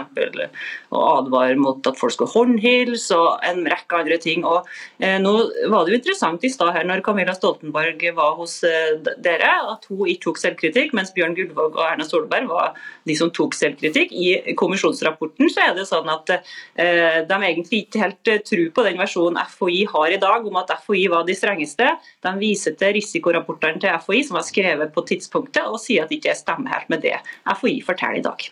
å 0.94 1.02
advare 1.16 1.58
mot 1.58 1.90
at 1.90 1.98
folk 1.98 2.14
skulle 2.14 2.30
håndhilse 2.36 3.18
og 3.18 3.42
en 3.50 3.64
rekke 3.74 4.04
andre 4.04 4.20
ting. 4.22 4.46
Og 4.46 4.70
eh, 5.02 5.18
Nå 5.24 5.34
var 5.74 5.88
det 5.88 5.96
jo 5.96 6.02
interessant 6.04 6.46
i 6.46 6.54
stad 6.54 6.76
her 6.78 6.86
når 6.86 7.02
Camilla 7.10 7.34
Stoltenberg 7.34 8.06
var 8.22 8.38
hos 8.38 8.60
eh, 8.70 9.02
dere, 9.18 9.50
at 9.74 9.90
hun 9.90 10.06
ikke 10.06 10.28
tok 10.28 10.44
selvkritikk, 10.44 10.94
mens 10.94 11.10
Bjørn 11.18 11.34
Gullvåg 11.42 11.67
og 11.76 11.84
Erna 11.84 12.06
Solberg 12.08 12.48
var 12.50 12.78
de 13.08 13.16
som 13.18 13.32
tok 13.34 13.56
selvkritikk. 13.58 14.14
I 14.14 14.56
kommisjonsrapporten 14.58 15.52
så 15.52 15.68
er 15.68 15.74
det 15.78 15.88
sånn 15.90 16.10
at 16.12 16.34
eh, 16.38 17.24
de 17.28 17.38
egentlig 17.38 17.84
ikke 17.86 18.04
helt 18.04 18.32
tror 18.48 18.70
på 18.76 18.86
den 18.88 19.02
versjonen 19.02 19.42
FHI 19.52 19.82
har 19.92 20.14
i 20.16 20.22
dag, 20.22 20.48
om 20.48 20.62
at 20.62 20.76
FHI 20.86 21.08
var 21.14 21.28
de 21.28 21.36
strengeste. 21.38 21.90
De 22.26 22.36
viser 22.40 22.78
til 22.80 22.96
risikorapportene 22.98 23.82
til 23.84 23.98
FHI 24.06 24.24
som 24.28 24.40
var 24.40 24.48
skrevet 24.48 24.94
på 24.96 25.06
tidspunktet, 25.10 25.66
og 25.66 25.82
sier 25.84 26.06
at 26.06 26.14
det 26.14 26.22
ikke 26.22 26.38
stemmer 26.38 26.74
helt 26.76 26.94
med 26.94 27.04
det 27.06 27.18
FHI 27.58 27.82
forteller 27.88 28.22
i 28.22 28.26
dag. 28.26 28.48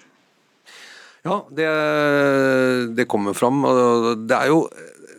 Ja, 1.25 1.39
det, 1.58 1.69
det 2.97 3.08
kommer 3.10 3.34
fram. 3.34 3.63
Det, 4.30 4.41
jo, 4.51 4.60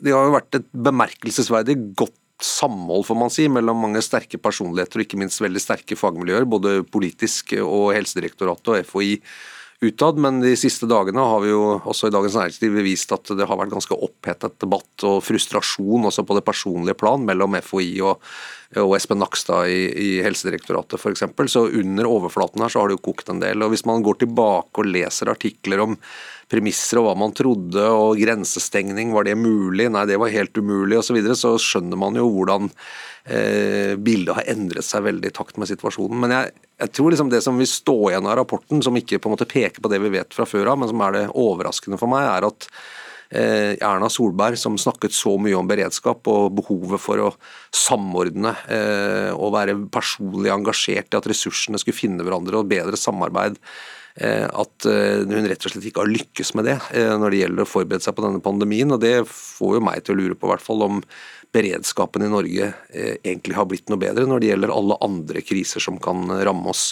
det 0.03 0.15
har 0.15 0.29
jo 0.29 0.37
vært 0.37 0.61
et 0.61 0.69
bemerkelsesverdig 0.71 1.81
godt 1.99 2.15
samhold 2.43 3.07
får 3.09 3.19
man 3.19 3.33
si, 3.33 3.47
mellom 3.49 3.81
mange 3.87 4.03
sterke 4.05 4.41
personligheter 4.43 5.01
og 5.01 5.07
ikke 5.07 5.21
minst 5.21 5.41
veldig 5.41 5.63
sterke 5.63 5.99
fagmiljøer, 5.99 6.49
både 6.49 6.81
politisk 6.93 7.57
og 7.63 7.95
Helsedirektoratet 7.97 8.73
og 8.75 8.89
FHI 8.91 9.15
utad, 9.85 10.19
men 10.23 10.41
de 10.41 10.55
siste 10.57 10.89
dagene 10.89 11.21
har 11.21 11.43
vi 11.45 11.51
jo 11.51 11.63
også 11.79 12.09
i 12.09 12.15
Dagens 12.15 12.37
Næringsliv 12.39 12.79
vist 12.87 13.13
at 13.13 13.33
det 13.37 13.49
har 13.49 13.59
vært 13.61 13.75
ganske 13.75 13.99
opphetet 14.07 14.57
debatt 14.63 15.05
og 15.09 15.19
frustrasjon 15.25 16.09
også 16.09 16.25
på 16.27 16.37
det 16.39 16.45
personlige 16.47 16.97
plan 16.99 17.27
mellom 17.29 17.59
FHI 17.61 17.91
og, 18.07 18.23
og 18.83 18.95
Espen 18.97 19.21
Nakstad 19.21 19.73
i, 19.73 19.83
i 19.91 20.09
Helsedirektoratet 20.25 21.01
f.eks. 21.01 21.27
Så 21.53 21.67
under 21.69 22.09
overflaten 22.09 22.65
her 22.65 22.73
så 22.73 22.83
har 22.83 22.91
det 22.91 22.99
jo 22.99 23.05
kokt 23.11 23.33
en 23.33 23.43
del. 23.43 23.65
og 23.65 23.75
Hvis 23.75 23.87
man 23.89 24.05
går 24.07 24.23
tilbake 24.25 24.83
og 24.83 24.91
leser 24.91 25.33
artikler 25.33 25.85
om 25.85 25.99
premisser 26.51 27.01
og 27.01 27.09
hva 27.09 27.17
man 27.19 27.35
trodde, 27.37 27.83
og 27.91 28.21
grensestengning, 28.21 29.11
var 29.15 29.27
det 29.27 29.35
mulig? 29.39 29.89
Nei, 29.93 30.07
det 30.09 30.19
var 30.23 30.33
helt 30.33 30.57
umulig, 30.59 31.01
osv. 31.01 31.11
Så, 31.11 31.17
videre, 31.19 31.39
så 31.39 31.57
skjønner 31.61 31.99
man 31.99 32.19
jo 32.19 32.29
hvordan 32.31 32.71
eh, 32.71 33.97
bildet 33.99 34.39
har 34.39 34.51
endret 34.55 34.87
seg 34.87 35.05
veldig 35.09 35.33
i 35.33 35.35
takt 35.35 35.59
med 35.59 35.71
situasjonen. 35.73 36.21
Men 36.23 36.37
jeg, 36.37 36.55
jeg 36.77 36.93
tror 36.93 37.13
liksom 37.13 37.33
det 37.33 37.41
som 37.45 37.57
vil 37.57 37.69
stå 37.69 37.97
igjen 38.11 38.29
av 38.29 38.37
rapporten, 38.37 38.83
som 38.85 38.97
ikke 38.99 39.19
på 39.21 39.31
en 39.31 39.37
måte 39.37 39.49
peker 39.49 39.81
på 39.81 39.91
det 39.93 40.01
vi 40.03 40.13
vet 40.13 40.37
fra 40.37 40.45
før 40.49 40.73
av, 40.73 40.81
men 40.81 40.91
som 40.91 41.03
er 41.07 41.15
det 41.15 41.25
overraskende 41.33 41.99
for 42.01 42.13
meg, 42.13 42.27
er 42.29 42.47
at 42.51 42.69
eh, 43.31 43.73
Erna 43.81 44.11
Solberg, 44.13 44.59
som 44.61 44.77
snakket 44.81 45.17
så 45.17 45.37
mye 45.41 45.57
om 45.57 45.69
beredskap 45.71 46.29
og 46.29 46.53
behovet 46.59 47.01
for 47.01 47.23
å 47.25 47.33
samordne 47.75 48.53
eh, 48.69 49.33
og 49.33 49.55
være 49.57 49.79
personlig 49.93 50.53
engasjert 50.53 51.17
i 51.17 51.21
at 51.21 51.31
ressursene 51.33 51.81
skulle 51.81 51.97
finne 51.97 52.27
hverandre 52.27 52.61
og 52.61 52.69
bedre 52.69 53.01
samarbeid 53.01 53.57
at 54.25 54.87
eh, 54.89 55.23
hun 55.29 55.49
rett 55.49 55.67
og 55.67 55.73
slett 55.73 55.89
ikke 55.91 56.05
har 56.05 56.13
lykkes 56.13 56.55
med 56.57 56.65
det 56.71 56.77
eh, 56.97 57.13
når 57.21 57.33
det 57.33 57.41
gjelder 57.43 57.67
å 57.67 57.69
forberede 57.69 58.07
seg 58.07 58.17
på 58.17 58.25
denne 58.25 58.41
pandemien. 58.45 58.95
og 58.95 59.03
Det 59.03 59.15
får 59.29 59.77
jo 59.77 59.83
meg 59.85 60.05
til 60.05 60.17
å 60.17 60.21
lure 60.23 60.39
på 60.39 60.49
hvert 60.49 60.65
fall 60.65 60.87
om 60.87 61.03
beredskapen 61.57 62.25
i 62.27 62.29
Norge 62.29 62.67
egentlig 63.25 63.55
har 63.57 63.69
blitt 63.71 63.89
noe 63.89 64.01
bedre 64.03 64.27
når 64.29 64.43
det 64.43 64.49
gjelder 64.51 64.73
alle 64.75 64.99
andre 65.07 65.41
kriser 65.41 65.81
som 65.81 65.97
kan 66.03 66.27
ramme 66.45 66.69
oss. 66.69 66.91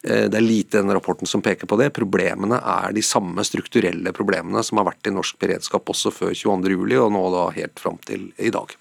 Det 0.00 0.38
er 0.38 0.44
lite 0.44 0.78
i 0.78 0.80
denne 0.80 0.94
rapporten 0.96 1.28
som 1.28 1.42
peker 1.44 1.68
på 1.68 1.76
det. 1.76 1.90
Problemene 1.92 2.62
er 2.62 2.94
de 2.96 3.02
samme 3.04 3.44
strukturelle 3.44 4.14
problemene 4.16 4.62
som 4.64 4.80
har 4.80 4.88
vært 4.88 5.10
i 5.10 5.12
norsk 5.12 5.36
beredskap 5.42 5.92
også 5.92 6.14
før 6.14 6.32
22.07, 6.32 6.96
og 7.02 7.12
nå 7.12 7.24
da 7.34 7.44
helt 7.58 7.82
fram 7.82 8.00
til 8.08 8.30
i 8.40 8.54
dag. 8.54 8.72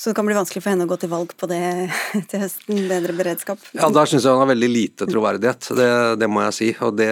Så 0.00 0.10
det 0.10 0.14
kan 0.16 0.24
bli 0.24 0.32
vanskelig 0.32 0.62
for 0.64 0.72
henne 0.72 0.86
å 0.86 0.88
gå 0.88 0.96
til 0.96 1.10
valg 1.12 1.32
på 1.36 1.46
det 1.50 1.60
til 2.30 2.40
høsten, 2.40 2.78
bedre 2.88 3.12
beredskap? 3.18 3.60
Ja, 3.76 3.90
der 3.92 4.08
syns 4.08 4.24
jeg 4.24 4.32
hun 4.32 4.40
har 4.40 4.48
veldig 4.48 4.68
lite 4.72 5.04
troverdighet, 5.04 5.66
det, 5.76 5.88
det 6.22 6.28
må 6.32 6.40
jeg 6.46 6.54
si. 6.56 6.68
Og 6.86 6.94
det, 6.96 7.08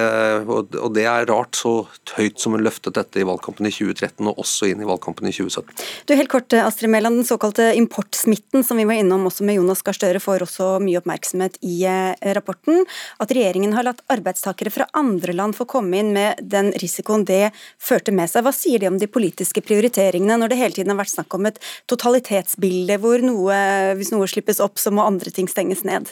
og, 0.47 0.73
og 0.73 0.95
det, 0.97 1.05
er 1.05 1.29
rart, 1.29 1.59
så 1.59 1.83
høyt 2.17 2.41
som 2.41 2.57
hun 2.57 2.65
løftet 2.65 2.97
dette 2.97 3.21
i 3.21 3.27
valgkampen 3.29 3.69
i 3.69 3.73
2013 3.75 4.31
og 4.31 4.41
også 4.41 4.71
inn 4.71 4.81
i 4.81 4.89
valgkampen 4.89 5.29
i 5.29 5.33
2017. 5.37 5.85
Du, 6.09 6.15
helt 6.17 6.33
kort, 6.33 6.57
Astrid 6.57 6.89
Mæland, 6.95 7.21
Den 7.21 7.29
såkalte 7.29 7.67
importsmitten 7.77 8.65
som 8.65 8.81
vi 8.81 8.89
var 8.89 9.03
innom 9.03 9.29
også 9.29 9.45
med 9.45 9.59
Jonas 9.59 9.85
Gahr 9.85 9.99
Støre, 9.99 10.25
får 10.25 10.47
også 10.47 10.71
mye 10.81 11.03
oppmerksomhet 11.03 11.61
i 11.69 11.83
eh, 11.85 12.33
rapporten. 12.41 12.89
At 13.21 13.37
regjeringen 13.37 13.77
har 13.77 13.85
latt 13.85 14.01
arbeidstakere 14.09 14.73
fra 14.73 14.89
andre 14.97 15.37
land 15.37 15.59
få 15.61 15.69
komme 15.69 16.01
inn 16.01 16.15
med 16.17 16.41
den 16.41 16.73
risikoen 16.81 17.29
det 17.29 17.51
førte 17.77 18.17
med 18.17 18.33
seg. 18.33 18.49
Hva 18.49 18.57
sier 18.57 18.81
de 18.81 18.89
om 18.89 18.97
de 18.97 19.13
politiske 19.13 19.61
prioriteringene, 19.61 20.41
når 20.41 20.55
det 20.55 20.61
hele 20.63 20.81
tiden 20.81 20.97
har 20.97 21.03
vært 21.05 21.17
snakk 21.19 21.37
om 21.37 21.53
et 21.53 21.61
totalitetsbilde 21.91 22.78
bilde 22.79 22.99
hvor 23.03 23.23
noe, 23.25 23.61
hvis 23.99 24.13
noe 24.15 24.29
slippes 24.31 24.63
opp, 24.63 24.79
så 24.79 24.93
må 24.95 25.07
andre 25.07 25.33
ting 25.35 25.49
stenges 25.51 25.85
ned? 25.87 26.11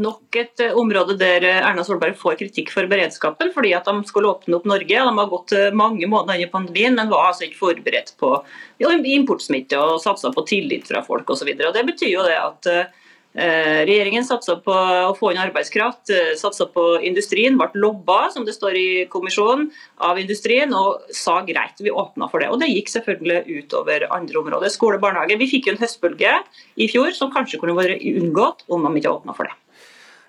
Nok 0.00 0.36
et 0.40 0.58
eh, 0.64 0.74
område 0.74 1.14
der 1.20 1.44
eh, 1.46 1.60
Erna 1.62 1.84
Solberg 1.86 2.16
får 2.18 2.38
kritikk 2.40 2.72
for 2.74 2.88
beredskapen, 2.90 3.52
fordi 3.54 3.70
at 3.76 3.86
de 3.86 3.94
skulle 4.08 4.32
åpne 4.32 4.58
opp 4.58 4.66
Norge. 4.66 4.90
De 4.90 5.18
har 5.20 5.30
gått 5.30 5.54
eh, 5.54 5.70
mange 5.76 6.08
måneder 6.10 6.40
inn 6.40 6.48
i 6.48 6.50
pandemien, 6.50 6.96
men 6.98 7.12
var 7.12 7.28
altså 7.28 7.46
ikke 7.46 7.60
forberedt 7.60 8.14
på 8.18 8.32
importsmitte 8.82 9.78
og 9.78 10.02
satsa 10.02 10.32
på 10.34 10.46
tillit 10.48 10.88
fra 10.90 11.04
folk 11.06 11.30
osv. 11.30 11.52
Det 11.54 11.86
betyr 11.86 12.10
jo 12.10 12.26
det 12.26 12.40
at 12.40 12.70
regjeringen 13.34 14.22
satsa 14.26 14.54
på 14.62 14.74
å 14.74 15.14
få 15.18 15.32
inn 15.32 15.40
arbeidskraft, 15.42 16.10
eh, 16.14 16.34
satsa 16.38 16.68
på 16.70 16.84
industrien, 17.02 17.56
ble 17.58 17.66
lobba 17.74 18.30
som 18.30 18.44
det 18.46 18.54
står 18.54 18.78
i 18.78 19.06
kommisjonen, 19.10 19.70
av 19.98 20.18
industrien 20.18 20.72
og 20.72 21.02
sa 21.10 21.40
greit, 21.42 21.80
vi 21.80 21.90
åpna 21.90 22.30
for 22.30 22.40
det. 22.40 22.50
Og 22.50 22.60
Det 22.60 22.70
gikk 22.70 22.88
selvfølgelig 22.88 23.64
utover 23.64 24.06
andre 24.10 24.38
områder. 24.38 24.70
Skole 24.70 24.96
og 24.96 25.02
barnehage. 25.02 25.38
Vi 25.38 25.50
fikk 25.50 25.66
jo 25.66 25.72
en 25.72 25.82
høstbølge 25.82 26.32
i 26.78 26.86
fjor 26.88 27.12
som 27.12 27.32
kanskje 27.32 27.58
kunne 27.58 27.74
vært 27.74 28.00
unngått 28.00 28.62
om 28.70 28.82
de 28.82 29.00
ikke 29.00 29.20
åpna 29.20 29.34
for 29.34 29.44
det. 29.44 29.52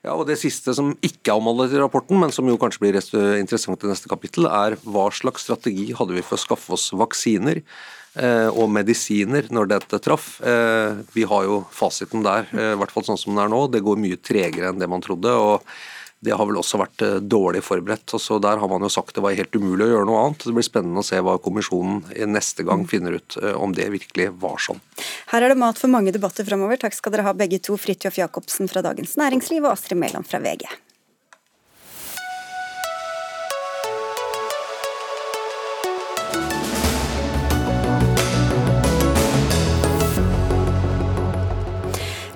Ja, 0.03 0.13
og 0.13 0.27
Det 0.27 0.37
siste 0.37 0.73
som 0.73 0.95
ikke 1.01 1.29
er 1.29 1.39
omhandlet 1.39 1.73
i 1.73 1.81
rapporten, 1.81 2.19
men 2.19 2.31
som 2.31 2.47
jo 2.47 2.57
kanskje 2.57 2.79
blir 2.79 2.93
interessant 3.39 3.83
i 3.83 3.87
neste 3.87 4.09
kapittel, 4.09 4.45
er 4.45 4.77
hva 4.81 5.11
slags 5.11 5.45
strategi 5.45 5.93
hadde 5.93 6.13
vi 6.13 6.21
for 6.21 6.37
å 6.37 6.41
skaffe 6.41 6.73
oss 6.73 6.91
vaksiner 6.91 7.61
Eh, 7.61 8.04
og 8.15 8.69
medisiner 8.71 9.49
når 9.51 9.71
dette 9.73 9.99
traff. 10.04 10.39
Eh, 10.41 11.01
vi 11.13 11.25
har 11.28 11.43
jo 11.47 11.63
fasiten 11.71 12.23
der, 12.23 12.47
eh, 12.54 12.73
i 12.73 12.80
hvert 12.80 12.93
fall 12.93 13.04
sånn 13.04 13.19
som 13.19 13.36
den 13.36 13.43
er 13.43 13.51
nå. 13.51 13.65
Det 13.71 13.84
går 13.84 13.99
mye 13.99 14.21
tregere 14.21 14.71
enn 14.71 14.80
det 14.80 14.89
man 14.89 15.01
trodde. 15.01 15.32
og 15.32 15.62
det 16.25 16.34
har 16.34 16.47
vel 16.47 16.58
også 16.58 16.80
vært 16.80 17.28
dårlig 17.30 17.62
forberedt. 17.62 18.10
så 18.17 18.41
Der 18.41 18.58
har 18.58 18.67
man 18.67 18.82
jo 18.82 18.89
sagt 18.89 19.13
det 19.13 19.21
var 19.21 19.36
helt 19.36 19.51
umulig 19.51 19.86
å 19.86 19.91
gjøre 19.91 20.06
noe 20.08 20.23
annet. 20.25 20.39
Det 20.39 20.56
blir 20.56 20.63
spennende 20.63 21.04
å 21.04 21.06
se 21.06 21.19
hva 21.21 21.38
kommisjonen 21.38 22.01
neste 22.25 22.65
gang 22.65 22.88
finner 22.88 23.19
ut 23.19 23.38
om 23.54 23.71
det 23.71 23.91
virkelig 23.91 24.32
var 24.39 24.58
sånn. 24.58 24.82
Her 25.28 25.43
er 25.43 25.49
det 25.49 25.58
mat 25.58 25.78
for 25.78 25.88
mange 25.88 26.12
debatter 26.12 26.43
framover. 26.43 26.80
Takk 26.82 26.93
skal 26.97 27.12
dere 27.12 27.28
ha 27.28 27.34
begge 27.34 27.62
to, 27.62 27.78
Fridtjof 27.78 28.17
Jacobsen 28.17 28.67
fra 28.67 28.82
Dagens 28.82 29.15
Næringsliv 29.17 29.67
og 29.67 29.75
Astrid 29.75 29.99
Mæland 29.99 30.25
fra 30.25 30.39
VG. 30.39 30.65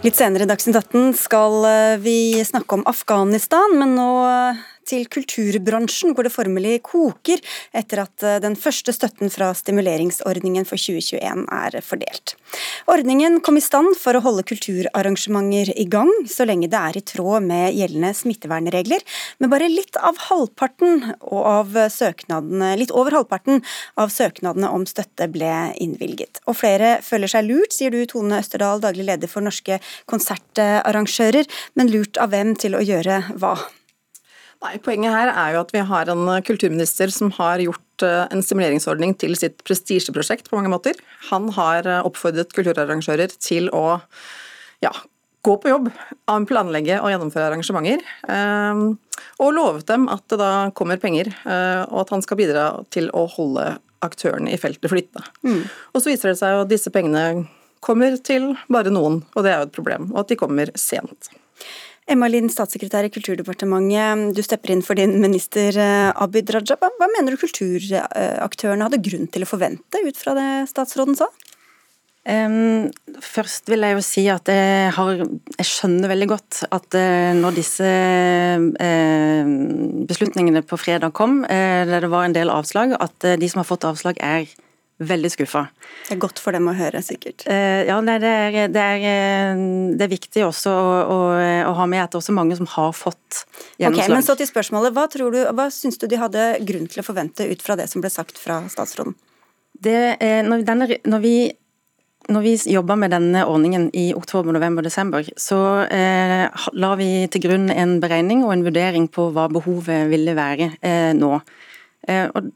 Litt 0.10 0.18
senere 0.18 0.42
i 0.42 0.50
Dagsnytt 0.50 0.74
18 0.74 1.12
skal 1.14 1.66
eh, 1.70 2.00
vi 2.02 2.42
snakke 2.42 2.80
om 2.80 2.82
Afghanistan, 2.90 3.76
men 3.78 3.92
nå 3.94 4.08
eh, 4.26 4.62
til 4.88 5.06
kulturbransjen, 5.12 6.14
hvor 6.16 6.26
det 6.26 6.34
formelig 6.34 6.80
koker 6.88 7.42
etter 7.76 8.04
at 8.06 8.26
eh, 8.26 8.40
den 8.44 8.58
første 8.60 8.94
støtten 8.96 9.32
fra 9.34 9.52
stimuleringsordningen 9.58 10.68
for 10.68 10.80
2021 10.80 11.46
er 11.46 11.80
fordelt. 11.86 12.36
Ordningen 12.90 13.40
kom 13.46 13.60
i 13.60 13.64
stand 13.64 13.94
for 14.00 14.18
å 14.18 14.24
holde 14.26 14.46
kulturarrangementer 14.50 15.74
i 15.78 15.86
gang, 15.90 16.10
så 16.30 16.48
lenge 16.48 16.70
det 16.72 16.80
er 16.80 17.00
i 17.00 17.06
tråd 17.06 17.46
med 17.46 17.76
gjeldende 17.78 18.14
smittevernregler, 18.18 19.06
men 19.40 19.52
bare 19.52 19.70
litt 19.72 20.00
av 20.00 20.20
halvparten 20.30 21.14
av 21.30 21.76
søknadene, 21.94 22.74
litt 22.80 22.94
over 22.96 23.20
halvparten 23.20 23.64
av 24.00 24.14
søknadene 24.14 24.72
om 24.74 24.88
støtte 24.90 25.30
ble 25.32 25.52
innvilget. 25.82 26.42
Og 26.50 26.58
flere 26.60 26.98
føler 27.06 27.32
seg 27.32 27.48
lurt, 27.50 27.76
sier 27.76 27.94
du 27.94 28.02
Tone 28.10 28.42
Østerdal, 28.42 28.82
daglig 28.84 29.08
leder 29.12 29.32
for 29.32 29.46
Norske 29.46 29.80
konsertarrangører, 30.10 31.50
men 31.80 31.94
lurt 31.94 32.20
av 32.22 32.34
hvem 32.34 32.56
til 32.60 32.78
å 32.78 32.86
gjøre 32.86 33.22
hva? 33.40 33.58
Nei, 34.60 34.74
Poenget 34.84 35.16
her 35.16 35.30
er 35.32 35.54
jo 35.56 35.62
at 35.64 35.70
vi 35.72 35.84
har 35.88 36.10
en 36.12 36.26
kulturminister 36.44 37.12
som 37.16 37.32
har 37.38 37.62
gjort 37.64 38.04
eh, 38.04 38.26
en 38.28 38.44
stimuleringsordning 38.44 39.14
til 39.20 39.38
sitt 39.40 39.62
prestisjeprosjekt 39.68 40.50
på 40.50 40.60
mange 40.60 40.72
måter. 40.74 41.00
Han 41.30 41.48
har 41.56 41.88
eh, 41.88 42.02
oppfordret 42.04 42.52
kulturarrangører 42.56 43.32
til 43.40 43.72
å 43.72 44.02
ja, 44.84 44.92
gå 45.48 45.56
på 45.64 45.72
jobb, 45.72 45.88
planlegge 46.48 47.00
og 47.00 47.12
gjennomføre 47.14 47.48
arrangementer. 47.50 48.04
Og 49.44 49.54
lovet 49.56 49.88
dem 49.88 50.08
at 50.12 50.24
det 50.32 50.38
da 50.40 50.52
kommer 50.76 51.00
penger, 51.00 51.28
og 51.44 51.98
at 52.04 52.12
han 52.14 52.24
skal 52.24 52.40
bidra 52.40 52.64
til 52.96 53.10
å 53.16 53.26
holde 53.34 53.66
aktørene 54.06 54.54
i 54.54 54.60
feltet 54.60 54.88
flyttende. 54.92 55.26
Mm. 55.44 55.66
Og 55.92 56.00
så 56.02 56.12
viser 56.12 56.32
det 56.32 56.40
seg 56.40 56.62
at 56.62 56.72
disse 56.72 56.92
pengene 56.96 57.44
kommer 57.84 58.16
til 58.24 58.54
bare 58.72 58.92
noen, 58.94 59.22
og 59.36 59.46
det 59.46 59.54
er 59.54 59.62
jo 59.62 59.68
et 59.70 59.76
problem. 59.76 60.10
Og 60.14 60.24
at 60.24 60.32
de 60.32 60.40
kommer 60.40 60.72
sent. 60.80 61.32
Emma 62.10 62.26
Lind, 62.30 62.50
statssekretær 62.50 63.06
i 63.06 63.12
Kulturdepartementet. 63.14 64.32
Du 64.34 64.42
stepper 64.46 64.74
inn 64.74 64.82
for 64.86 64.98
din 64.98 65.20
minister 65.22 65.76
eh, 65.78 66.10
Abid 66.18 66.50
Raja. 66.56 66.78
Hva 66.80 67.10
mener 67.14 67.36
du 67.36 67.42
kulturaktørene 67.42 68.88
hadde 68.88 69.02
grunn 69.06 69.30
til 69.30 69.46
å 69.46 69.50
forvente 69.50 70.02
ut 70.02 70.18
fra 70.18 70.34
det 70.38 70.50
statsråden 70.72 71.20
sa? 71.20 71.30
Først 73.26 73.72
vil 73.72 73.82
jeg 73.82 73.96
jo 73.96 74.02
si 74.06 74.24
at 74.30 74.50
jeg, 74.52 74.90
har, 74.94 75.22
jeg 75.56 75.66
skjønner 75.66 76.12
veldig 76.12 76.28
godt 76.30 76.60
at 76.68 76.98
uh, 77.00 77.32
når 77.34 77.56
disse 77.56 77.90
uh, 77.90 79.54
beslutningene 80.06 80.62
på 80.68 80.78
fredag 80.78 81.16
kom, 81.18 81.40
der 81.48 82.04
det 82.04 82.12
var 82.12 82.28
en 82.28 82.36
del 82.36 82.52
avslag, 82.54 82.94
at 83.00 83.26
de 83.40 83.50
som 83.50 83.64
har 83.64 83.70
fått 83.72 83.88
avslag 83.90 84.20
er 84.22 84.46
veldig 85.00 85.32
skuffa. 85.32 85.66
Det 86.08 86.16
er 86.18 86.22
godt 86.22 86.42
for 86.44 86.56
dem 86.56 86.68
å 86.68 86.76
høre, 86.76 87.02
sikkert. 87.06 87.46
Uh, 87.48 87.86
ja, 87.88 88.00
det 88.04 88.18
er, 88.18 88.58
det, 88.74 88.84
er, 88.84 89.06
eh, 89.08 89.62
det 89.96 90.06
er, 90.06 90.12
viktig 90.12 90.44
også 90.48 90.74
å, 90.74 90.98
å, 91.00 91.20
å, 91.70 91.74
ha 91.78 91.88
med 91.90 92.04
at 92.04 92.12
det 92.12 92.20
er 92.20 92.24
også 92.24 92.36
mange 92.36 92.58
som 92.60 92.68
har 92.74 92.92
fått 92.98 93.44
gjennomslag. 93.80 94.04
Okay, 94.04 94.14
men 94.14 94.28
så 94.28 94.36
til 94.40 94.50
spørsmålet. 94.50 94.96
Hva, 94.98 95.08
tror 95.12 95.36
du, 95.36 95.40
hva 95.56 95.70
syns 95.74 96.02
du 96.02 96.08
de 96.12 96.20
hadde 96.20 96.52
grunn 96.68 96.90
til 96.92 97.04
å 97.04 97.08
forvente 97.08 97.48
ut 97.48 97.64
fra 97.64 97.80
det 97.80 97.88
som 97.92 98.04
ble 98.04 98.12
sagt 98.14 98.42
fra 98.42 98.62
statsråden? 98.72 99.16
Det, 99.80 100.00
når, 100.44 100.66
denne, 100.68 100.90
når, 101.08 101.22
vi 101.24 101.36
når 102.30 102.46
vi 102.46 102.54
jobba 102.74 102.98
med 103.00 103.14
denne 103.14 103.46
ordningen 103.50 103.88
i 103.98 104.10
oktober, 104.14 104.54
november, 104.54 104.86
desember, 104.86 105.26
så 105.40 105.60
eh, 105.90 106.46
la 106.78 106.92
vi 107.00 107.10
til 107.32 107.44
grunn 107.48 107.70
en 107.74 107.98
beregning 108.04 108.44
og 108.46 108.54
en 108.54 108.66
vurdering 108.68 109.08
på 109.12 109.30
hva 109.34 109.48
behovet 109.52 110.10
ville 110.12 110.36
være 110.38 110.72
eh, 110.82 111.12
nå. 111.18 111.40
Eh, 112.08 112.28
og 112.28 112.52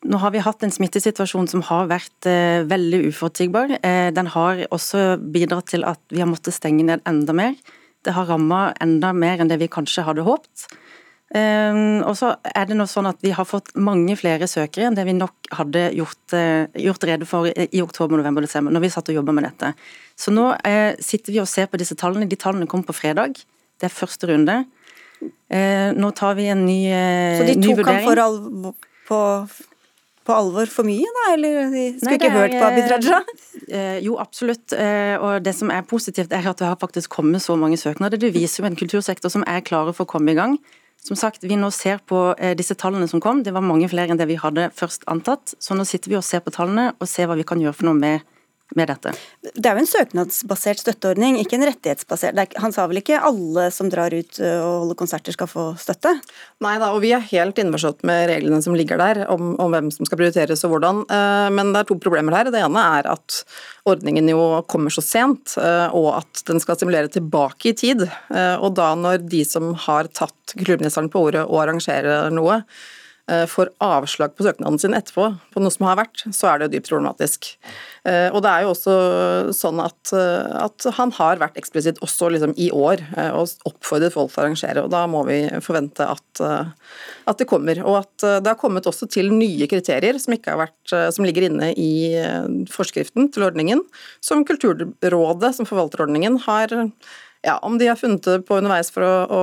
nå 0.00 0.16
har 0.22 0.32
vi 0.32 0.40
hatt 0.40 0.62
en 0.64 0.72
smittesituasjon 0.72 1.48
som 1.50 1.62
har 1.68 1.90
vært 1.90 2.28
eh, 2.28 2.62
veldig 2.68 3.02
uforutsigbar. 3.10 3.74
Eh, 3.84 4.08
den 4.16 4.30
har 4.32 4.62
også 4.72 5.18
bidratt 5.20 5.68
til 5.74 5.84
at 5.84 6.00
vi 6.08 6.22
har 6.22 6.30
måttet 6.30 6.56
stenge 6.56 6.86
ned 6.88 7.04
enda 7.08 7.34
mer. 7.36 7.58
Det 8.00 8.14
har 8.16 8.30
ramma 8.30 8.70
enda 8.80 9.12
mer 9.12 9.42
enn 9.42 9.50
det 9.50 9.58
vi 9.60 9.68
kanskje 9.68 10.06
hadde 10.06 10.24
håpt. 10.24 10.70
Eh, 11.36 12.00
og 12.00 12.16
så 12.16 12.32
er 12.48 12.66
det 12.66 12.78
nå 12.80 12.88
sånn 12.90 13.06
at 13.06 13.20
Vi 13.22 13.30
har 13.30 13.46
fått 13.46 13.68
mange 13.78 14.16
flere 14.18 14.48
søkere 14.50 14.88
enn 14.88 14.96
det 14.96 15.04
vi 15.06 15.14
nok 15.14 15.52
hadde 15.54 15.84
gjort, 15.94 16.34
eh, 16.34 16.64
gjort 16.80 17.04
rede 17.06 17.28
for 17.28 17.46
i 17.52 17.84
oktober, 17.84 18.16
november, 18.16 18.42
desember, 18.42 18.72
når 18.72 18.88
vi 18.88 18.94
satt 18.96 19.12
og 19.12 19.20
jobba 19.20 19.36
med 19.36 19.50
dette. 19.50 19.74
Så 20.16 20.32
Nå 20.32 20.54
eh, 20.64 20.96
sitter 20.96 21.36
vi 21.36 21.44
og 21.44 21.48
ser 21.48 21.68
på 21.68 21.78
disse 21.78 21.94
tallene. 21.94 22.28
De 22.28 22.40
tallene 22.40 22.66
kom 22.66 22.82
på 22.82 22.96
fredag. 22.96 23.36
Det 23.76 23.90
er 23.90 23.92
første 23.92 24.32
runde. 24.32 24.62
Eh, 25.52 25.92
nå 25.92 26.10
tar 26.16 26.40
vi 26.40 26.48
en 26.48 26.64
ny, 26.64 26.88
ny 26.88 26.96
vurdering. 26.96 27.36
Så 27.36 27.52
de 27.52 27.74
tok 27.76 27.90
han 27.92 28.06
for 28.08 28.24
alvor 28.24 28.74
på 29.10 29.20
på 30.26 30.34
alvor 30.36 30.68
for 30.70 30.86
mye, 30.86 31.08
da? 31.16 31.24
Eller 31.34 31.70
de 31.72 31.84
skulle 31.96 32.10
Nei, 32.10 32.18
ikke 32.18 32.32
hørt 32.34 32.56
på 32.56 32.66
Abid 32.66 32.90
Raja? 32.92 33.20
Eh, 33.70 33.98
jo, 34.04 34.18
absolutt. 34.20 34.74
Eh, 34.76 35.14
og 35.16 35.44
det 35.44 35.54
som 35.56 35.72
er 35.72 35.86
positivt, 35.88 36.32
er 36.34 36.46
at 36.50 36.60
det 36.60 36.68
har 36.68 36.78
faktisk 36.80 37.12
kommet 37.16 37.42
så 37.44 37.56
mange 37.58 37.78
søknader. 37.80 38.20
Det 38.20 38.32
viser 38.34 38.62
jo 38.62 38.68
en 38.68 38.78
kultursektor 38.78 39.32
som 39.32 39.46
er 39.48 39.64
klare 39.66 39.94
for 39.96 40.06
å 40.06 40.12
komme 40.12 40.34
i 40.34 40.38
gang. 40.38 40.58
Som 41.00 41.16
sagt, 41.16 41.42
Vi 41.42 41.56
nå 41.56 41.70
ser 41.72 42.02
på 42.04 42.34
eh, 42.36 42.52
disse 42.56 42.76
tallene 42.76 43.08
som 43.08 43.22
kom, 43.24 43.42
det 43.42 43.54
var 43.56 43.64
mange 43.64 43.88
flere 43.88 44.12
enn 44.12 44.20
det 44.20 44.28
vi 44.28 44.36
hadde 44.36 44.68
først 44.76 45.06
antatt. 45.08 45.54
Så 45.58 45.74
nå 45.74 45.86
sitter 45.88 46.12
vi 46.12 46.18
og 46.20 46.26
ser 46.26 46.44
på 46.44 46.52
tallene 46.52 46.90
og 46.98 47.08
ser 47.08 47.30
hva 47.30 47.38
vi 47.38 47.46
kan 47.48 47.60
gjøre 47.60 47.78
for 47.78 47.88
noe 47.88 47.96
med 47.96 48.26
med 48.78 48.90
dette? 48.90 49.12
Det 49.54 49.66
er 49.66 49.76
jo 49.76 49.82
en 49.82 49.88
søknadsbasert 49.90 50.82
støtteordning, 50.82 51.38
ikke 51.40 51.58
en 51.58 51.66
rettighetsbasert. 51.68 52.38
Han 52.62 52.74
sa 52.74 52.86
vel 52.90 53.00
ikke 53.00 53.20
alle 53.24 53.68
som 53.74 53.90
drar 53.92 54.14
ut 54.14 54.40
og 54.40 54.68
holder 54.84 54.98
konserter 54.98 55.34
skal 55.34 55.50
få 55.50 55.64
støtte? 55.80 56.12
Nei 56.64 56.76
da, 56.82 56.92
og 56.94 57.02
vi 57.04 57.12
er 57.16 57.24
helt 57.30 57.58
innforstått 57.60 58.04
med 58.08 58.28
reglene 58.30 58.60
som 58.64 58.76
ligger 58.78 59.00
der, 59.00 59.24
om, 59.32 59.54
om, 59.60 59.74
hvem 59.74 59.90
som 59.94 60.08
skal 60.08 60.20
prioriteres 60.20 60.64
og 60.66 60.74
hvordan. 60.74 61.02
Men 61.56 61.74
det 61.74 61.82
er 61.82 61.90
to 61.90 61.98
problemer 62.02 62.36
her. 62.36 62.52
Det 62.52 62.62
ene 62.62 62.86
er 63.00 63.10
at 63.10 63.40
ordningen 63.88 64.30
jo 64.30 64.44
kommer 64.70 64.92
så 64.94 65.04
sent, 65.04 65.56
og 65.58 66.08
at 66.20 66.44
den 66.48 66.62
skal 66.62 66.78
stimulere 66.78 67.10
tilbake 67.12 67.72
i 67.72 67.76
tid. 67.76 68.06
Og 68.60 68.70
da 68.78 68.92
når 68.98 69.24
de 69.30 69.44
som 69.48 69.72
har 69.86 70.10
tatt 70.14 70.54
kulturministeren 70.56 71.10
på 71.12 71.26
ordet 71.28 71.46
og 71.46 71.62
arrangerer 71.64 72.30
noe, 72.34 72.62
får 73.50 73.70
avslag 73.84 74.32
på 74.34 74.44
søknaden 74.46 74.78
sin 74.80 74.94
etterpå, 74.96 75.28
på 75.54 75.62
noe 75.62 75.72
som 75.72 75.86
har 75.86 75.98
vært, 76.00 76.24
så 76.34 76.50
er 76.50 76.58
det 76.58 76.66
jo 76.66 76.72
dypt 76.74 76.90
problematisk. 76.90 77.50
Eh, 78.08 78.28
og 78.32 78.40
det 78.44 78.50
er 78.50 78.64
jo 78.64 78.72
også 78.72 78.94
sånn 79.56 79.80
at, 79.84 80.12
eh, 80.16 80.56
at 80.64 80.86
han 80.96 81.12
har 81.18 81.40
vært 81.42 81.58
eksplisitt 81.60 82.00
også 82.04 82.30
liksom 82.34 82.54
i 82.60 82.70
år 82.74 83.02
og 83.36 83.68
oppfordret 83.68 84.14
folk 84.14 84.32
til 84.32 84.40
å 84.40 84.44
arrangere, 84.46 84.84
og 84.84 84.90
da 84.94 85.04
må 85.10 85.22
vi 85.28 85.38
forvente 85.64 86.06
at, 86.06 86.42
at 86.42 87.40
det 87.40 87.48
kommer. 87.50 87.82
Og 87.84 88.00
at 88.02 88.26
det 88.42 88.50
har 88.50 88.58
kommet 88.60 88.88
også 88.88 89.08
til 89.10 89.32
nye 89.34 89.68
kriterier 89.70 90.18
som, 90.22 90.34
vært, 90.34 90.94
som 91.14 91.26
ligger 91.26 91.48
inne 91.48 91.72
i 91.78 91.92
forskriften 92.70 93.30
til 93.34 93.46
ordningen, 93.50 93.82
som 94.24 94.44
Kulturrådet, 94.48 95.54
som 95.56 95.68
forvalter 95.68 96.06
ordningen, 96.06 96.38
har 96.46 96.72
ja, 97.42 97.58
Om 97.58 97.78
de 97.78 97.86
har 97.86 97.96
funnet 97.96 98.22
det 98.22 98.42
på 98.48 98.58
underveis 98.60 98.90
for 98.92 99.04
å, 99.06 99.12
å, 99.24 99.40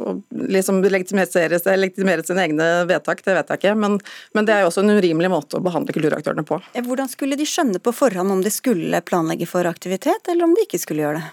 å 0.00 0.14
liksom 0.32 0.80
legitimere, 0.80 1.76
legitimere, 1.76 2.24
sine 2.24 2.46
egne 2.46 2.68
vedtak, 2.88 3.20
det 3.24 3.36
vet 3.36 3.52
jeg 3.52 3.60
ikke. 3.60 3.74
Men, 3.76 3.98
men, 4.32 4.48
det 4.48 4.56
er 4.56 4.64
jo 4.64 4.70
også 4.70 4.84
en 4.84 4.96
urimelig 4.96 5.32
måte 5.32 5.60
å 5.60 5.64
behandle 5.64 5.92
kulturaktørene 5.92 6.46
på. 6.48 6.60
Hvordan 6.88 7.10
skulle 7.12 7.36
de 7.36 7.48
skjønne 7.48 7.82
på 7.84 7.92
forhånd 7.92 8.32
om 8.32 8.44
de 8.44 8.52
skulle 8.52 9.04
planlegge 9.04 9.48
for 9.50 9.68
aktivitet, 9.68 10.24
eller 10.32 10.48
om 10.48 10.56
de 10.56 10.64
ikke 10.64 10.80
skulle 10.80 11.04
gjøre 11.04 11.20
det? 11.20 11.32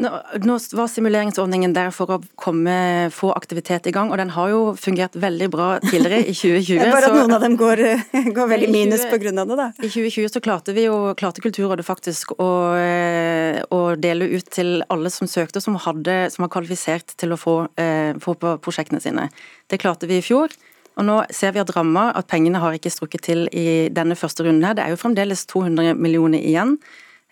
Nå 0.00 0.56
var 0.72 0.88
simuleringsordningen 0.88 1.74
der 1.76 1.90
for 1.92 2.14
å 2.14 2.18
komme, 2.40 2.74
få 3.12 3.32
aktivitet 3.36 3.88
i 3.90 3.92
gang, 3.94 4.08
og 4.12 4.20
den 4.20 4.32
har 4.32 4.52
jo 4.52 4.60
fungert 4.80 5.16
veldig 5.20 5.48
bra 5.52 5.68
tidligere 5.84 6.22
i 6.24 6.34
2020. 6.40 6.80
Bare 6.94 7.10
at 7.10 7.16
noen 7.18 7.36
av 7.36 7.44
dem 7.44 7.56
går, 7.60 7.82
går 8.36 8.50
veldig 8.54 8.70
minus 8.72 9.04
pga. 9.10 9.34
det, 9.36 9.58
da. 9.60 9.68
I 9.76 9.90
2020 9.90 10.32
så 10.32 10.42
klarte 10.44 10.74
vi 10.76 10.86
jo, 10.86 10.96
klarte 11.20 11.44
Kulturrådet 11.44 11.84
faktisk 11.84 12.32
å, 12.38 12.48
eh, 12.80 13.60
å, 13.68 13.82
dele 14.00 14.30
ut 14.32 14.48
til 14.52 14.80
alle 14.92 15.12
som 15.12 15.28
søkte, 15.28 15.60
som, 15.60 15.76
hadde, 15.80 16.22
som 16.32 16.46
var 16.46 16.52
kvalifisert 16.56 17.16
til 17.20 17.36
å 17.36 17.40
få, 17.40 17.56
eh, 17.80 18.16
få 18.20 18.36
på 18.40 18.56
prosjektene 18.64 19.02
sine. 19.04 19.28
Det 19.68 19.80
klarte 19.82 20.08
vi 20.08 20.20
i 20.20 20.24
fjor. 20.24 20.52
Og 20.98 21.06
nå 21.06 21.20
ser 21.32 21.54
vi 21.54 21.62
at 21.62 21.70
ramma, 21.76 22.10
at 22.16 22.28
pengene 22.28 22.60
har 22.60 22.74
ikke 22.76 22.92
strukket 22.92 23.24
til 23.28 23.46
i 23.56 23.88
denne 23.94 24.16
første 24.18 24.44
runden 24.44 24.66
her. 24.66 24.76
Det 24.76 24.84
er 24.84 24.92
jo 24.92 25.00
fremdeles 25.00 25.46
200 25.48 25.94
millioner 25.96 26.42
igjen. 26.42 26.76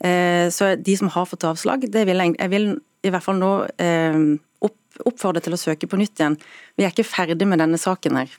Eh, 0.04 0.48
så 0.54 0.74
de 0.76 0.96
som 0.96 1.10
har 1.12 1.26
fått 1.26 1.46
avslag, 1.48 1.86
det 1.90 2.04
vil 2.08 2.22
jeg, 2.22 2.36
jeg 2.38 2.52
vil 2.54 2.68
i 3.06 3.14
hvert 3.14 3.24
fall 3.24 3.38
nå 3.40 3.52
eh, 3.82 4.20
oppfordre 5.06 5.42
til 5.44 5.54
å 5.54 5.60
søke 5.60 5.88
på 5.90 5.98
nytt 5.98 6.18
igjen. 6.18 6.36
Vi 6.78 6.86
er 6.86 6.92
ikke 6.94 7.06
ferdig 7.06 7.48
med 7.48 7.62
denne 7.62 7.80
saken 7.80 8.22
her. 8.22 8.36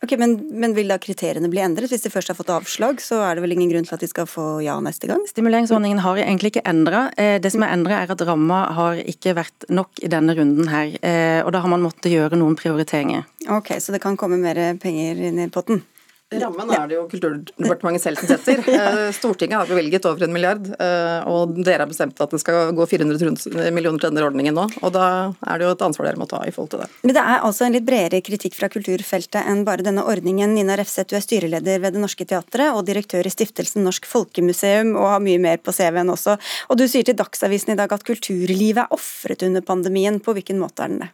Ok, 0.00 0.14
men, 0.16 0.38
men, 0.56 0.72
vil 0.72 0.88
da 0.88 0.96
kriteriene 0.96 1.50
bli 1.52 1.60
endret? 1.60 1.92
Hvis 1.92 2.06
de 2.06 2.10
først 2.10 2.30
har 2.32 2.36
fått 2.38 2.48
avslag, 2.54 3.02
så 3.04 3.18
er 3.20 3.36
det 3.36 3.42
vel 3.44 3.52
ingen 3.52 3.68
grunn 3.68 3.84
til 3.84 3.98
at 3.98 4.00
de 4.00 4.08
skal 4.08 4.24
få 4.30 4.46
ja 4.64 4.78
neste 4.80 5.10
gang? 5.10 5.20
Stimuleringsordningen 5.28 6.00
har 6.00 6.22
egentlig 6.22 6.54
ikke 6.54 6.64
endra. 6.70 7.02
Eh, 7.20 7.36
det 7.42 7.52
som 7.52 7.66
er 7.66 7.74
endra 7.74 7.98
er 8.00 8.14
at 8.14 8.24
ramma 8.24 8.62
har 8.78 9.02
ikke 9.12 9.36
vært 9.36 9.68
nok 9.68 10.00
i 10.00 10.08
denne 10.08 10.34
runden 10.38 10.72
her. 10.72 10.96
Og 11.44 11.52
da 11.52 11.60
har 11.60 11.72
man 11.72 11.84
måttet 11.84 12.14
gjøre 12.14 12.38
noen 12.40 12.56
prioriteringer. 12.56 13.28
Ok, 13.52 13.74
Så 13.76 13.92
det 13.92 14.00
kan 14.00 14.16
komme 14.16 14.40
mer 14.40 14.62
penger 14.80 15.20
inn 15.28 15.44
i 15.44 15.50
potten? 15.52 15.84
Rammen 16.30 16.70
er 16.70 16.86
det 16.86 16.94
jo 16.94 17.06
Kulturdepartementet 17.10 18.04
selv 18.04 18.20
som 18.20 18.30
setter. 18.30 18.62
Eh, 18.80 19.10
Stortinget 19.12 19.58
har 19.58 19.68
bevilget 19.68 20.04
over 20.08 20.22
en 20.24 20.32
milliard, 20.32 20.62
eh, 20.80 21.26
og 21.28 21.56
dere 21.58 21.82
har 21.82 21.90
bestemt 21.90 22.20
at 22.22 22.30
det 22.32 22.38
skal 22.40 22.70
gå 22.76 22.86
400 22.86 23.72
millioner 23.74 23.98
til 23.98 24.12
denne 24.12 24.22
ordningen 24.24 24.56
nå. 24.56 24.64
og 24.80 24.94
Da 24.94 25.04
er 25.50 25.58
det 25.58 25.66
jo 25.66 25.72
et 25.74 25.84
ansvar 25.84 26.08
dere 26.08 26.20
må 26.20 26.28
ta 26.30 26.40
i 26.46 26.52
forhold 26.54 26.70
til 26.72 26.84
det. 26.84 26.88
Men 27.02 27.16
Det 27.16 27.24
er 27.24 27.44
altså 27.48 27.66
en 27.66 27.74
litt 27.74 27.86
bredere 27.88 28.22
kritikk 28.24 28.56
fra 28.56 28.70
kulturfeltet 28.72 29.42
enn 29.42 29.64
bare 29.66 29.84
denne 29.86 30.06
ordningen. 30.06 30.54
Nina 30.54 30.78
Refseth, 30.78 31.10
du 31.10 31.18
er 31.18 31.26
styreleder 31.26 31.82
ved 31.82 31.98
Det 31.98 32.04
Norske 32.04 32.24
Teatret 32.24 32.72
og 32.72 32.86
direktør 32.88 33.26
i 33.26 33.34
stiftelsen 33.34 33.84
Norsk 33.86 34.06
Folkemuseum, 34.08 34.94
og 34.96 35.16
har 35.16 35.24
mye 35.24 35.42
mer 35.42 35.58
på 35.58 35.74
CV-en 35.74 36.14
også. 36.14 36.38
Og 36.70 36.78
Du 36.80 36.86
sier 36.88 37.04
til 37.04 37.18
Dagsavisen 37.18 37.74
i 37.74 37.80
dag 37.80 37.92
at 37.92 38.06
kulturlivet 38.06 38.86
er 38.86 38.94
ofret 38.94 39.42
under 39.42 39.66
pandemien. 39.66 40.22
På 40.22 40.36
hvilken 40.36 40.62
måte 40.62 40.86
er 40.86 40.94
den 40.94 41.02
det? 41.04 41.10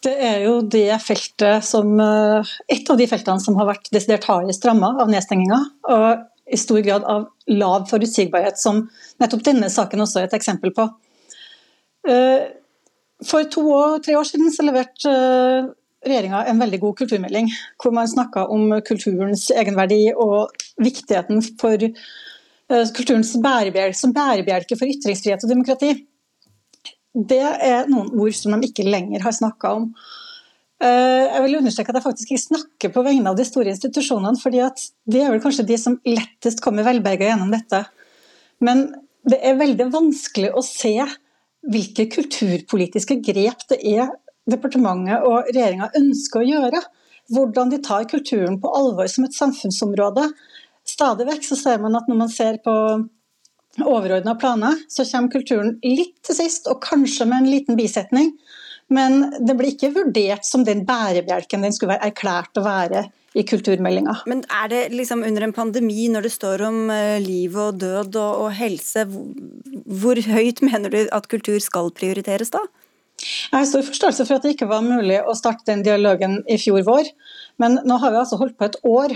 Det 0.00 0.12
er 0.16 0.46
jo 0.46 0.60
det 0.64 0.94
feltet 1.04 1.64
som, 1.64 1.92
eh, 2.00 2.52
et 2.72 2.88
av 2.90 2.96
de 2.96 3.06
feltene 3.06 3.40
som 3.40 3.56
har 3.56 3.66
vært 3.68 3.90
desidert 3.92 4.24
hardest 4.24 4.64
ramma 4.64 4.94
av 5.00 5.10
nedstenginga. 5.12 5.60
Og 5.92 6.24
i 6.50 6.56
stor 6.56 6.80
grad 6.80 7.04
av 7.04 7.28
lav 7.46 7.86
forutsigbarhet, 7.90 8.56
som 8.58 8.88
nettopp 9.20 9.44
denne 9.44 9.68
saken 9.68 10.00
også 10.00 10.20
er 10.20 10.24
et 10.24 10.38
eksempel 10.40 10.72
på. 10.72 10.88
Eh, 12.08 12.48
for 13.22 13.44
to 13.44 13.60
og 13.60 14.02
tre 14.02 14.16
år 14.16 14.24
siden 14.24 14.50
så 14.50 14.64
leverte 14.64 15.12
eh, 15.12 15.68
regjeringa 16.08 16.46
en 16.48 16.58
veldig 16.58 16.80
god 16.80 16.96
kulturmelding, 16.96 17.50
hvor 17.76 17.92
man 17.92 18.08
snakka 18.08 18.48
om 18.48 18.80
kulturens 18.80 19.50
egenverdi 19.50 20.14
og 20.16 20.48
viktigheten 20.80 21.42
for 21.60 21.76
kulturens 22.70 23.34
bærebjelke 23.36 23.98
som 23.98 24.14
bærebjelke 24.14 24.78
for 24.78 24.88
ytringsfrihet 24.88 25.44
og 25.44 25.50
demokrati 25.50 26.06
det 27.14 27.42
er 27.42 27.88
noen 27.90 28.12
ord 28.14 28.34
som 28.36 28.54
de 28.54 28.68
ikke 28.70 28.86
lenger 28.86 29.24
har 29.24 29.34
snakka 29.34 29.72
om. 29.80 29.88
Eh, 30.80 31.24
jeg 31.26 31.42
vil 31.44 31.58
understreke 31.58 31.92
at 31.92 31.98
jeg 31.98 32.06
faktisk 32.06 32.30
ikke 32.30 32.44
snakker 32.46 32.92
på 32.94 33.02
vegne 33.04 33.32
av 33.32 33.38
de 33.38 33.44
store 33.44 33.72
institusjonene, 33.74 34.38
fordi 34.40 34.62
det 35.10 35.24
er 35.24 35.32
vel 35.34 35.42
kanskje 35.42 35.66
de 35.68 35.78
som 35.80 35.98
lettest 36.06 36.62
kommer 36.64 36.86
velberga 36.86 37.32
gjennom 37.32 37.50
dette. 37.52 37.82
Men 38.64 38.86
det 39.28 39.40
er 39.44 39.58
veldig 39.60 39.90
vanskelig 39.92 40.54
å 40.56 40.64
se 40.64 40.94
hvilke 41.70 42.06
kulturpolitiske 42.14 43.18
grep 43.20 43.66
det 43.68 43.80
er 43.84 44.08
departementet 44.48 45.26
og 45.28 45.50
regjeringa 45.50 45.90
ønsker 45.98 46.40
å 46.40 46.48
gjøre. 46.48 46.80
Hvordan 47.30 47.70
de 47.74 47.82
tar 47.84 48.08
kulturen 48.10 48.56
på 48.62 48.70
alvor 48.74 49.10
som 49.10 49.26
et 49.26 49.36
samfunnsområde. 49.36 50.24
Stadig 50.88 51.28
vekk 51.28 51.44
ser 51.50 51.82
man 51.82 51.98
at 51.98 52.08
når 52.08 52.18
man 52.24 52.32
ser 52.32 52.58
på 52.64 52.74
overordna 53.78 54.34
planer, 54.34 54.80
så 54.88 55.06
kommer 55.06 55.32
kulturen 55.32 55.76
litt 55.84 56.16
til 56.26 56.36
sist, 56.42 56.66
og 56.70 56.82
kanskje 56.84 57.28
med 57.30 57.44
en 57.44 57.52
liten 57.52 57.78
bisetning. 57.78 58.34
Men 58.90 59.28
det 59.38 59.54
blir 59.54 59.74
ikke 59.74 59.92
vurdert 59.94 60.46
som 60.46 60.64
den 60.66 60.82
bærebjelken 60.86 61.62
den 61.62 61.74
skulle 61.74 61.94
være 61.94 62.10
erklært 62.10 62.58
å 62.58 62.66
være 62.66 63.04
i 63.38 63.44
kulturmeldinga. 63.46 64.16
Men 64.26 64.42
er 64.50 64.70
det 64.72 64.80
liksom 64.90 65.22
under 65.22 65.46
en 65.46 65.54
pandemi, 65.54 66.08
når 66.10 66.26
det 66.26 66.32
står 66.34 66.64
om 66.66 66.90
eh, 66.90 67.20
liv 67.22 67.54
og 67.54 67.78
død 67.78 68.18
og, 68.18 68.44
og 68.46 68.52
helse, 68.58 69.06
hvor 70.00 70.18
høyt 70.26 70.64
mener 70.66 70.90
du 70.90 71.00
at 71.06 71.30
kultur 71.30 71.60
skal 71.62 71.92
prioriteres 71.94 72.50
da? 72.50 72.64
Jeg 73.20 73.54
har 73.54 73.68
stor 73.68 73.84
forståelse 73.84 74.24
for 74.26 74.38
at 74.38 74.46
det 74.46 74.54
ikke 74.56 74.70
var 74.70 74.82
mulig 74.82 75.20
å 75.22 75.36
starte 75.36 75.68
den 75.68 75.84
dialogen 75.86 76.40
i 76.50 76.56
fjor 76.58 76.82
vår, 76.86 77.10
men 77.60 77.78
nå 77.86 77.98
har 78.00 78.14
vi 78.14 78.22
altså 78.22 78.40
holdt 78.40 78.56
på 78.58 78.66
et 78.66 78.78
år. 78.88 79.14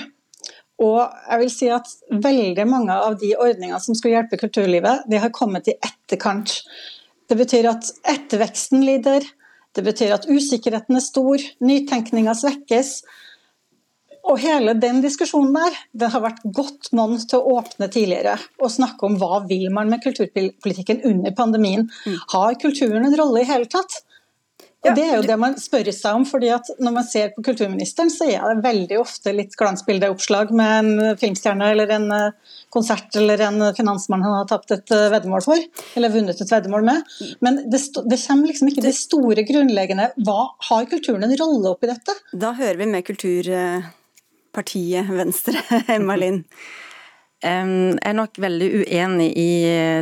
Og 0.83 0.99
jeg 1.05 1.41
vil 1.41 1.53
si 1.53 1.71
at 1.71 1.91
veldig 2.11 2.67
mange 2.67 2.95
av 2.95 3.17
de 3.21 3.31
ordningene 3.39 3.81
som 3.83 3.95
skulle 3.95 4.17
hjelpe 4.17 4.41
kulturlivet, 4.41 5.05
de 5.11 5.21
har 5.23 5.33
kommet 5.35 5.71
i 5.71 5.77
etterkant. 5.79 6.57
Det 7.31 7.39
betyr 7.39 7.71
at 7.71 7.91
etterveksten 8.11 8.83
lider, 8.85 9.27
det 9.75 9.83
betyr 9.83 10.15
at 10.15 10.27
usikkerheten 10.31 10.99
er 10.99 11.03
stor, 11.03 11.45
nytenkninga 11.63 12.35
svekkes. 12.39 12.97
Og 14.25 14.39
hele 14.41 14.73
den 14.81 15.03
diskusjonen 15.05 15.53
der, 15.57 15.79
det 15.93 16.09
har 16.15 16.23
vært 16.25 16.45
godt 16.57 16.91
monn 16.97 17.19
til 17.21 17.41
å 17.41 17.59
åpne 17.59 17.91
tidligere 17.93 18.39
og 18.63 18.73
snakke 18.73 19.05
om 19.09 19.19
hva 19.21 19.43
vil 19.49 19.67
man 19.75 19.91
med 19.93 20.01
kulturpolitikken 20.05 21.03
under 21.11 21.35
pandemien. 21.37 21.85
Mm. 22.07 22.17
Har 22.33 22.57
kulturen 22.63 23.05
en 23.05 23.19
rolle 23.21 23.43
i 23.43 23.49
hele 23.51 23.69
tatt? 23.71 24.01
Og 24.85 24.97
Det 24.97 25.05
er 25.05 25.15
jo 25.17 25.25
det 25.25 25.37
man 25.41 25.55
spør 25.61 25.89
seg 25.95 26.19
om, 26.19 26.25
fordi 26.29 26.51
at 26.53 26.69
når 26.83 26.93
man 26.99 27.07
ser 27.09 27.31
på 27.35 27.45
kulturministeren, 27.47 28.11
så 28.13 28.29
er 28.29 28.43
det 28.45 28.65
veldig 28.67 28.99
ofte 29.01 29.33
litt 29.33 29.57
glansbildeoppslag 29.59 30.53
med 30.57 30.71
en 30.79 31.17
filmstjerne 31.21 31.71
eller 31.73 31.89
en 31.97 32.07
eh, 32.13 32.37
konsert 32.75 33.17
eller 33.17 33.41
en 33.47 33.59
finansmann 33.77 34.25
han 34.25 34.37
har 34.41 34.47
tapt 34.51 34.71
et 34.77 34.91
eh, 34.95 35.11
veddemål 35.15 35.43
for, 35.47 35.59
eller 35.97 36.15
vunnet 36.15 36.41
et 36.41 36.53
veddemål 36.53 36.85
med. 36.87 36.99
Men 37.45 37.53
det, 37.71 37.81
det 38.05 38.21
kommer 38.27 38.47
liksom 38.51 38.69
ikke 38.71 38.87
det 38.87 38.95
store 38.99 39.43
grunnleggende 39.49 40.07
Hva 40.27 40.41
Har 40.69 40.85
kulturen 40.91 41.25
en 41.27 41.37
rolle 41.41 41.69
oppi 41.75 41.87
dette? 41.91 42.13
Da 42.33 42.53
hører 42.59 42.79
vi 42.81 42.87
med 42.91 43.07
kulturpartiet 43.09 45.05
Venstre, 45.15 45.59
Emma 45.97 46.15
Lind. 46.21 46.45
Jeg 47.45 47.99
er 48.01 48.15
nok 48.17 48.39
veldig 48.41 48.69
uenig 48.81 49.27
i 49.37 49.49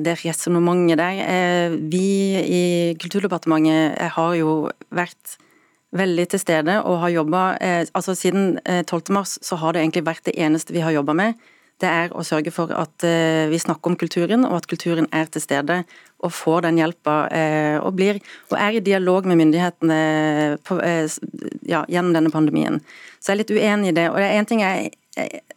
det 0.05 0.13
resonnementet 0.21 1.01
der. 1.01 1.23
Eh, 1.27 1.73
vi 1.91 2.39
i 2.39 2.65
Kulturdepartementet 3.03 3.97
eh, 3.99 4.13
har 4.15 4.35
jo 4.39 4.53
vært 4.95 5.39
veldig 5.91 6.29
til 6.31 6.41
stede 6.41 6.77
og 6.87 7.01
har 7.03 7.11
jobba 7.17 7.41
eh, 7.59 7.81
altså 7.99 8.15
Siden 8.15 8.61
12. 8.87 9.11
mars 9.11 9.41
så 9.43 9.59
har 9.59 9.75
det 9.75 9.83
egentlig 9.83 10.05
vært 10.07 10.23
det 10.31 10.37
eneste 10.39 10.73
vi 10.73 10.85
har 10.87 10.95
jobba 10.95 11.17
med. 11.19 11.43
Det 11.83 11.91
er 11.91 12.15
å 12.15 12.23
sørge 12.23 12.53
for 12.55 12.71
at 12.79 13.03
vi 13.51 13.59
snakker 13.59 13.91
om 13.91 13.97
kulturen, 13.99 14.45
og 14.47 14.61
at 14.61 14.69
kulturen 14.71 15.09
er 15.11 15.27
til 15.27 15.43
stede 15.43 15.81
og 16.23 16.31
får 16.31 16.69
den 16.69 16.79
hjelpa 16.79 17.17
og 17.83 17.97
blir 17.99 18.21
og 18.53 18.55
er 18.55 18.77
i 18.79 18.85
dialog 18.87 19.27
med 19.27 19.41
myndighetene 19.41 19.97
på, 20.63 20.79
ja, 21.67 21.83
gjennom 21.91 22.15
denne 22.15 22.31
pandemien. 22.31 22.79
Så 23.19 23.33
jeg 23.33 23.35
er 23.35 23.41
litt 23.41 23.51
uenig 23.57 23.91
i 23.91 23.97
det. 23.99 24.07
Og 24.13 24.21
det 24.21 24.29
er 24.29 24.39
en 24.39 24.47
ting 24.53 24.63
jeg 24.63 24.93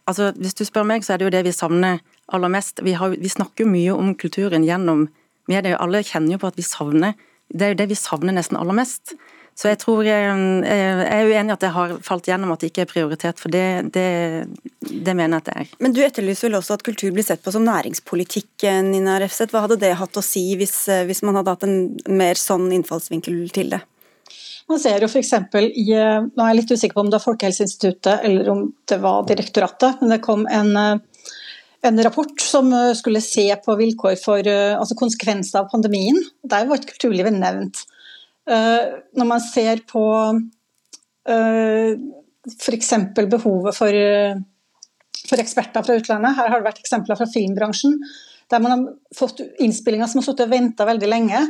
altså, 0.09 0.31
Hvis 0.37 0.57
du 0.57 0.65
spør 0.65 0.87
meg, 0.87 1.05
så 1.05 1.13
er 1.13 1.21
det 1.21 1.29
jo 1.29 1.35
det 1.35 1.45
vi 1.47 1.55
savner 1.55 2.01
aller 2.33 2.51
mest. 2.51 2.81
Vi, 2.83 2.95
har, 2.97 3.15
vi 3.15 3.31
snakker 3.31 3.65
jo 3.65 3.71
mye 3.71 3.93
om 3.93 4.13
kulturen 4.15 4.65
gjennom 4.65 5.07
media, 5.51 5.77
alle 5.77 6.03
kjenner 6.05 6.35
jo 6.35 6.41
på 6.41 6.49
at 6.49 6.57
vi 6.57 6.65
savner 6.65 7.13
Det 7.53 7.61
er 7.61 7.73
jo 7.75 7.81
det 7.83 7.91
vi 7.91 7.97
savner 7.99 8.33
nesten 8.33 8.57
aller 8.57 8.73
mest. 8.73 9.13
Så 9.55 9.69
jeg 9.69 9.77
tror 9.79 10.03
jeg, 10.03 10.23
jeg 10.67 11.03
er 11.05 11.29
uenig 11.29 11.53
i 11.53 11.53
at 11.53 11.61
det 11.63 11.69
har 11.71 11.93
falt 12.03 12.25
gjennom 12.27 12.51
at 12.51 12.59
det 12.59 12.73
ikke 12.73 12.83
er 12.83 12.89
prioritet, 12.89 13.39
for 13.39 13.53
det, 13.53 13.93
det, 13.95 14.09
det, 14.83 15.13
mener 15.15 15.37
jeg 15.37 15.43
at 15.43 15.47
det 15.47 15.53
er. 15.61 15.69
Men 15.85 15.95
du 15.95 16.01
etterlyser 16.03 16.49
vel 16.49 16.57
også 16.59 16.75
at 16.75 16.83
kultur 16.83 17.13
blir 17.15 17.23
sett 17.23 17.45
på 17.45 17.53
som 17.55 17.63
næringspolitikk, 17.63 18.65
Nina 18.89 19.15
Refseth. 19.23 19.53
Hva 19.55 19.63
hadde 19.63 19.79
det 19.85 19.93
hatt 20.01 20.19
å 20.19 20.25
si 20.25 20.43
hvis, 20.59 20.73
hvis 21.07 21.23
man 21.23 21.39
hadde 21.39 21.55
hatt 21.55 21.63
en 21.69 21.77
mer 22.19 22.41
sånn 22.41 22.67
innfallsvinkel 22.75 23.45
til 23.55 23.71
det? 23.77 23.79
Man 24.66 24.80
ser 24.82 25.03
jo 25.03 25.09
f.eks. 25.09 25.34
i 25.78 25.86
eh, 25.93 26.24
Nå 26.26 26.41
er 26.41 26.51
jeg 26.51 26.59
litt 26.59 26.72
usikker 26.74 26.97
på 26.97 27.03
om 27.03 27.09
det 27.11 27.20
var 27.20 27.28
Folkehelseinstituttet 27.28 28.26
eller 28.26 28.49
om 28.49 28.63
det 28.89 28.97
var 29.03 29.28
direktoratet, 29.30 30.01
men 30.01 30.16
det 30.16 30.24
kom 30.26 30.47
en, 30.49 30.72
eh, 30.80 30.95
en 31.86 32.01
rapport 32.07 32.41
som 32.41 32.72
eh, 32.74 32.93
skulle 32.97 33.22
se 33.22 33.45
på 33.61 33.78
vilkår 33.78 34.18
for 34.24 34.49
altså 34.49 34.97
konsekvenser 34.97 35.61
av 35.61 35.70
pandemien. 35.74 36.18
Der 36.41 36.66
var 36.66 36.82
ikke 36.82 36.95
kulturlivet 36.95 37.38
nevnt. 37.38 37.86
Når 38.45 39.26
man 39.26 39.41
ser 39.41 39.80
på 39.89 40.03
f.eks. 41.26 42.91
behovet 43.18 43.74
for, 43.74 43.97
for 45.26 45.41
eksperter 45.41 45.82
fra 45.88 45.95
utlandet, 45.97 46.38
her 46.38 46.51
har 46.51 46.61
det 46.61 46.68
vært 46.68 46.84
eksempler 46.84 47.18
fra 47.18 47.26
filmbransjen, 47.32 47.97
der 48.53 48.61
man 48.61 48.76
har 48.76 48.84
fått 49.18 49.41
innspillinger 49.66 50.11
som 50.11 50.22
har 50.22 50.28
sittet 50.28 50.45
og 50.45 50.53
venta 50.53 50.86
veldig 50.86 51.09
lenge 51.09 51.41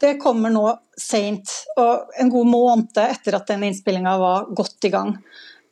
det 0.00 0.18
kommer 0.22 0.52
nå 0.54 0.64
seint, 0.98 1.52
og 1.78 2.10
en 2.18 2.32
god 2.32 2.50
måned 2.50 3.00
etter 3.02 3.38
at 3.38 3.48
den 3.50 3.64
innspillinga 3.68 4.16
var 4.20 4.50
godt 4.56 4.88
i 4.88 4.92
gang. 4.92 5.14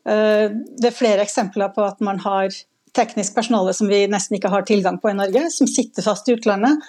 Eh, 0.06 0.46
det 0.50 0.90
er 0.90 0.96
flere 0.96 1.26
eksempler 1.26 1.72
på 1.74 1.84
at 1.86 2.02
man 2.04 2.20
har 2.24 2.50
teknisk 2.96 3.34
personale 3.36 3.74
som 3.76 3.90
vi 3.90 4.06
nesten 4.08 4.38
ikke 4.38 4.50
har 4.52 4.64
tilgang 4.66 4.98
på 5.02 5.10
i 5.10 5.16
Norge, 5.18 5.46
som 5.52 5.68
sitter 5.68 6.04
fast 6.06 6.28
i 6.28 6.36
utlandet. 6.36 6.80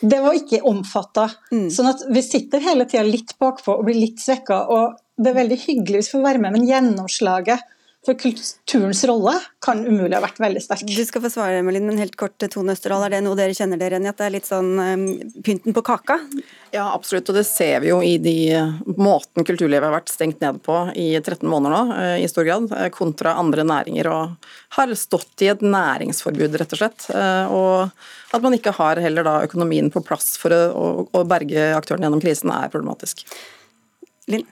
Det 0.00 0.20
var 0.24 0.36
ikke 0.38 0.62
omfatta. 0.68 1.28
Mm. 1.52 1.68
Sånn 1.74 1.90
at 1.90 2.06
vi 2.08 2.22
sitter 2.24 2.64
hele 2.64 2.86
tida 2.88 3.04
litt 3.06 3.34
bakpå 3.42 3.76
og 3.76 3.84
blir 3.88 4.00
litt 4.00 4.22
svekka. 4.22 4.62
Og 4.72 4.96
det 5.20 5.32
er 5.32 5.40
veldig 5.42 5.60
hyggelig 5.66 6.00
hvis 6.00 6.12
vi 6.12 6.18
får 6.18 6.26
være 6.30 6.44
med, 6.46 6.56
men 6.56 6.68
gjennomslaget 6.70 7.68
for 8.02 8.18
kulturens 8.18 9.04
rolle 9.06 9.32
kan 9.62 9.78
umulig 9.86 10.16
ha 10.16 10.22
vært 10.24 10.40
veldig 10.42 10.60
sterk. 10.64 10.80
Du 10.90 11.04
skal 11.06 11.22
få 11.22 11.30
svare, 11.30 11.60
Melin, 11.62 11.84
men 11.86 12.00
helt 12.02 12.16
kort 12.18 12.34
Tone 12.50 12.74
Østerdal. 12.74 13.04
Er 13.06 13.12
det 13.14 13.20
noe 13.22 13.38
dere 13.38 13.54
kjenner 13.54 13.78
dere 13.78 13.94
igjen 13.94 14.08
i? 14.08 14.10
At 14.10 14.18
det 14.18 14.26
er 14.26 14.34
litt 14.34 14.48
sånn 14.48 14.70
um, 14.74 15.04
pynten 15.46 15.76
på 15.76 15.84
kaka? 15.86 16.16
Ja, 16.74 16.88
absolutt. 16.88 17.30
Og 17.30 17.36
det 17.38 17.44
ser 17.46 17.84
vi 17.84 17.92
jo 17.92 18.00
i 18.02 18.16
de 18.18 18.34
måten 18.98 19.46
kulturlivet 19.46 19.86
har 19.86 19.94
vært 19.94 20.10
stengt 20.10 20.42
ned 20.42 20.58
på 20.66 20.80
i 20.98 21.12
13 21.20 21.46
måneder 21.46 21.76
nå, 21.76 21.98
eh, 22.00 22.16
i 22.24 22.30
stor 22.32 22.48
grad, 22.48 22.66
eh, 22.74 22.90
kontra 22.94 23.36
andre 23.38 23.62
næringer. 23.70 24.10
Og 24.10 24.50
har 24.80 24.94
stått 24.98 25.46
i 25.46 25.52
et 25.52 25.62
næringsforbud, 25.62 26.58
rett 26.58 26.74
og 26.74 26.82
slett. 26.82 27.06
Eh, 27.14 27.54
og 27.54 28.34
at 28.34 28.42
man 28.42 28.58
ikke 28.58 28.74
har 28.80 28.98
heller 29.04 29.28
da 29.28 29.36
økonomien 29.46 29.92
på 29.94 30.02
plass 30.02 30.34
for 30.42 30.50
å, 30.50 31.06
å 31.06 31.22
berge 31.28 31.70
aktørene 31.78 32.08
gjennom 32.08 32.24
krisen, 32.24 32.50
er 32.50 32.72
problematisk. 32.72 33.22
Linn? 34.32 34.48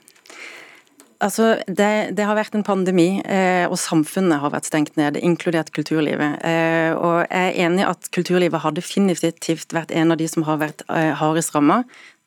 Altså, 1.21 1.59
det, 1.69 2.15
det, 2.17 2.25
har 2.25 2.33
vært 2.33 2.55
en 2.57 2.65
pandemi, 2.65 3.21
eh, 3.21 3.67
og 3.69 3.77
samfunnet 3.77 4.41
har 4.41 4.53
vært 4.55 4.65
stengt 4.71 4.95
ned, 4.97 5.19
inkludert 5.21 5.69
kulturlivet. 5.75 6.39
Eh, 6.41 6.95
og 6.97 7.27
Jeg 7.29 7.51
er 7.51 7.59
enig 7.67 7.83
i 7.83 7.89
at 7.91 8.09
kulturlivet 8.15 8.63
har 8.63 8.73
definitivt 8.73 9.75
vært 9.77 9.93
en 9.93 10.15
av 10.15 10.17
de 10.17 10.29
som 10.31 10.47
har 10.47 10.57
vært 10.63 10.81
eh, 10.89 11.13
hardest 11.19 11.53
ramma. 11.53 11.83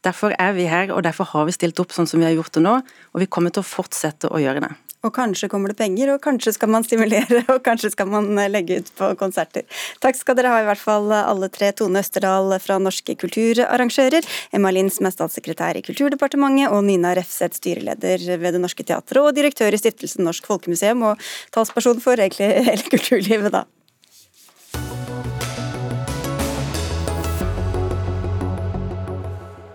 Derfor 0.07 0.37
er 0.39 0.55
vi 0.55 0.69
her, 0.71 0.93
og 0.95 1.03
derfor 1.03 1.27
har 1.33 1.49
vi 1.49 1.57
stilt 1.57 1.81
opp 1.83 1.95
sånn 1.97 2.07
som 2.07 2.23
vi 2.23 2.29
har 2.29 2.37
gjort 2.37 2.55
det 2.55 2.63
nå. 2.63 2.77
Og 3.15 3.25
vi 3.25 3.27
kommer 3.27 3.51
til 3.51 3.65
å 3.65 3.67
fortsette 3.67 4.31
å 4.31 4.39
gjøre 4.39 4.63
det. 4.63 4.71
Og 5.05 5.13
kanskje 5.15 5.51
kommer 5.53 5.73
det 5.73 5.79
penger, 5.79 6.15
og 6.15 6.23
kanskje 6.25 6.55
skal 6.57 6.71
man 6.73 6.87
stimulere, 6.87 7.43
og 7.53 7.61
kanskje 7.67 7.93
skal 7.93 8.09
man 8.11 8.31
eh, 8.39 8.51
legge 8.51 8.81
ut 8.81 8.91
på 8.97 9.11
konserter. 9.21 9.67
Takk 10.05 10.19
skal 10.19 10.39
dere 10.39 10.55
ha 10.55 10.63
i 10.63 10.69
hvert 10.69 10.81
fall 10.81 11.13
eh, 11.13 11.29
alle 11.29 11.51
tre. 11.53 11.73
Tone 11.77 12.01
Østerdal 12.01 12.57
fra 12.63 12.79
Norske 12.83 13.17
kulturarrangører, 13.21 14.27
Emma 14.55 14.73
Lind 14.75 14.93
som 14.95 15.09
er 15.09 15.15
statssekretær 15.17 15.79
i 15.79 15.85
Kulturdepartementet, 15.85 16.73
og 16.73 16.85
Nina 16.89 17.15
Refseth, 17.17 17.61
styreleder 17.61 18.25
ved 18.41 18.57
Det 18.57 18.65
Norske 18.65 18.87
Teatret 18.87 19.23
og 19.23 19.35
direktør 19.37 19.75
i 19.75 19.81
Stiftelsen 19.81 20.25
Norsk 20.25 20.49
Folkemuseum, 20.49 21.05
og 21.13 21.33
talsperson 21.55 22.03
for 22.05 22.21
egentlig 22.21 22.53
hele 22.71 22.93
kulturlivet, 22.93 23.53
da. 23.55 23.67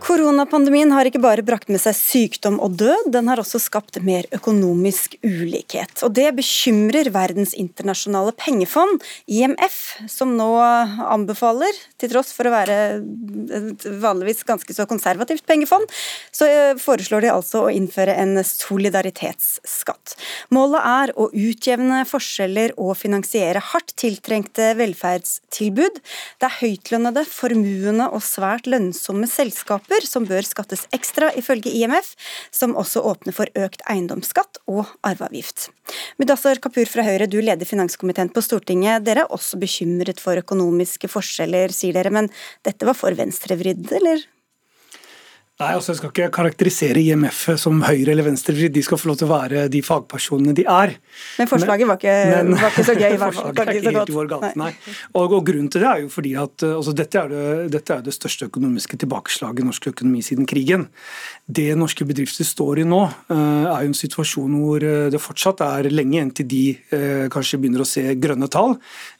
Koronapandemien 0.09 0.89
har 0.89 1.05
ikke 1.05 1.19
bare 1.21 1.43
brakt 1.45 1.69
med 1.69 1.77
seg 1.83 1.93
sykdom 1.93 2.55
og 2.65 2.79
død, 2.81 3.11
den 3.13 3.27
har 3.29 3.37
også 3.37 3.59
skapt 3.61 3.99
mer 4.01 4.25
økonomisk 4.33 5.19
ulikhet. 5.21 6.01
Og 6.01 6.15
Det 6.17 6.31
bekymrer 6.33 7.11
Verdens 7.13 7.53
internasjonale 7.53 8.33
pengefond, 8.33 9.03
IMF, 9.29 9.77
som 10.09 10.33
nå 10.33 10.47
anbefaler, 10.57 11.77
til 12.01 12.09
tross 12.09 12.33
for 12.33 12.49
å 12.49 12.53
være 12.55 12.77
et 13.59 13.85
vanligvis 14.01 14.41
ganske 14.49 14.73
så 14.73 14.87
konservativt 14.89 15.45
pengefond, 15.45 15.85
så 16.33 16.49
eh, 16.49 16.73
foreslår 16.81 17.27
de 17.27 17.31
altså 17.35 17.67
å 17.67 17.69
innføre 17.69 18.17
en 18.17 18.41
solidaritetsskatt. 18.41 20.15
Målet 20.55 20.89
er 20.89 21.13
å 21.21 21.29
utjevne 21.29 22.01
forskjeller 22.09 22.73
og 22.81 22.95
finansiere 22.97 23.61
hardt 23.75 23.93
tiltrengte 24.01 24.71
velferdstilbud. 24.81 26.01
Det 26.41 26.49
er 26.49 26.59
høytlønnede, 26.63 27.27
formuende 27.29 28.09
og 28.09 28.25
svært 28.25 28.65
lønnsomme 28.71 29.29
selskaper 29.29 29.98
selskaper 29.99 30.07
som 30.07 30.25
bør 30.25 30.43
skattes 30.43 30.87
ekstra, 30.93 31.31
ifølge 31.35 31.71
IMF, 31.71 32.15
som 32.51 32.75
også 32.75 33.01
åpner 33.03 33.33
for 33.33 33.47
økt 33.55 33.81
eiendomsskatt 33.89 34.59
og 34.67 34.85
arveavgift. 35.03 35.69
Mudassar 36.19 36.59
Kapur 36.59 36.85
fra 36.87 37.03
Høyre, 37.03 37.27
du 37.27 37.39
leder 37.41 37.65
finanskomiteen 37.65 38.31
på 38.31 38.41
Stortinget. 38.41 39.05
Dere 39.05 39.25
er 39.25 39.33
også 39.33 39.59
bekymret 39.59 40.19
for 40.19 40.37
økonomiske 40.37 41.07
forskjeller, 41.09 41.71
sier 41.71 41.93
dere, 41.93 42.11
men 42.11 42.29
dette 42.63 42.85
var 42.85 42.95
for 42.95 43.11
venstrevridd, 43.13 43.91
eller? 43.91 44.25
Nei, 45.59 45.73
altså 45.75 45.91
Jeg 45.91 45.97
skal 45.99 46.11
ikke 46.13 46.27
karakterisere 46.37 47.01
IMF 47.03 47.39
som 47.59 47.81
høyre 47.83 48.13
eller 48.13 48.23
venstre, 48.29 48.53
de 48.71 48.83
skal 48.85 48.95
få 48.95 49.09
lov 49.09 49.17
til 49.19 49.27
å 49.27 49.31
være 49.33 49.65
de 49.67 49.81
fagpersonene 49.83 50.53
de 50.55 50.63
er. 50.63 50.93
Men 51.35 51.49
forslaget 51.51 51.89
var 51.89 51.97
ikke, 51.99 52.13
men, 52.29 52.53
var 52.55 52.71
ikke 52.71 52.85
så 52.87 52.93
gøy? 52.95 53.15
Forslaget 53.25 53.59
er 53.59 53.71
ikke 53.73 53.91
helt 53.97 54.13
i 54.13 54.15
vår 54.15 54.29
gate, 54.31 54.51
nei. 54.61 54.69
Og, 55.09 55.25
og, 55.25 55.41
Grunnen 55.49 55.67
til 55.67 55.83
det 55.83 55.89
er 55.89 56.05
jo 56.05 56.13
fordi 56.13 56.31
at 56.39 56.63
altså, 56.63 56.93
dette, 56.95 57.25
er 57.25 57.33
det, 57.33 57.43
dette 57.75 57.97
er 57.97 58.05
det 58.05 58.13
største 58.15 58.47
økonomiske 58.47 59.01
tilbakeslaget 59.03 59.59
i 59.59 59.65
norsk 59.67 59.89
økonomi 59.91 60.23
siden 60.23 60.47
krigen. 60.47 60.87
Det 61.43 61.67
norske 61.75 62.07
bedrifter 62.07 62.47
står 62.47 62.85
i 62.85 62.87
nå, 62.87 63.01
uh, 63.33 63.35
er 63.73 63.83
jo 63.83 63.91
en 63.91 63.99
situasjon 63.99 64.55
hvor 64.61 64.87
eh, 64.93 65.09
det 65.11 65.19
fortsatt 65.19 65.65
er 65.65 65.91
lenge 65.91 66.21
igjen 66.21 66.31
til 66.39 66.49
de 66.55 66.63
uh, 66.93 67.27
kanskje 67.35 67.59
begynner 67.59 67.83
å 67.83 67.89
se 67.89 68.05
grønne 68.15 68.47
tall. 68.47 68.77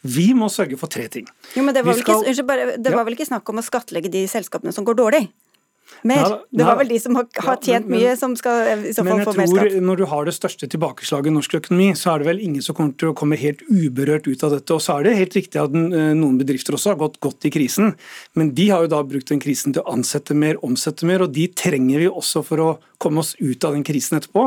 Vi 0.08 0.30
må 0.40 0.48
sørge 0.48 0.80
for 0.80 0.88
tre 0.88 1.10
ting. 1.12 1.28
Jo, 1.58 1.68
men 1.68 1.76
Det 1.76 1.84
var, 1.84 1.92
vel, 1.92 2.06
skal, 2.06 2.24
ikke, 2.24 2.32
unnskyld, 2.32 2.50
bare, 2.54 2.72
det 2.80 2.96
var 2.96 3.12
vel 3.12 3.20
ikke 3.20 3.28
snakk 3.34 3.52
om 3.52 3.60
å 3.60 3.68
skattlegge 3.68 4.16
de 4.16 4.24
selskapene 4.32 4.72
som 4.72 4.88
går 4.88 5.02
dårlig? 5.04 5.26
Mer. 6.08 6.36
Det 6.52 6.64
var 6.64 6.78
vel 6.80 6.92
de 6.94 7.00
som 7.02 7.16
har, 7.18 7.26
har 7.44 7.58
tjent 7.60 7.84
ja, 7.84 7.90
men, 7.90 8.00
mye, 8.00 8.16
som 8.20 8.36
skal 8.40 8.86
i 8.88 8.94
så 8.96 9.04
fall 9.04 9.24
få 9.26 9.34
mer 9.36 9.50
skatt. 9.50 9.52
Men 9.52 9.58
jeg 9.58 9.74
tror 9.74 9.86
når 9.90 10.00
du 10.00 10.06
har 10.12 10.30
det 10.30 10.34
største 10.38 10.70
tilbakeslaget 10.72 11.32
i 11.32 11.34
norsk 11.36 11.56
økonomi, 11.60 11.90
så 12.00 12.14
er 12.14 12.22
det 12.22 12.30
vel 12.30 12.44
ingen 12.46 12.64
som 12.64 12.78
kommer 12.78 12.96
til 13.00 13.12
å 13.12 13.16
komme 13.20 13.40
helt 13.40 13.66
uberørt 13.68 14.30
ut 14.30 14.46
av 14.48 14.56
dette. 14.56 14.76
Og 14.76 14.84
så 14.86 14.96
er 14.96 15.10
det 15.10 15.16
helt 15.18 15.36
riktig 15.36 15.60
at 15.62 15.76
eh, 15.76 16.12
noen 16.16 16.38
bedrifter 16.40 16.78
også 16.78 16.94
har 16.94 17.02
gått 17.02 17.20
godt 17.24 17.50
i 17.50 17.54
krisen, 17.54 17.96
men 18.40 18.54
de 18.56 18.70
har 18.72 18.86
jo 18.86 18.94
da 18.96 19.02
brukt 19.08 19.34
den 19.34 19.44
krisen 19.44 19.76
til 19.76 19.84
å 19.84 19.96
ansette 19.98 20.38
mer, 20.38 20.62
omsette 20.66 21.10
mer, 21.10 21.26
og 21.26 21.34
de 21.36 21.50
trenger 21.52 22.06
vi 22.06 22.08
også 22.10 22.46
for 22.48 22.64
å 22.64 22.70
komme 23.00 23.24
oss 23.24 23.34
ut 23.40 23.64
av 23.68 23.76
den 23.76 23.84
krisen 23.88 24.20
etterpå. 24.20 24.46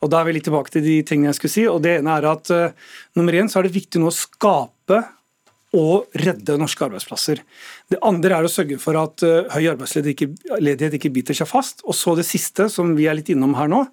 Og 0.00 0.12
da 0.12 0.20
er 0.20 0.28
vi 0.28 0.36
litt 0.36 0.46
tilbake 0.48 0.72
til 0.74 0.84
de 0.84 0.98
tingene 1.06 1.32
jeg 1.32 1.40
skulle 1.40 1.56
si. 1.56 1.64
og 1.68 1.80
Det 1.84 1.98
ene 2.00 2.16
er 2.16 2.28
at 2.30 2.52
uh, 2.52 2.92
nummer 3.18 3.36
én 3.36 3.48
så 3.50 3.60
er 3.60 3.68
det 3.68 3.76
viktig 3.76 4.00
nå 4.00 4.08
å 4.08 4.16
skape 4.16 5.02
og 5.76 6.10
redde 6.18 6.56
norske 6.58 6.82
arbeidsplasser. 6.82 7.40
Det 7.90 7.98
andre 8.06 8.40
er 8.40 8.46
å 8.46 8.50
sørge 8.50 8.78
for 8.82 8.98
at 8.98 9.22
uh, 9.22 9.46
høy 9.54 9.68
arbeidsledighet 9.70 10.96
ikke, 10.98 11.12
biter 11.14 11.36
seg 11.36 11.46
fast. 11.46 11.84
Og 11.86 11.94
så 11.94 12.16
det 12.18 12.26
siste, 12.26 12.66
som 12.72 12.96
vi 12.98 13.06
er 13.06 13.14
litt 13.18 13.30
innom 13.30 13.54
her 13.58 13.70
nå, 13.70 13.84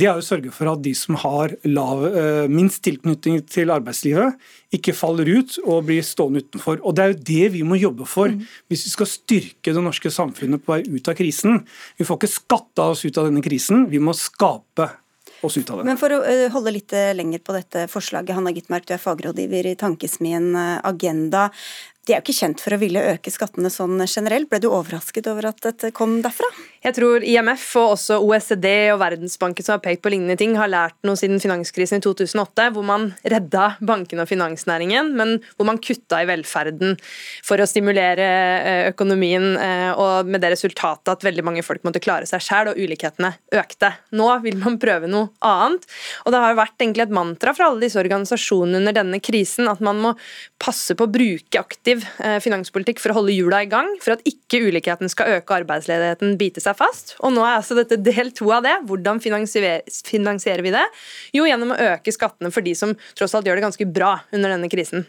det 0.00 0.08
er 0.08 0.20
å 0.20 0.24
sørge 0.24 0.52
for 0.54 0.70
at 0.72 0.80
de 0.84 0.94
som 0.96 1.18
har 1.20 1.52
lav, 1.68 2.06
uh, 2.08 2.46
minst 2.48 2.80
tilknytning 2.86 3.42
til 3.52 3.72
arbeidslivet, 3.74 4.40
ikke 4.72 4.96
faller 4.96 5.28
ut 5.28 5.58
og 5.66 5.90
blir 5.90 6.06
stående 6.06 6.44
utenfor. 6.46 6.80
Og 6.80 6.96
Det 6.96 7.04
er 7.04 7.12
jo 7.12 7.20
det 7.32 7.52
vi 7.58 7.66
må 7.66 7.76
jobbe 7.80 8.08
for 8.08 8.32
mm. 8.32 8.40
hvis 8.72 8.86
vi 8.88 8.94
skal 8.94 9.12
styrke 9.12 9.76
det 9.76 9.84
norske 9.84 10.12
samfunnet 10.14 10.64
på 10.64 10.76
vei 10.76 10.82
ut 10.88 11.10
av 11.10 11.18
krisen. 11.18 11.62
Vi 12.00 12.08
får 12.08 12.20
ikke 12.20 12.32
skatta 12.38 12.90
oss 12.94 13.04
ut 13.04 13.20
av 13.20 13.28
denne 13.28 13.44
krisen, 13.44 13.88
vi 13.92 14.00
må 14.00 14.16
skape 14.16 14.88
oss 15.46 15.58
ut 15.58 15.70
av 15.70 15.78
det. 15.80 15.88
Men 15.88 16.00
For 16.00 16.14
å 16.14 16.20
eh, 16.26 16.46
holde 16.52 16.74
litt 16.74 16.92
eh, 16.96 17.12
lenger 17.16 17.42
på 17.44 17.54
dette 17.56 17.86
forslaget, 17.90 18.34
Hanna 18.36 18.52
Gitmark, 18.54 18.86
du 18.88 18.94
er 18.96 19.02
fagrådgiver 19.02 19.70
i 19.70 19.76
Tankesmien 19.78 20.52
eh, 20.54 20.76
Agenda. 20.86 21.48
De 22.08 22.14
er 22.14 22.22
jo 22.22 22.24
ikke 22.24 22.38
kjent 22.40 22.62
for 22.64 22.72
å 22.72 22.80
ville 22.80 23.00
øke 23.12 23.30
skattene 23.32 23.68
sånn 23.68 24.00
generelt. 24.06 24.48
Ble 24.48 24.58
du 24.62 24.70
overrasket 24.70 25.26
over 25.28 25.50
at 25.50 25.58
dette 25.66 25.90
kom 25.92 26.22
derfra? 26.24 26.48
Jeg 26.80 26.96
tror 26.96 27.20
IMF 27.28 27.64
og 27.76 27.90
også 27.92 28.16
OECD 28.24 28.64
og 28.94 29.02
Verdensbanken 29.02 29.66
som 29.66 29.74
har 29.74 29.82
pekt 29.84 30.00
på 30.00 30.14
lignende 30.14 30.38
ting, 30.40 30.54
har 30.56 30.70
lært 30.72 30.96
noe 31.04 31.18
siden 31.20 31.36
finanskrisen 31.42 32.00
i 32.00 32.04
2008, 32.06 32.70
hvor 32.72 32.86
man 32.88 33.10
redda 33.20 33.74
bankene 33.84 34.24
og 34.24 34.30
finansnæringen, 34.30 35.10
men 35.18 35.34
hvor 35.58 35.68
man 35.68 35.80
kutta 35.84 36.22
i 36.24 36.28
velferden 36.30 36.96
for 37.44 37.60
å 37.60 37.68
stimulere 37.68 38.30
eh, 38.30 38.86
økonomien, 38.94 39.50
eh, 39.60 39.90
og 39.92 40.32
med 40.32 40.40
det 40.40 40.54
resultatet 40.54 41.12
at 41.12 41.28
veldig 41.28 41.44
mange 41.44 41.66
folk 41.66 41.84
måtte 41.84 42.00
klare 42.00 42.24
seg 42.24 42.40
sjøl, 42.46 42.72
og 42.72 42.80
ulikhetene 42.80 43.34
økte. 43.60 43.92
Nå 44.16 44.30
vil 44.46 44.56
man 44.64 44.80
prøve 44.80 45.10
noe 45.12 45.28
annet, 45.44 45.84
og 46.24 46.32
det 46.32 46.42
har 46.46 46.58
vært 46.62 46.80
egentlig 46.80 47.10
et 47.10 47.16
mantra 47.20 47.52
fra 47.52 47.68
alle 47.68 47.84
disse 47.84 48.00
organisasjonene 48.00 48.80
under 48.80 48.96
denne 48.96 49.20
krisen 49.20 49.68
at 49.68 49.84
man 49.84 50.00
må 50.00 50.16
passe 50.60 50.96
på 50.96 51.04
å 51.04 51.12
bruke 51.12 51.60
aktivt 51.60 51.89
aktiv 51.90 52.06
eh, 52.22 52.38
finanspolitikk 52.42 53.00
for 53.02 53.12
å 53.12 53.20
holde 53.20 53.34
hjula 53.34 53.62
i 53.64 53.68
gang, 53.70 53.88
for 54.02 54.14
at 54.14 54.22
ikke 54.28 54.62
ulikheten 54.68 55.10
skal 55.10 55.38
øke 55.38 55.56
arbeidsledigheten 55.60 56.36
bite 56.38 56.62
seg 56.62 56.76
fast. 56.78 57.16
Og 57.20 57.34
nå 57.34 57.42
er 57.42 57.58
altså 57.58 57.76
dette 57.78 57.98
del 57.98 58.30
to 58.36 58.50
av 58.54 58.64
det. 58.66 58.76
Hvordan 58.86 59.20
finansierer 59.20 60.62
vi 60.62 60.74
det? 60.74 60.84
Jo, 61.34 61.46
gjennom 61.48 61.74
å 61.74 61.80
øke 61.94 62.14
skattene 62.14 62.52
for 62.54 62.66
de 62.66 62.76
som 62.78 62.94
tross 63.18 63.34
alt 63.34 63.48
gjør 63.48 63.58
det 63.58 63.66
ganske 63.66 63.88
bra 63.90 64.20
under 64.32 64.54
denne 64.54 64.70
krisen. 64.70 65.06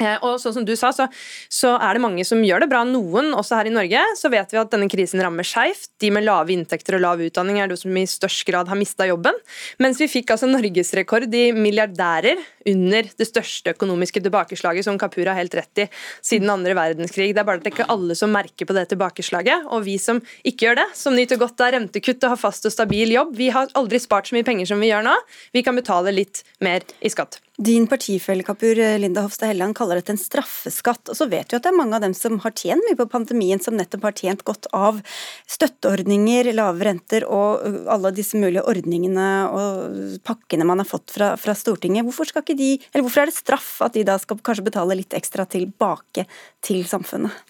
Eh, 0.00 0.16
og 0.24 0.38
sånn 0.40 0.54
som 0.56 0.66
du 0.66 0.72
sa, 0.78 0.90
så, 0.96 1.06
så, 1.52 1.74
er 1.76 1.96
det 1.96 2.04
mange 2.04 2.24
som 2.26 2.40
gjør 2.44 2.64
det 2.64 2.70
bra. 2.72 2.82
Noen, 2.88 3.32
også 3.36 3.58
her 3.58 3.68
i 3.68 3.74
Norge, 3.74 4.02
så 4.18 4.30
vet 4.32 4.52
vi 4.54 4.60
at 4.60 4.72
denne 4.72 4.88
krisen 4.90 5.20
rammer 5.22 5.46
skeivt. 5.46 5.90
De 6.00 6.12
med 6.14 6.24
lave 6.26 6.54
inntekter 6.54 6.96
og 6.96 7.04
lav 7.04 7.24
utdanning 7.24 7.60
er 7.60 7.70
de 7.70 7.78
som 7.78 7.96
i 7.96 8.06
størst 8.08 8.46
grad 8.48 8.70
har 8.70 8.78
mista 8.80 9.06
jobben. 9.08 9.36
Mens 9.82 10.00
vi 10.00 10.08
fikk 10.10 10.32
altså 10.34 10.48
norgesrekord 10.48 11.28
i 11.36 11.50
milliardærer 11.56 12.40
under 12.70 13.08
det 13.16 13.26
største 13.28 13.74
økonomiske 13.74 14.22
tilbakeslaget, 14.24 14.86
som 14.86 14.98
Kapur 15.00 15.28
har 15.28 15.38
helt 15.38 15.54
rett 15.56 15.84
i, 15.84 15.88
siden 16.24 16.52
andre 16.52 16.76
verdenskrig. 16.76 17.30
Det 17.34 17.42
er 17.42 17.48
bare 17.48 17.60
at 17.60 17.66
det 17.66 17.74
ikke 17.74 17.88
alle 17.92 18.16
som 18.18 18.32
merker 18.32 18.68
på 18.68 18.76
det 18.76 18.86
tilbakeslaget. 18.92 19.68
Og 19.74 19.84
vi 19.88 19.98
som 20.00 20.22
ikke 20.46 20.68
gjør 20.70 20.80
det, 20.82 20.88
som 20.96 21.16
nyter 21.16 21.40
godt 21.40 21.60
av 21.64 21.74
rentekutt 21.76 22.24
og 22.24 22.36
har 22.36 22.40
fast 22.40 22.68
og 22.68 22.74
stabil 22.74 23.16
jobb, 23.16 23.36
vi 23.36 23.52
har 23.52 23.70
aldri 23.78 24.00
spart 24.00 24.30
så 24.30 24.38
mye 24.38 24.46
penger 24.46 24.72
som 24.72 24.80
vi 24.80 24.92
gjør 24.92 25.06
nå. 25.06 25.16
Vi 25.56 25.64
kan 25.66 25.76
betale 25.76 26.14
litt 26.14 26.44
mer 26.64 26.84
i 27.00 27.12
skatt. 27.12 27.40
Din 27.60 27.84
partifelle 27.86 28.42
Kapur, 28.42 28.78
Linda 28.98 29.20
Hofstad 29.20 29.50
Helleland 29.50 29.76
kaller 29.76 29.98
dette 30.00 30.14
en 30.14 30.20
straffeskatt. 30.20 31.10
Og 31.12 31.16
så 31.18 31.26
vet 31.28 31.50
vi 31.50 31.58
at 31.58 31.66
det 31.66 31.68
er 31.68 31.76
mange 31.76 31.98
av 31.98 32.00
dem 32.00 32.14
som 32.16 32.38
har 32.40 32.54
tjent 32.56 32.80
mye 32.86 32.96
på 32.96 33.04
pandemien, 33.12 33.60
som 33.60 33.76
nettopp 33.76 34.06
har 34.08 34.14
tjent 34.16 34.44
godt 34.48 34.70
av 34.72 35.02
støtteordninger, 35.44 36.48
lave 36.56 36.86
renter 36.88 37.26
og 37.28 37.60
alle 37.92 38.14
disse 38.16 38.40
mulige 38.40 38.64
ordningene 38.64 39.28
og 39.52 40.16
pakkene 40.24 40.64
man 40.70 40.80
har 40.80 40.88
fått 40.88 41.12
fra, 41.12 41.34
fra 41.36 41.52
Stortinget. 41.52 42.08
Hvorfor, 42.08 42.32
de, 42.48 42.70
hvorfor 42.96 43.26
er 43.26 43.28
det 43.28 43.36
straff 43.36 43.74
at 43.84 43.98
de 43.98 44.06
da 44.08 44.16
skal 44.22 44.40
kanskje 44.40 44.64
betale 44.70 44.96
litt 44.96 45.12
ekstra 45.20 45.44
tilbake 45.44 46.24
til 46.64 46.86
samfunnet? 46.88 47.44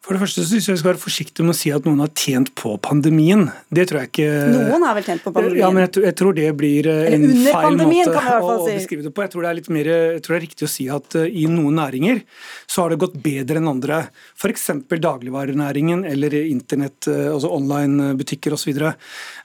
For 0.00 0.16
det 0.16 0.22
første 0.22 0.42
syns 0.48 0.64
jeg 0.64 0.72
vi 0.72 0.80
skal 0.80 0.88
være 0.94 1.00
forsiktige 1.02 1.44
med 1.44 1.52
å 1.52 1.58
si 1.58 1.70
at 1.76 1.84
noen 1.84 1.98
har 2.00 2.08
tjent 2.16 2.48
på 2.56 2.70
pandemien. 2.80 3.42
Det 3.68 3.84
tror 3.90 3.98
jeg 4.00 4.08
ikke 4.08 4.28
Noen 4.54 4.86
har 4.86 4.96
vel 4.96 5.04
tjent 5.04 5.26
på 5.26 5.32
pandemien? 5.34 5.60
Ja, 5.60 5.68
men 5.76 5.84
jeg, 5.84 5.92
jeg 6.06 6.16
tror 6.16 6.36
det 6.38 6.46
blir 6.56 6.88
eh, 6.88 7.10
en 7.18 7.26
feil 7.28 7.76
måte 7.76 8.22
å, 8.38 8.54
si. 8.64 8.78
beskrive 8.78 9.04
det 9.04 9.12
på. 9.12 9.26
Jeg 9.26 9.34
tror 9.34 9.44
det 9.44 9.50
er 9.52 9.74
mer, 9.76 9.90
jeg 10.16 10.22
tror 10.24 10.36
det 10.36 10.38
er 10.38 10.44
riktig 10.46 10.64
å 10.64 10.70
si 10.72 10.86
at 10.96 11.18
uh, 11.20 11.26
i 11.28 11.44
noen 11.52 11.76
næringer 11.76 12.22
så 12.64 12.86
har 12.86 12.94
det 12.94 13.00
gått 13.04 13.20
bedre 13.20 13.60
enn 13.60 13.68
andre. 13.74 14.00
F.eks. 14.40 14.66
dagligvarenæringen 14.88 16.06
eller 16.08 16.38
internett, 16.40 17.04
uh, 17.12 17.34
altså 17.34 17.52
online-butikker 17.60 18.56
osv. 18.56 18.72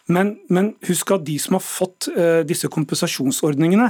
Men, 0.06 0.36
men, 0.54 0.74
husk 0.86 1.16
at 1.16 1.24
de 1.26 1.36
som 1.42 1.56
har 1.58 1.64
fått 1.66 2.08
uh, 2.14 2.44
disse 2.46 2.70
kompensasjonsordningene, 2.70 3.88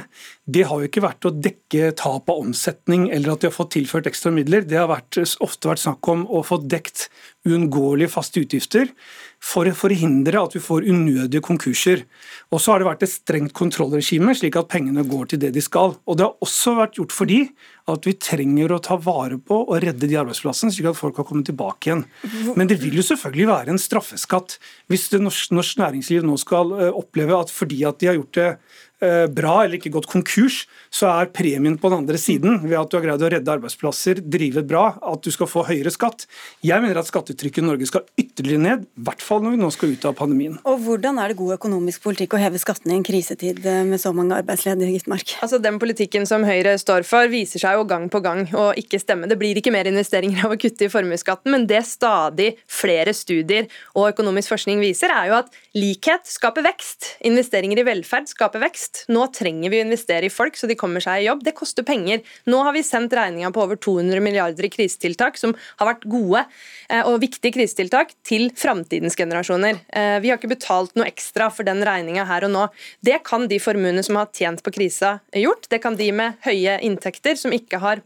det 0.48 0.64
har 0.70 0.80
jo 0.80 0.88
ikke 0.88 1.04
vært 1.04 1.28
å 1.28 1.34
dekke 1.36 1.92
tap 2.00 2.32
av 2.32 2.40
omsetning 2.40 3.10
eller 3.10 3.34
at 3.34 3.44
de 3.44 3.50
har 3.50 3.56
fått 3.56 3.74
tilført 3.76 4.08
ekstra 4.08 4.32
midler. 4.32 4.64
Det 4.64 4.80
har 4.80 4.88
vært, 4.92 5.20
ofte 5.44 5.72
vært 5.72 5.84
snakk 5.84 6.12
om 6.14 6.24
å 6.32 6.44
få 6.48 6.62
dekt 6.64 7.10
uunngåelige 7.46 8.12
faste 8.12 8.42
utgifter 8.44 8.90
for 9.46 9.68
å 9.70 9.76
forhindre 9.78 10.42
at 10.42 10.56
vi 10.56 10.62
får 10.64 10.88
unødige 10.90 11.44
konkurser. 11.46 12.04
Og 12.54 12.62
så 12.62 12.74
har 12.74 12.82
det 12.82 12.88
vært 12.88 13.06
et 13.06 13.12
strengt 13.14 13.54
kontrollregime, 13.58 14.34
slik 14.38 14.58
at 14.58 14.70
pengene 14.72 15.06
går 15.06 15.32
til 15.32 15.42
det 15.44 15.52
de 15.56 15.64
skal. 15.64 15.96
Og 16.06 16.18
det 16.18 16.26
har 16.26 16.46
også 16.46 16.76
vært 16.80 16.98
gjort 17.00 17.14
fordi 17.16 17.42
at 17.92 18.08
vi 18.08 18.16
trenger 18.18 18.74
å 18.74 18.82
ta 18.82 18.98
vare 18.98 19.38
på 19.38 19.60
og 19.62 19.84
redde 19.84 20.10
de 20.10 20.18
arbeidsplassene, 20.18 20.74
slik 20.74 20.90
at 20.90 20.98
folk 20.98 21.20
har 21.22 21.28
kommet 21.30 21.46
tilbake 21.52 21.92
igjen. 21.92 22.06
Men 22.58 22.72
det 22.72 22.80
vil 22.82 22.98
jo 22.98 23.06
selvfølgelig 23.06 23.50
være 23.52 23.76
en 23.76 23.82
straffeskatt 23.82 24.58
hvis 24.90 25.12
det 25.14 25.22
norsk, 25.22 25.54
norsk 25.54 25.84
næringsliv 25.84 26.26
nå 26.26 26.40
skal 26.42 26.74
eh, 26.80 26.90
oppleve 26.90 27.38
at 27.38 27.54
fordi 27.54 27.84
at 27.86 28.02
de 28.02 28.10
har 28.10 28.18
gjort 28.18 28.40
det 28.40 28.50
bra 29.00 29.56
eller 29.64 29.78
ikke 29.78 29.92
gått 29.94 30.08
konkurs, 30.10 30.64
så 30.94 31.10
er 31.12 31.32
premien 31.36 31.76
på 31.80 31.92
den 31.92 32.04
andre 32.04 32.20
siden 32.22 32.62
ved 32.64 32.78
at 32.80 32.92
du 32.92 32.98
har 32.98 33.04
greid 33.04 33.24
å 33.26 33.32
redde 33.34 33.52
arbeidsplasser, 33.52 34.22
drive 34.24 34.64
bra, 34.68 34.86
at 35.04 35.26
du 35.26 35.32
skal 35.34 35.50
få 35.50 35.66
høyere 35.68 35.92
skatt. 35.94 36.26
Jeg 36.66 36.84
mener 36.84 37.00
at 37.02 37.10
skattetrykket 37.10 37.64
i 37.64 37.66
Norge 37.66 37.90
skal 37.90 38.06
ytterligere 38.20 38.64
ned, 38.64 38.86
i 38.86 39.06
hvert 39.08 39.24
fall 39.24 39.44
når 39.44 39.56
vi 39.56 39.62
nå 39.62 39.70
skal 39.74 39.94
ut 39.94 40.08
av 40.08 40.16
pandemien. 40.18 40.58
Og 40.64 40.80
Hvordan 40.86 41.20
er 41.22 41.32
det 41.32 41.40
god 41.40 41.56
økonomisk 41.58 42.04
politikk 42.06 42.36
å 42.38 42.42
heve 42.42 42.62
skattene 42.62 42.96
i 42.96 43.00
en 43.00 43.06
krisetid 43.06 43.62
eh, 43.66 43.82
med 43.88 44.02
så 44.02 44.14
mange 44.16 44.38
arbeidsledige, 44.38 44.94
Gittmark? 44.96 45.36
Altså, 45.46 45.60
Den 45.64 45.80
politikken 45.82 46.28
som 46.30 46.46
Høyre 46.48 46.76
står 46.82 47.08
for, 47.08 47.30
viser 47.32 47.62
seg 47.62 47.80
jo 47.80 47.88
gang 47.90 48.08
på 48.12 48.22
gang 48.24 48.46
å 48.56 48.70
ikke 48.80 49.00
stemme. 49.02 49.30
Det 49.30 49.40
blir 49.42 49.60
ikke 49.60 49.74
mer 49.76 49.90
investeringer 49.90 50.46
av 50.46 50.56
å 50.56 50.60
kutte 50.62 50.88
i 50.88 50.92
formuesskatten, 50.92 51.52
men 51.54 51.68
det 51.70 51.84
stadig 51.90 52.54
flere 52.72 53.16
studier 53.16 53.70
og 53.96 54.12
økonomisk 54.14 54.54
forskning 54.54 54.84
viser, 54.84 55.12
er 55.14 55.32
jo 55.32 55.40
at 55.42 55.52
likhet 55.76 56.30
skaper 56.30 56.66
vekst. 56.66 57.16
Investeringer 57.28 57.82
i 57.82 57.88
velferd 57.88 58.30
skaper 58.32 58.64
vekst. 58.64 58.85
Nå 59.12 59.28
trenger 59.36 59.72
vi 59.72 59.80
å 59.82 59.86
investere 59.86 60.30
i 60.30 60.34
folk 60.34 60.58
så 60.58 60.70
de 60.70 60.78
kommer 60.80 61.04
seg 61.04 61.22
i 61.22 61.28
jobb. 61.28 61.44
Det 61.46 61.56
koster 61.58 61.86
penger. 61.88 62.24
Nå 62.50 62.62
har 62.66 62.76
vi 62.76 62.84
sendt 62.86 63.14
regninga 63.16 63.52
på 63.56 63.64
over 63.64 63.80
200 63.82 64.24
milliarder 64.24 64.68
i 64.68 64.72
krisetiltak, 64.74 65.40
som 65.42 65.56
har 65.80 65.92
vært 65.92 66.08
gode 66.10 66.46
eh, 66.90 67.04
og 67.04 67.20
viktige 67.24 67.56
krisetiltak, 67.58 68.16
til 68.26 68.50
framtidens 68.58 69.18
generasjoner. 69.20 69.82
Eh, 69.90 70.18
vi 70.24 70.32
har 70.32 70.40
ikke 70.40 70.54
betalt 70.56 70.96
noe 70.98 71.10
ekstra 71.10 71.52
for 71.54 71.68
den 71.68 71.84
regninga 71.86 72.26
her 72.30 72.48
og 72.48 72.54
nå. 72.56 72.66
Det 73.06 73.22
kan 73.28 73.50
de 73.52 73.62
formuene 73.62 74.04
som 74.06 74.20
har 74.20 74.32
tjent 74.36 74.64
på 74.66 74.74
krisa, 74.76 75.20
gjort. 75.36 75.70
Det 75.72 75.82
kan 75.84 75.98
de 76.00 76.12
med 76.16 76.42
høye 76.46 76.80
inntekter, 76.86 77.38
som 77.40 77.54
ikke 77.56 77.82
har 77.84 78.04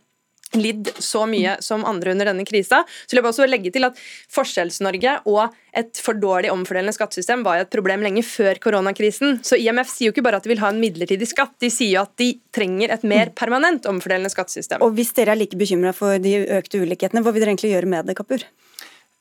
lidd 0.57 0.89
så 0.97 1.25
mye 1.29 1.57
som 1.63 1.85
andre 1.85 2.13
under 2.15 2.31
denne 2.31 2.45
krisa. 2.47 2.83
Så 3.05 3.15
jeg 3.15 3.21
vil 3.21 3.31
også 3.31 3.47
legge 3.49 3.71
til 3.73 3.85
at 3.87 3.97
Forskjells-Norge 4.33 5.19
og 5.29 5.55
et 5.77 6.01
for 6.01 6.17
dårlig 6.17 6.49
omfordelende 6.53 6.95
skattesystem 6.95 7.43
var 7.45 7.61
et 7.61 7.71
problem 7.73 8.01
lenge 8.05 8.23
før 8.25 8.57
koronakrisen. 8.63 9.39
Så 9.45 9.59
IMF 9.61 9.91
sier 9.91 10.09
jo 10.09 10.15
ikke 10.15 10.25
bare 10.25 10.39
at 10.41 10.47
de 10.47 10.53
vil 10.53 10.63
ha 10.63 10.71
en 10.73 10.81
midlertidig 10.81 11.29
skatt, 11.29 11.53
de 11.61 11.69
sier 11.73 11.99
jo 11.99 12.05
at 12.07 12.15
de 12.21 12.31
trenger 12.55 12.95
et 12.95 13.05
mer 13.07 13.33
permanent 13.37 13.85
omfordelende 13.89 14.33
skattesystem. 14.33 14.81
Og 14.81 14.97
Hvis 14.97 15.13
dere 15.17 15.35
er 15.35 15.43
like 15.43 15.59
bekymra 15.59 15.93
for 15.95 16.17
de 16.21 16.39
økte 16.57 16.81
ulikhetene, 16.81 17.21
hva 17.23 17.35
vil 17.35 17.45
dere 17.45 17.53
egentlig 17.53 17.75
gjøre 17.75 17.93
med 17.93 18.09
det, 18.09 18.17
Kapur? 18.17 18.43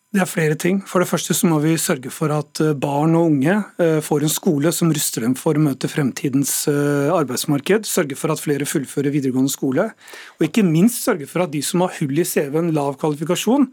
Det 0.09 0.23
er 0.23 0.29
flere 0.31 0.55
ting. 0.57 0.79
For 0.89 1.05
det 1.05 1.09
første 1.11 1.35
så 1.37 1.45
må 1.51 1.59
vi 1.61 1.75
sørge 1.77 2.09
for 2.09 2.33
at 2.33 2.63
eh, 2.65 2.73
barn 2.81 3.13
og 3.19 3.27
unge 3.29 3.59
eh, 3.77 3.99
får 4.01 4.25
en 4.25 4.33
skole 4.33 4.71
som 4.73 4.89
ruster 4.89 5.27
dem 5.27 5.35
for 5.37 5.59
å 5.59 5.61
møte 5.61 5.91
fremtidens 5.93 6.63
eh, 6.71 7.11
arbeidsmarked. 7.13 7.85
Sørge 7.85 8.17
for 8.17 8.33
at 8.33 8.41
flere 8.41 8.65
fullfører 8.65 9.13
videregående 9.13 9.53
skole. 9.53 9.91
Og 10.39 10.47
ikke 10.47 10.65
minst 10.65 11.05
sørge 11.05 11.29
for 11.29 11.45
at 11.45 11.53
de 11.53 11.61
som 11.61 11.85
har 11.85 11.93
hull 11.99 12.23
i 12.23 12.25
CV-en, 12.25 12.73
lav 12.73 12.97
kvalifikasjon, 13.03 13.69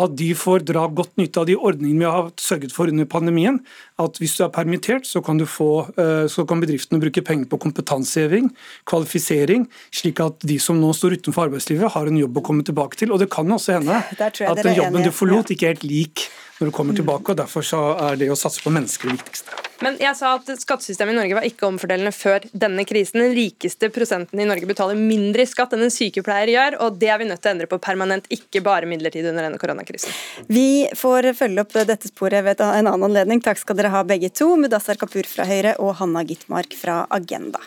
at 0.00 0.14
de 0.18 0.30
får 0.34 0.64
dra 0.66 0.84
godt 0.90 1.12
nytte 1.20 1.38
av 1.38 1.46
de 1.46 1.54
ordningene 1.54 2.02
vi 2.02 2.10
har 2.10 2.30
sørget 2.40 2.74
for 2.74 2.90
under 2.90 3.06
pandemien. 3.06 3.60
At 4.02 4.18
hvis 4.18 4.34
du 4.38 4.42
er 4.46 4.50
permittert, 4.54 5.06
så 5.06 5.22
kan, 5.22 5.38
få, 5.46 5.86
så 6.30 6.44
kan 6.48 6.62
bedriftene 6.62 6.98
bruke 7.02 7.22
penger 7.22 7.46
på 7.50 7.60
kompetanseheving, 7.62 8.50
kvalifisering, 8.90 9.68
slik 9.94 10.22
at 10.24 10.42
de 10.42 10.58
som 10.62 10.80
nå 10.82 10.90
står 10.98 11.20
utenfor 11.20 11.46
arbeidslivet, 11.46 11.92
har 11.94 12.10
en 12.10 12.18
jobb 12.18 12.40
å 12.40 12.46
komme 12.48 12.66
tilbake 12.66 12.98
til. 12.98 13.14
Og 13.14 13.22
det 13.22 13.30
kan 13.34 13.46
også 13.54 13.78
hende 13.78 14.00
at 14.26 14.64
den 14.64 14.74
jobben 14.74 15.06
du 15.06 15.14
forlot, 15.14 15.54
ikke 15.54 15.70
er 15.70 15.76
helt 15.76 15.86
lik 15.86 16.26
når 16.58 16.70
du 16.70 16.74
kommer 16.74 16.96
tilbake. 16.96 17.32
og 17.32 17.38
Derfor 17.38 17.66
så 17.66 17.80
er 18.08 18.18
det 18.20 18.30
å 18.32 18.38
satse 18.38 18.62
på 18.62 18.72
mennesker 18.74 19.10
det 19.10 19.18
viktigste. 19.18 19.60
Men 19.82 19.98
jeg 20.00 20.14
sa 20.16 20.36
at 20.38 20.48
Skattesystemet 20.60 21.12
i 21.12 21.18
Norge 21.18 21.36
var 21.36 21.46
ikke 21.48 21.66
omfordelende 21.66 22.12
før 22.14 22.46
denne 22.52 22.86
krisen. 22.88 23.20
Den 23.24 23.34
rikeste 23.36 23.90
prosenten 23.92 24.40
i 24.40 24.46
Norge 24.48 24.68
betaler 24.70 24.98
mindre 24.98 25.44
i 25.44 25.50
skatt 25.50 25.74
enn 25.74 25.84
en 25.86 25.92
sykepleier 25.92 26.52
gjør, 26.54 26.78
og 26.86 26.98
det 27.02 27.10
er 27.12 27.20
vi 27.20 27.28
nødt 27.28 27.42
til 27.42 27.50
å 27.50 27.54
endre 27.56 27.70
på 27.70 27.80
permanent, 27.82 28.30
ikke 28.32 28.62
bare 28.64 28.88
midlertidig 28.88 29.32
under 29.32 29.48
denne 29.48 29.60
koronakrisen. 29.60 30.14
Vi 30.46 30.86
får 30.96 31.32
følge 31.38 31.66
opp 31.66 31.74
dette 31.74 32.10
sporet 32.10 32.46
ved 32.46 32.62
en 32.64 32.86
annen 32.86 33.08
anledning. 33.10 33.42
Takk 33.44 33.60
skal 33.60 33.80
dere 33.80 33.92
ha 33.94 34.04
begge 34.06 34.30
to, 34.32 34.54
Mudassar 34.60 35.00
Kapur 35.00 35.26
fra 35.28 35.48
Høyre 35.48 35.76
og 35.82 35.96
Hanna 36.00 36.24
Gitmark 36.26 36.78
fra 36.78 37.02
Agenda. 37.12 37.60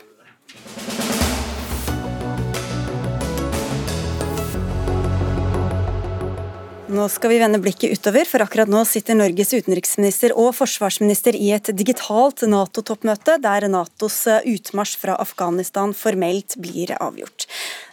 Nå 6.88 7.04
skal 7.12 7.34
vi 7.34 7.40
vende 7.42 7.60
blikket 7.60 7.92
utover, 8.00 8.24
for 8.24 8.40
akkurat 8.40 8.70
nå 8.72 8.80
sitter 8.88 9.18
Norges 9.20 9.50
utenriksminister 9.52 10.32
og 10.40 10.54
forsvarsminister 10.56 11.36
i 11.36 11.50
et 11.52 11.68
digitalt 11.76 12.46
Nato-toppmøte, 12.48 13.36
der 13.44 13.68
Natos 13.68 14.22
utmarsj 14.24 14.94
fra 15.02 15.18
Afghanistan 15.20 15.92
formelt 15.92 16.56
blir 16.64 16.96
avgjort. 16.96 17.50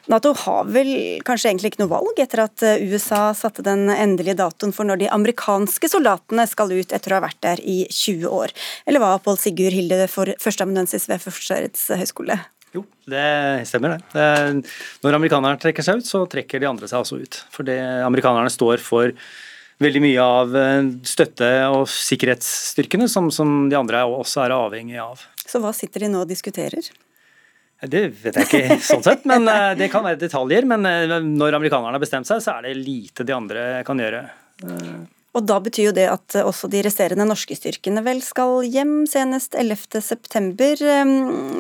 Nato 0.07 0.31
har 0.45 0.71
vel 0.71 0.93
kanskje 1.27 1.51
egentlig 1.51 1.73
ikke 1.73 1.83
noe 1.83 1.95
valg 1.97 2.23
etter 2.23 2.45
at 2.45 2.63
USA 2.87 3.33
satte 3.35 3.67
den 3.67 3.89
endelige 3.91 4.39
datoen 4.39 4.75
for 4.77 4.87
når 4.87 5.03
de 5.03 5.11
amerikanske 5.17 5.91
soldatene 5.91 6.47
skal 6.47 6.71
ut 6.71 6.95
etter 6.95 7.17
å 7.17 7.19
ha 7.19 7.27
vært 7.27 7.43
der 7.43 7.67
i 7.67 7.81
20 7.91 8.31
år. 8.31 8.55
Eller 8.87 9.03
hva, 9.03 9.17
Pål 9.25 9.43
Sigurd 9.43 9.75
Hilde, 9.75 10.05
førsteamanuensis 10.07 11.11
ved 11.11 11.25
Forsvarets 11.25 11.89
høgskole? 11.99 12.39
Jo, 12.75 12.83
det 13.07 13.25
stemmer 13.71 13.97
det. 13.97 14.23
Når 15.05 15.17
amerikanerne 15.21 15.61
trekker 15.63 15.87
seg 15.87 16.01
ut, 16.01 16.09
så 16.09 16.25
trekker 16.31 16.63
de 16.63 16.67
andre 16.67 16.91
seg 16.91 17.05
også 17.05 17.21
ut. 17.23 17.39
For 17.55 17.67
det, 17.67 17.79
amerikanerne 18.03 18.51
står 18.51 18.83
for 18.83 19.15
veldig 19.83 20.03
mye 20.05 20.25
av 20.25 20.57
eh, 20.59 20.91
støtte 21.07 21.49
og 21.73 21.87
sikkerhetsstyrkene 21.91 23.09
som, 23.11 23.31
som 23.35 23.65
de 23.71 23.79
andre 23.79 24.05
også 24.07 24.45
er 24.45 24.55
avhengig 24.57 25.01
av. 25.03 25.23
Så 25.45 25.61
hva 25.63 25.75
sitter 25.77 26.07
de 26.07 26.13
nå 26.13 26.23
og 26.25 26.31
diskuterer? 26.31 26.87
Det 27.85 28.05
vet 28.23 28.39
jeg 28.39 28.47
ikke 28.47 28.79
sånn 28.81 29.05
sett, 29.05 29.27
men 29.29 29.49
eh, 29.51 29.73
det 29.79 29.91
kan 29.93 30.07
være 30.07 30.21
detaljer. 30.23 30.69
Men 30.71 30.87
eh, 30.89 31.19
når 31.25 31.59
amerikanerne 31.59 31.97
har 31.97 32.03
bestemt 32.03 32.29
seg, 32.31 32.43
så 32.45 32.57
er 32.59 32.69
det 32.69 32.79
lite 32.81 33.27
de 33.27 33.37
andre 33.37 33.67
kan 33.87 34.01
gjøre. 34.01 34.25
Og 35.35 35.43
Da 35.49 35.57
betyr 35.63 35.89
jo 35.89 35.95
det 35.97 36.07
at 36.07 36.37
også 36.39 36.69
de 36.71 36.83
resterende 36.87 37.27
norske 37.27 37.57
styrkene 37.59 38.05
vel 38.07 38.21
skal 38.23 38.63
hjem 38.71 39.03
senest 39.11 39.57
11.9. 39.59 40.85
Ehm, 40.87 41.15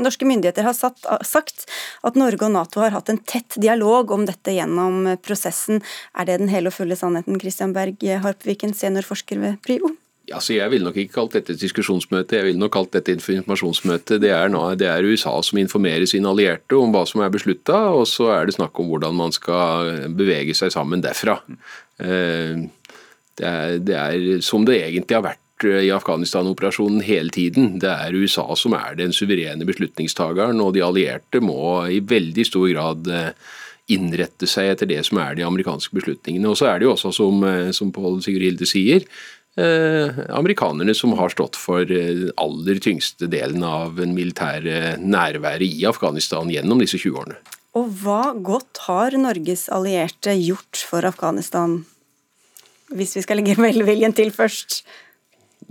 norske 0.04 0.28
myndigheter 0.28 0.66
har 0.68 0.76
satt, 0.78 1.02
sagt 1.26 1.66
at 2.06 2.18
Norge 2.18 2.46
og 2.46 2.54
Nato 2.54 2.84
har 2.84 2.94
hatt 2.94 3.10
en 3.10 3.18
tett 3.18 3.58
dialog 3.58 4.14
om 4.14 4.28
dette 4.28 4.54
gjennom 4.54 5.16
prosessen. 5.26 5.82
Er 6.14 6.30
det 6.30 6.38
den 6.44 6.54
hele 6.54 6.70
og 6.70 6.78
fulle 6.78 6.98
sannheten, 6.98 7.40
Christian 7.42 7.74
Berg 7.74 7.98
Harpviken, 8.22 8.76
seniorforsker 8.78 9.42
ved 9.42 9.60
PRIO? 9.66 9.90
Altså, 10.32 10.54
jeg 10.54 10.70
ville 10.72 10.86
nok 10.86 10.96
ikke 10.96 11.18
kalt 11.18 11.34
dette 11.36 11.52
et 11.52 11.60
diskusjonsmøte, 11.60 12.38
jeg 12.38 12.46
ville 12.46 12.60
nok 12.60 12.72
kalt 12.72 12.94
dette 12.94 13.12
et 13.12 13.18
informasjonsmøte. 13.18 14.16
Det 14.22 14.30
er, 14.32 14.54
det 14.80 14.86
er, 14.88 15.04
USA 15.04 15.34
som 15.44 15.60
informerer 15.60 16.06
sine 16.08 16.30
allierte 16.30 16.78
om 16.78 16.94
hva 16.94 17.02
som 17.08 17.20
er 17.20 17.32
beslutta, 17.34 17.76
og 17.92 18.06
så 18.08 18.30
er 18.32 18.48
det 18.48 18.56
snakk 18.56 18.80
om 18.80 18.88
hvordan 18.88 19.18
man 19.18 19.34
skal 19.36 20.08
bevege 20.16 20.56
seg 20.56 20.72
sammen 20.72 21.04
derfra. 21.04 21.36
Eh, 22.00 22.64
det 23.40 23.48
er, 23.48 23.80
det 23.82 23.96
er 23.98 24.44
som 24.44 24.64
det 24.66 24.78
egentlig 24.82 25.18
har 25.18 25.26
vært 25.26 25.66
eh, 25.66 25.82
i 25.88 25.92
Afghanistan-operasjonen 25.94 27.02
hele 27.04 27.34
tiden. 27.34 27.78
Det 27.82 27.90
er 27.90 28.16
USA 28.16 28.46
som 28.58 28.76
er 28.78 28.98
den 29.00 29.14
suverene 29.16 29.66
beslutningstageren, 29.68 30.62
og 30.62 30.74
de 30.76 30.84
allierte 30.86 31.42
må 31.44 31.58
i 31.90 32.00
veldig 32.04 32.46
stor 32.46 32.68
grad 32.70 33.10
eh, 33.10 33.30
innrette 33.94 34.48
seg 34.48 34.72
etter 34.72 34.88
det 34.90 35.02
som 35.08 35.20
er 35.20 35.38
de 35.38 35.46
amerikanske 35.46 35.94
beslutningene. 35.96 36.50
Og 36.50 36.60
så 36.60 36.70
er 36.70 36.80
det 36.80 36.88
jo 36.88 36.94
også, 36.94 37.14
som, 37.16 37.42
eh, 37.48 37.72
som 37.76 37.92
Pål 37.94 38.22
Sigurd 38.24 38.46
Hilde 38.46 38.68
sier, 38.70 39.08
eh, 39.58 40.22
amerikanerne 40.34 40.94
som 40.96 41.16
har 41.18 41.34
stått 41.34 41.58
for 41.58 41.82
aller 41.84 42.80
tyngste 42.82 43.28
delen 43.30 43.62
av 43.62 44.00
en 44.00 44.14
militær 44.14 44.62
nærværet 44.98 45.66
i 45.66 45.84
Afghanistan 45.86 46.50
gjennom 46.50 46.80
disse 46.82 46.98
20 46.98 47.18
årene. 47.22 47.42
Og 47.74 47.90
hva 48.04 48.30
godt 48.38 48.84
har 48.86 49.16
Norges 49.18 49.66
allierte 49.66 50.36
gjort 50.38 50.78
for 50.86 51.02
Afghanistan 51.02 51.82
hvis 52.92 53.16
vi 53.16 53.24
skal 53.24 53.40
legge 53.40 53.56
velviljen 53.68 54.16
til 54.16 54.32
først? 54.34 54.82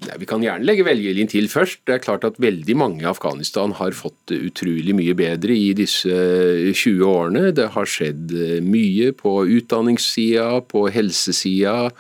Ja, 0.01 0.15
vi 0.17 0.27
kan 0.27 0.41
gjerne 0.43 0.65
legge 0.65 0.85
velviljen 0.87 1.29
til 1.29 1.47
først. 1.51 1.83
Det 1.85 1.95
er 1.95 2.03
klart 2.03 2.25
at 2.27 2.39
veldig 2.41 2.75
mange 2.79 3.03
i 3.03 3.09
Afghanistan 3.09 3.75
har 3.77 3.95
fått 3.95 4.17
det 4.31 4.39
utrolig 4.49 4.95
mye 4.97 5.13
bedre 5.17 5.55
i 5.55 5.69
disse 5.77 6.09
20 6.09 7.03
årene. 7.07 7.51
Det 7.55 7.69
har 7.75 7.89
skjedd 7.89 8.33
eh, 8.33 8.57
mye 8.65 9.13
på 9.17 9.35
utdanningssida, 9.59 10.63
på 10.69 10.87
helsesida. 10.93 11.91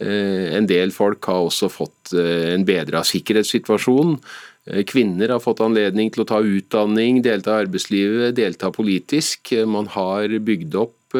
Eh, 0.00 0.48
en 0.56 0.66
del 0.70 0.94
folk 0.96 1.28
har 1.28 1.44
også 1.44 1.68
fått 1.72 2.14
eh, 2.16 2.54
en 2.54 2.66
bedra 2.68 3.04
sikkerhetssituasjon. 3.06 4.16
Kvinner 4.86 5.32
har 5.34 5.40
fått 5.42 5.58
anledning 5.64 6.12
til 6.14 6.22
å 6.22 6.26
ta 6.30 6.36
utdanning, 6.38 7.16
delta 7.24 7.56
i 7.56 7.64
arbeidslivet, 7.64 8.36
delta 8.38 8.68
politisk. 8.70 9.50
Man 9.66 9.88
har 9.90 10.30
bygd 10.38 10.76
opp 10.78 11.18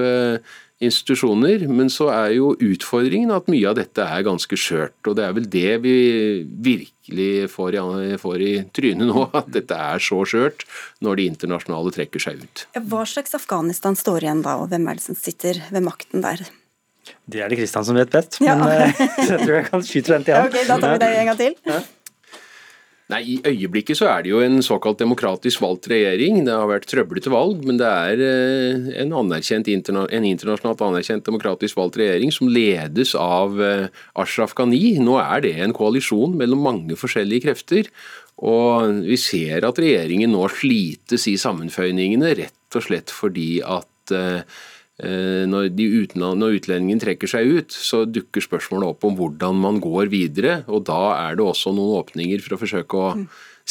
institusjoner. 0.83 1.67
Men 1.71 1.91
så 1.93 2.09
er 2.13 2.37
jo 2.37 2.53
utfordringen 2.57 3.33
at 3.35 3.51
mye 3.53 3.69
av 3.71 3.79
dette 3.79 4.05
er 4.05 4.27
ganske 4.27 4.59
skjørt. 4.59 4.97
Og 5.07 5.17
det 5.19 5.27
er 5.27 5.37
vel 5.37 5.49
det 5.53 5.77
vi 5.85 5.97
virkelig 6.69 7.51
får 7.53 7.79
i, 7.79 8.17
får 8.23 8.47
i 8.47 8.53
trynet 8.75 9.11
nå, 9.11 9.29
at 9.39 9.51
dette 9.55 9.77
er 9.77 10.03
så 10.03 10.23
skjørt 10.29 10.67
når 11.05 11.21
de 11.21 11.29
internasjonale 11.33 11.95
trekker 11.95 12.23
seg 12.23 12.43
ut. 12.43 12.67
Hva 12.91 13.07
slags 13.09 13.37
Afghanistan 13.39 13.99
står 13.99 14.27
igjen 14.27 14.45
da, 14.47 14.59
og 14.63 14.73
hvem 14.73 14.91
er 14.91 15.01
det 15.01 15.07
som 15.07 15.19
sitter 15.19 15.63
ved 15.73 15.87
makten 15.87 16.25
der? 16.25 16.45
Det 17.27 17.41
er 17.43 17.51
det 17.51 17.59
Kristian 17.59 17.87
som 17.87 17.97
vet 17.99 18.13
best, 18.13 18.39
men 18.43 18.63
ja. 18.63 18.85
Eh, 18.87 19.03
jeg 19.31 19.41
tror 19.43 19.57
jeg 19.57 19.67
kan 19.71 19.83
skyte 19.87 20.15
den 20.15 20.27
til 20.27 20.39
ham. 20.39 20.47
Ok, 20.53 20.61
Da 20.69 20.79
tar 20.79 20.95
vi 20.95 21.03
det 21.03 21.11
en 21.19 21.31
gang 21.33 21.41
til. 21.41 21.57
Ja. 21.67 21.81
Nei, 23.13 23.21
I 23.35 23.35
øyeblikket 23.45 23.99
så 23.99 24.07
er 24.09 24.23
det 24.25 24.31
jo 24.31 24.41
en 24.41 24.63
såkalt 24.65 25.03
demokratisk 25.03 25.61
valgt 25.61 25.89
regjering. 25.91 26.39
Det 26.47 26.55
har 26.55 26.71
vært 26.71 26.87
trøblete 26.89 27.33
valg, 27.33 27.61
men 27.69 27.77
det 27.81 27.89
er 27.89 28.23
eh, 28.25 28.89
en, 29.03 29.13
interna 29.69 30.07
en 30.09 30.29
internasjonalt 30.29 30.81
anerkjent 30.87 31.27
demokratisk 31.27 31.77
valgt 31.77 31.99
regjering 32.01 32.33
som 32.33 32.49
ledes 32.49 33.13
av 33.19 33.61
eh, 33.61 33.87
Ashraf 34.17 34.57
Ghani. 34.57 34.97
Nå 35.05 35.19
er 35.21 35.45
det 35.45 35.55
en 35.61 35.77
koalisjon 35.77 36.39
mellom 36.41 36.65
mange 36.65 36.97
forskjellige 36.97 37.51
krefter. 37.51 37.93
Og 38.41 39.05
vi 39.05 39.19
ser 39.21 39.67
at 39.69 39.79
regjeringen 39.83 40.33
nå 40.33 40.47
slites 40.51 41.29
i 41.29 41.37
sammenføyningene, 41.41 42.33
rett 42.39 42.79
og 42.79 42.87
slett 42.87 43.13
fordi 43.13 43.59
at 43.61 44.17
eh, 44.17 44.41
når, 45.03 45.71
når, 46.39 46.59
utlendingen 46.59 47.01
trekker 47.03 47.31
seg 47.31 47.49
ut, 47.59 47.75
så 47.75 48.05
dukker 48.07 48.45
spørsmålet 48.45 48.93
opp 48.95 49.07
om 49.09 49.17
hvordan 49.19 49.57
man 49.59 49.81
går 49.83 50.13
videre. 50.13 50.61
og 50.69 50.85
Da 50.87 51.01
er 51.17 51.39
det 51.39 51.47
også 51.47 51.75
noen 51.75 51.99
åpninger 52.03 52.45
for 52.45 52.57
å 52.57 52.61
forsøke 52.61 53.01
å 53.01 53.09
mm. 53.19 53.25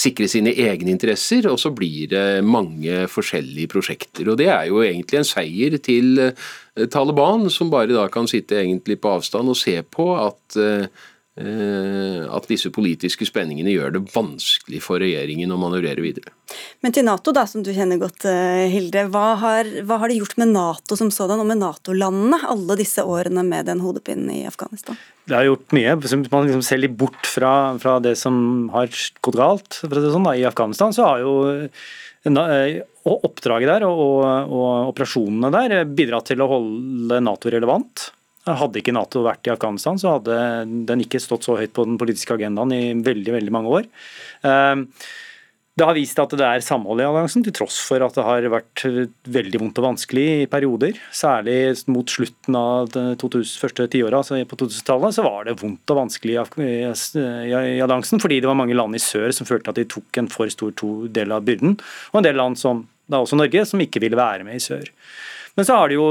sikre 0.04 0.28
sine 0.32 0.52
egne 0.52 0.92
interesser, 0.92 1.48
og 1.52 1.60
så 1.62 1.72
blir 1.76 2.12
det 2.12 2.26
mange 2.44 3.06
forskjellige 3.12 3.72
prosjekter. 3.72 4.28
og 4.28 4.42
Det 4.42 4.50
er 4.52 4.68
jo 4.72 4.84
egentlig 4.84 5.22
en 5.22 5.30
seier 5.32 5.78
til 5.80 6.28
eh, 6.28 6.52
Taliban, 6.92 7.48
som 7.54 7.72
bare 7.72 7.96
da 7.96 8.10
kan 8.12 8.28
sitte 8.28 8.60
egentlig 8.60 9.00
på 9.00 9.16
avstand 9.16 9.54
og 9.54 9.60
se 9.60 9.78
på 9.88 10.12
at 10.20 10.60
eh, 10.60 10.88
Eh, 10.88 11.11
at 11.42 12.48
disse 12.50 12.72
politiske 12.74 13.26
spenningene 13.28 13.74
gjør 13.74 13.96
det 13.96 14.02
vanskelig 14.14 14.82
for 14.84 15.02
regjeringen 15.02 15.52
å 15.52 15.60
manøvrere 15.62 16.04
videre. 16.04 16.34
Men 16.84 16.94
til 16.96 17.06
Nato, 17.08 17.34
da, 17.36 17.46
som 17.48 17.64
du 17.64 17.72
kjenner 17.74 18.00
godt, 18.02 18.26
eh, 18.26 18.68
Hilde. 18.72 19.06
Hva 19.14 19.36
har, 19.39 19.70
hva 19.88 20.00
har 20.02 20.12
det 20.12 20.20
gjort 20.20 20.38
med 20.42 20.52
Nato 20.54 20.98
som 21.00 21.12
sådan, 21.14 21.42
og 21.42 21.48
med 21.50 21.62
Nato-landene, 21.62 22.42
alle 22.54 22.78
disse 22.80 23.06
årene 23.06 23.44
med 23.48 23.70
den 23.70 23.84
hodepinnen 23.84 24.32
i 24.34 24.46
Afghanistan? 24.50 25.00
Det 25.26 25.38
har 25.38 25.48
gjort 25.48 25.76
mye. 25.78 25.96
Hvis 26.02 26.16
man 26.32 26.48
liksom 26.48 26.64
ser 26.66 26.82
litt 26.82 26.96
bort 26.98 27.28
fra, 27.30 27.78
fra, 27.82 28.00
det 28.04 28.16
som 28.20 28.70
har 28.74 28.89
gått 29.22 29.38
galt 29.39 29.82
sånn, 29.84 30.26
da, 30.28 30.36
i 30.36 30.48
Afghanistan, 30.48 30.96
så 30.96 31.08
har 31.08 31.22
jo 31.24 31.36
eh, 31.62 32.82
oppdraget 33.12 33.70
der 33.70 33.86
og, 33.88 34.26
og 34.26 34.89
operasjonene 34.92 35.54
der 35.54 35.86
bidratt 35.86 36.32
til 36.34 36.44
å 36.44 36.50
holde 36.52 37.22
Nato 37.24 37.54
relevant. 37.54 38.12
Hadde 38.50 38.80
ikke 38.82 38.94
Nato 38.96 39.22
vært 39.22 39.46
i 39.46 39.52
Afghanistan, 39.54 40.00
så 40.02 40.16
hadde 40.16 40.38
den 40.89 41.04
ikke 41.04 41.22
stått 41.22 41.46
så 41.46 41.60
høyt 41.60 41.76
på 41.78 41.86
den 41.86 42.00
politiske 42.02 42.34
agendaen 42.34 42.74
i 42.74 42.84
veldig 43.06 43.36
veldig 43.38 43.54
mange 43.54 43.76
år. 43.82 43.92
Ehm, 44.50 44.88
Det 45.78 45.86
har 45.88 45.96
vist 45.96 46.20
at 46.20 46.34
det 46.36 46.44
er 46.44 46.60
samhold 46.60 47.00
i 47.00 47.06
alliansen, 47.08 47.46
til 47.46 47.54
tross 47.56 47.78
for 47.80 48.04
at 48.04 48.14
det 48.14 48.26
har 48.28 48.44
vært 48.52 48.82
veldig 49.24 49.62
vondt 49.62 49.80
og 49.80 49.86
vanskelig 49.86 50.26
i 50.42 50.50
perioder. 50.52 50.98
Særlig 51.16 51.88
mot 51.88 52.06
slutten 52.12 52.58
av 52.60 52.89
de 52.92 53.16
første 53.16 53.88
tiåra, 53.88 54.20
altså 54.20 54.42
på 54.46 54.60
2000-tallet, 54.60 55.16
så 55.16 55.24
var 55.24 55.48
det 55.48 55.56
vondt 55.62 55.94
og 55.96 56.02
vanskelig 56.02 56.36
i 56.36 57.80
alliansen, 57.80 58.20
fordi 58.20 58.42
det 58.44 58.52
var 58.52 58.60
mange 58.60 58.76
land 58.76 59.00
i 59.00 59.02
sør 59.02 59.32
som 59.32 59.48
følte 59.48 59.72
at 59.72 59.80
de 59.80 59.88
tok 59.88 60.20
en 60.20 60.28
for 60.28 60.52
stor 60.52 60.76
del 61.08 61.32
av 61.32 61.48
byrden, 61.48 61.80
og 62.12 62.20
en 62.20 62.28
del 62.28 62.36
land 62.36 62.60
som 62.60 62.84
da 63.10 63.24
også 63.24 63.39
Norge, 63.39 63.64
som 63.66 63.82
ikke 63.82 64.04
ville 64.04 64.20
være 64.20 64.44
med 64.44 64.60
i 64.60 64.64
sør. 64.64 64.92
Men 65.56 65.66
så 65.66 65.80
har 65.80 65.89
de 65.89 65.98
jo 65.98 66.06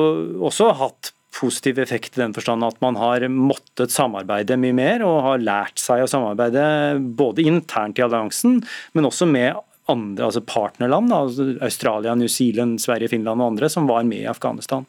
også 0.48 0.72
hatt 0.80 1.12
positiv 1.34 1.78
effekt 1.78 2.16
i 2.16 2.22
den 2.22 2.34
forstand 2.34 2.66
at 2.66 2.80
man 2.82 2.98
har 2.98 3.24
måttet 3.30 3.94
samarbeide 3.94 4.58
mye 4.60 4.76
mer 4.76 5.04
og 5.06 5.22
har 5.28 5.42
lært 5.42 5.80
seg 5.80 6.04
å 6.04 6.10
samarbeide 6.10 6.64
både 7.16 7.46
internt 7.46 8.00
i 8.00 8.04
alliansen, 8.06 8.60
men 8.96 9.08
også 9.08 9.28
med 9.30 9.58
andre, 9.90 10.28
altså 10.28 10.42
partnerland, 10.46 11.12
altså 11.14 11.52
Australia, 11.64 12.14
New 12.18 12.30
Zealand, 12.30 12.78
Sverige, 12.82 13.10
Finland 13.14 13.42
og 13.42 13.54
andre 13.54 13.70
som 13.72 13.88
var 13.90 14.06
med 14.06 14.24
i 14.24 14.30
Afghanistan. 14.30 14.86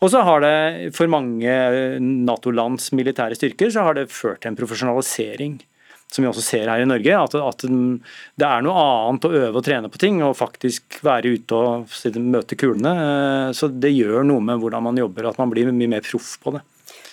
Og 0.00 0.12
så 0.12 0.22
har 0.24 0.40
det 0.44 0.92
for 0.96 1.10
mange 1.12 1.54
Nato-lands 2.00 2.88
militære 2.96 3.36
styrker 3.36 3.72
så 3.72 3.84
har 3.84 3.98
det 3.98 4.12
ført 4.12 4.40
til 4.40 4.52
en 4.52 4.60
profesjonalisering 4.60 5.58
som 6.10 6.24
vi 6.24 6.30
også 6.30 6.44
ser 6.44 6.70
her 6.70 6.82
i 6.82 6.88
Norge, 6.88 7.14
at, 7.16 7.36
at, 7.38 7.64
det 7.64 8.48
er 8.48 8.66
noe 8.66 8.82
annet 8.82 9.28
å 9.28 9.32
øve 9.44 9.60
og 9.60 9.66
trene 9.66 9.90
på 9.92 10.00
ting 10.02 10.20
og 10.26 10.36
faktisk 10.38 11.00
være 11.06 11.36
ute 11.36 11.56
og 11.56 12.18
møte 12.18 12.58
kulene. 12.58 12.96
Eh, 13.04 13.46
så 13.56 13.70
det 13.70 13.94
gjør 13.94 14.26
noe 14.26 14.42
med 14.44 14.60
hvordan 14.62 14.90
man 14.90 15.00
jobber, 15.00 15.30
at 15.30 15.40
man 15.40 15.52
blir 15.52 15.70
mye 15.70 15.94
mer 15.96 16.04
proff 16.06 16.36
på 16.42 16.56
det. 16.56 16.64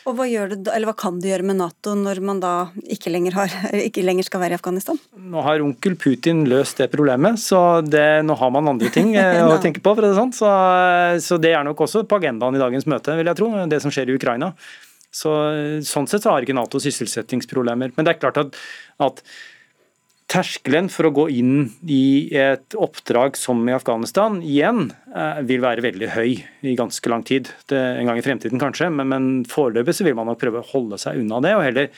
Og 0.08 0.16
hva, 0.16 0.26
det, 0.48 0.72
hva, 0.88 0.93
kan 0.95 1.18
det 1.20 1.34
gjøre 1.34 1.45
med 1.50 1.58
Nato 1.60 1.91
når 2.00 2.22
man 2.24 2.38
da 2.39 2.52
ikke 2.95 3.12
lenger, 3.12 3.36
har, 3.36 3.56
ikke 3.89 4.06
lenger, 4.08 4.28
skal 4.28 4.41
være 4.43 4.56
i 4.56 4.60
Afghanistan? 4.60 5.00
Nå 5.20 5.43
har 5.43 5.64
onkel 5.64 5.98
Putin 6.00 6.45
løst 6.48 6.80
det 6.80 6.88
problemet, 6.93 7.41
så 7.43 7.82
det, 7.84 8.24
nå 8.24 8.38
har 8.39 8.54
man 8.56 8.72
andre 8.72 8.91
ting 8.93 9.14
eh, 9.20 9.43
å 9.43 9.60
tenke 9.64 9.84
på. 9.84 9.98
det 10.00 10.16
sånn. 10.16 10.34
Så, 10.36 10.50
så 11.24 11.39
det 11.43 11.54
er 11.58 11.68
nok 11.68 11.84
også 11.86 12.06
på 12.08 12.22
agendaen 12.22 12.56
i 12.56 12.64
dagens 12.64 12.88
møte, 12.88 13.20
vil 13.20 13.30
jeg 13.30 13.39
tro, 13.39 13.52
det 13.68 13.82
som 13.84 13.93
skjer 13.93 14.14
i 14.14 14.18
Ukraina. 14.18 14.54
Så, 15.14 15.34
sånn 15.88 16.10
sett 16.10 16.26
så 16.26 16.34
har 16.34 16.45
ikke 16.45 16.55
Nato 16.58 16.82
sysselsettingsproblemer. 16.84 17.93
Men 17.95 18.08
det 18.08 18.16
er 18.16 18.20
klart 18.22 18.41
at, 18.41 18.58
at 19.01 19.24
terskelen 20.28 20.89
for 20.91 21.08
å 21.08 21.14
gå 21.16 21.26
inn 21.39 21.70
i 21.88 22.28
et 22.36 22.76
oppdrag 22.76 23.38
som 23.39 23.62
i 23.70 23.76
Afghanistan 23.76 24.41
igjen 24.43 24.89
eh, 25.16 25.39
vil 25.47 25.64
være 25.64 25.86
veldig 25.86 26.10
høy 26.18 26.32
i 26.68 26.76
ganske 26.80 27.12
lang 27.12 27.24
tid. 27.28 27.51
Det, 27.72 27.80
en 27.80 28.12
gang 28.12 28.20
i 28.20 28.26
fremtiden 28.26 28.62
kanskje, 28.62 28.91
men, 28.91 29.08
men 29.14 29.30
foreløpig 29.47 29.95
så 29.95 30.08
vil 30.08 30.18
man 30.20 30.28
nok 30.30 30.41
prøve 30.43 30.62
å 30.62 30.70
holde 30.74 30.99
seg 31.01 31.24
unna 31.24 31.39
det. 31.45 31.55
og 31.55 31.64
heller 31.64 31.91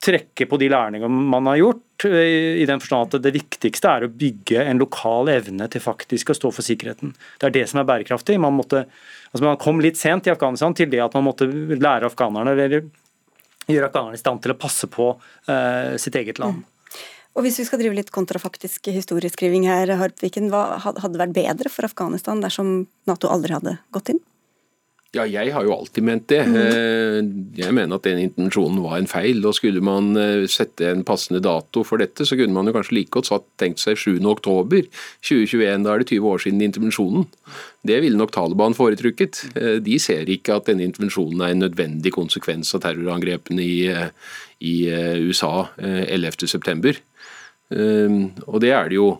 trekke 0.00 0.46
på 0.48 0.58
de 0.60 0.70
lærlingene 0.72 1.28
man 1.32 1.48
har 1.50 1.58
gjort, 1.60 2.06
i 2.08 2.64
den 2.68 2.80
forstand 2.80 3.14
at 3.14 3.24
det 3.24 3.34
viktigste 3.34 3.90
er 3.90 4.06
å 4.06 4.12
bygge 4.22 4.62
en 4.64 4.80
lokal 4.80 5.28
evne 5.28 5.66
til 5.68 5.82
faktisk 5.84 6.32
å 6.32 6.36
stå 6.38 6.52
for 6.56 6.64
sikkerheten. 6.64 7.12
Det 7.40 7.50
er 7.50 7.56
det 7.58 7.66
som 7.68 7.82
er 7.82 7.88
bærekraftig. 7.90 8.38
Man, 8.40 8.56
måtte, 8.56 8.86
altså 9.30 9.44
man 9.44 9.60
kom 9.60 9.82
litt 9.84 10.00
sent 10.00 10.28
i 10.28 10.32
Afghanistan 10.32 10.76
til 10.76 10.88
det 10.92 11.02
at 11.04 11.16
man 11.18 11.26
måtte 11.28 11.48
lære 11.50 12.08
afghanerne 12.08 12.56
eller 12.56 12.88
gjøre 13.68 13.90
afghanerne 13.90 14.16
i 14.16 14.22
stand 14.22 14.40
til 14.40 14.54
å 14.54 14.58
passe 14.60 14.88
på 14.90 15.12
uh, 15.20 15.96
sitt 16.00 16.16
eget 16.16 16.40
land. 16.40 16.62
Mm. 16.64 17.06
Og 17.38 17.44
Hvis 17.46 17.60
vi 17.60 17.68
skal 17.68 17.78
drive 17.78 17.94
litt 17.94 18.10
kontrafaktisk 18.14 18.88
historieskriving 18.90 19.68
her, 19.68 19.92
Harpviken, 20.00 20.48
hva 20.50 20.80
hadde 20.82 21.20
vært 21.20 21.36
bedre 21.36 21.70
for 21.70 21.86
Afghanistan 21.86 22.40
dersom 22.42 22.88
Nato 23.06 23.30
aldri 23.30 23.54
hadde 23.54 23.76
gått 23.94 24.14
inn? 24.14 24.24
Ja, 25.10 25.24
jeg 25.26 25.50
har 25.50 25.64
jo 25.66 25.72
alltid 25.74 26.04
ment 26.06 26.28
det. 26.30 26.38
Mm. 26.46 27.30
Jeg 27.58 27.74
mener 27.74 27.98
at 27.98 28.04
den 28.06 28.20
intensjonen 28.22 28.78
var 28.84 28.94
en 29.00 29.08
feil. 29.10 29.40
og 29.42 29.56
Skulle 29.56 29.82
man 29.82 30.14
eh, 30.14 30.44
sette 30.46 30.86
en 30.86 31.02
passende 31.06 31.40
dato 31.42 31.82
for 31.86 31.98
dette, 31.98 32.22
så 32.22 32.38
kunne 32.38 32.54
man 32.54 32.70
jo 32.70 32.74
kanskje 32.76 32.94
like 32.94 33.10
godt 33.16 33.48
tenkt 33.58 33.82
seg 33.82 33.98
7.10.2021. 33.98 35.82
Da 35.82 35.96
er 35.96 36.04
det 36.04 36.12
20 36.12 36.30
år 36.30 36.44
siden 36.44 36.62
intervensjonen. 36.62 37.26
Det 37.82 37.98
ville 38.04 38.20
nok 38.20 38.30
Taliban 38.36 38.78
foretrykket. 38.78 39.40
Eh, 39.58 39.80
de 39.82 39.98
ser 39.98 40.30
ikke 40.30 40.60
at 40.60 40.70
denne 40.70 40.86
intervensjonen 40.86 41.42
er 41.42 41.56
en 41.56 41.64
nødvendig 41.66 42.14
konsekvens 42.14 42.70
av 42.78 42.84
terrorangrepene 42.86 43.66
i, 43.66 43.90
i 44.62 44.76
USA 45.26 45.66
11.9. 45.80 46.94
Og 48.46 48.62
det 48.62 48.70
er 48.74 48.90
det 48.90 48.98
jo 48.98 49.10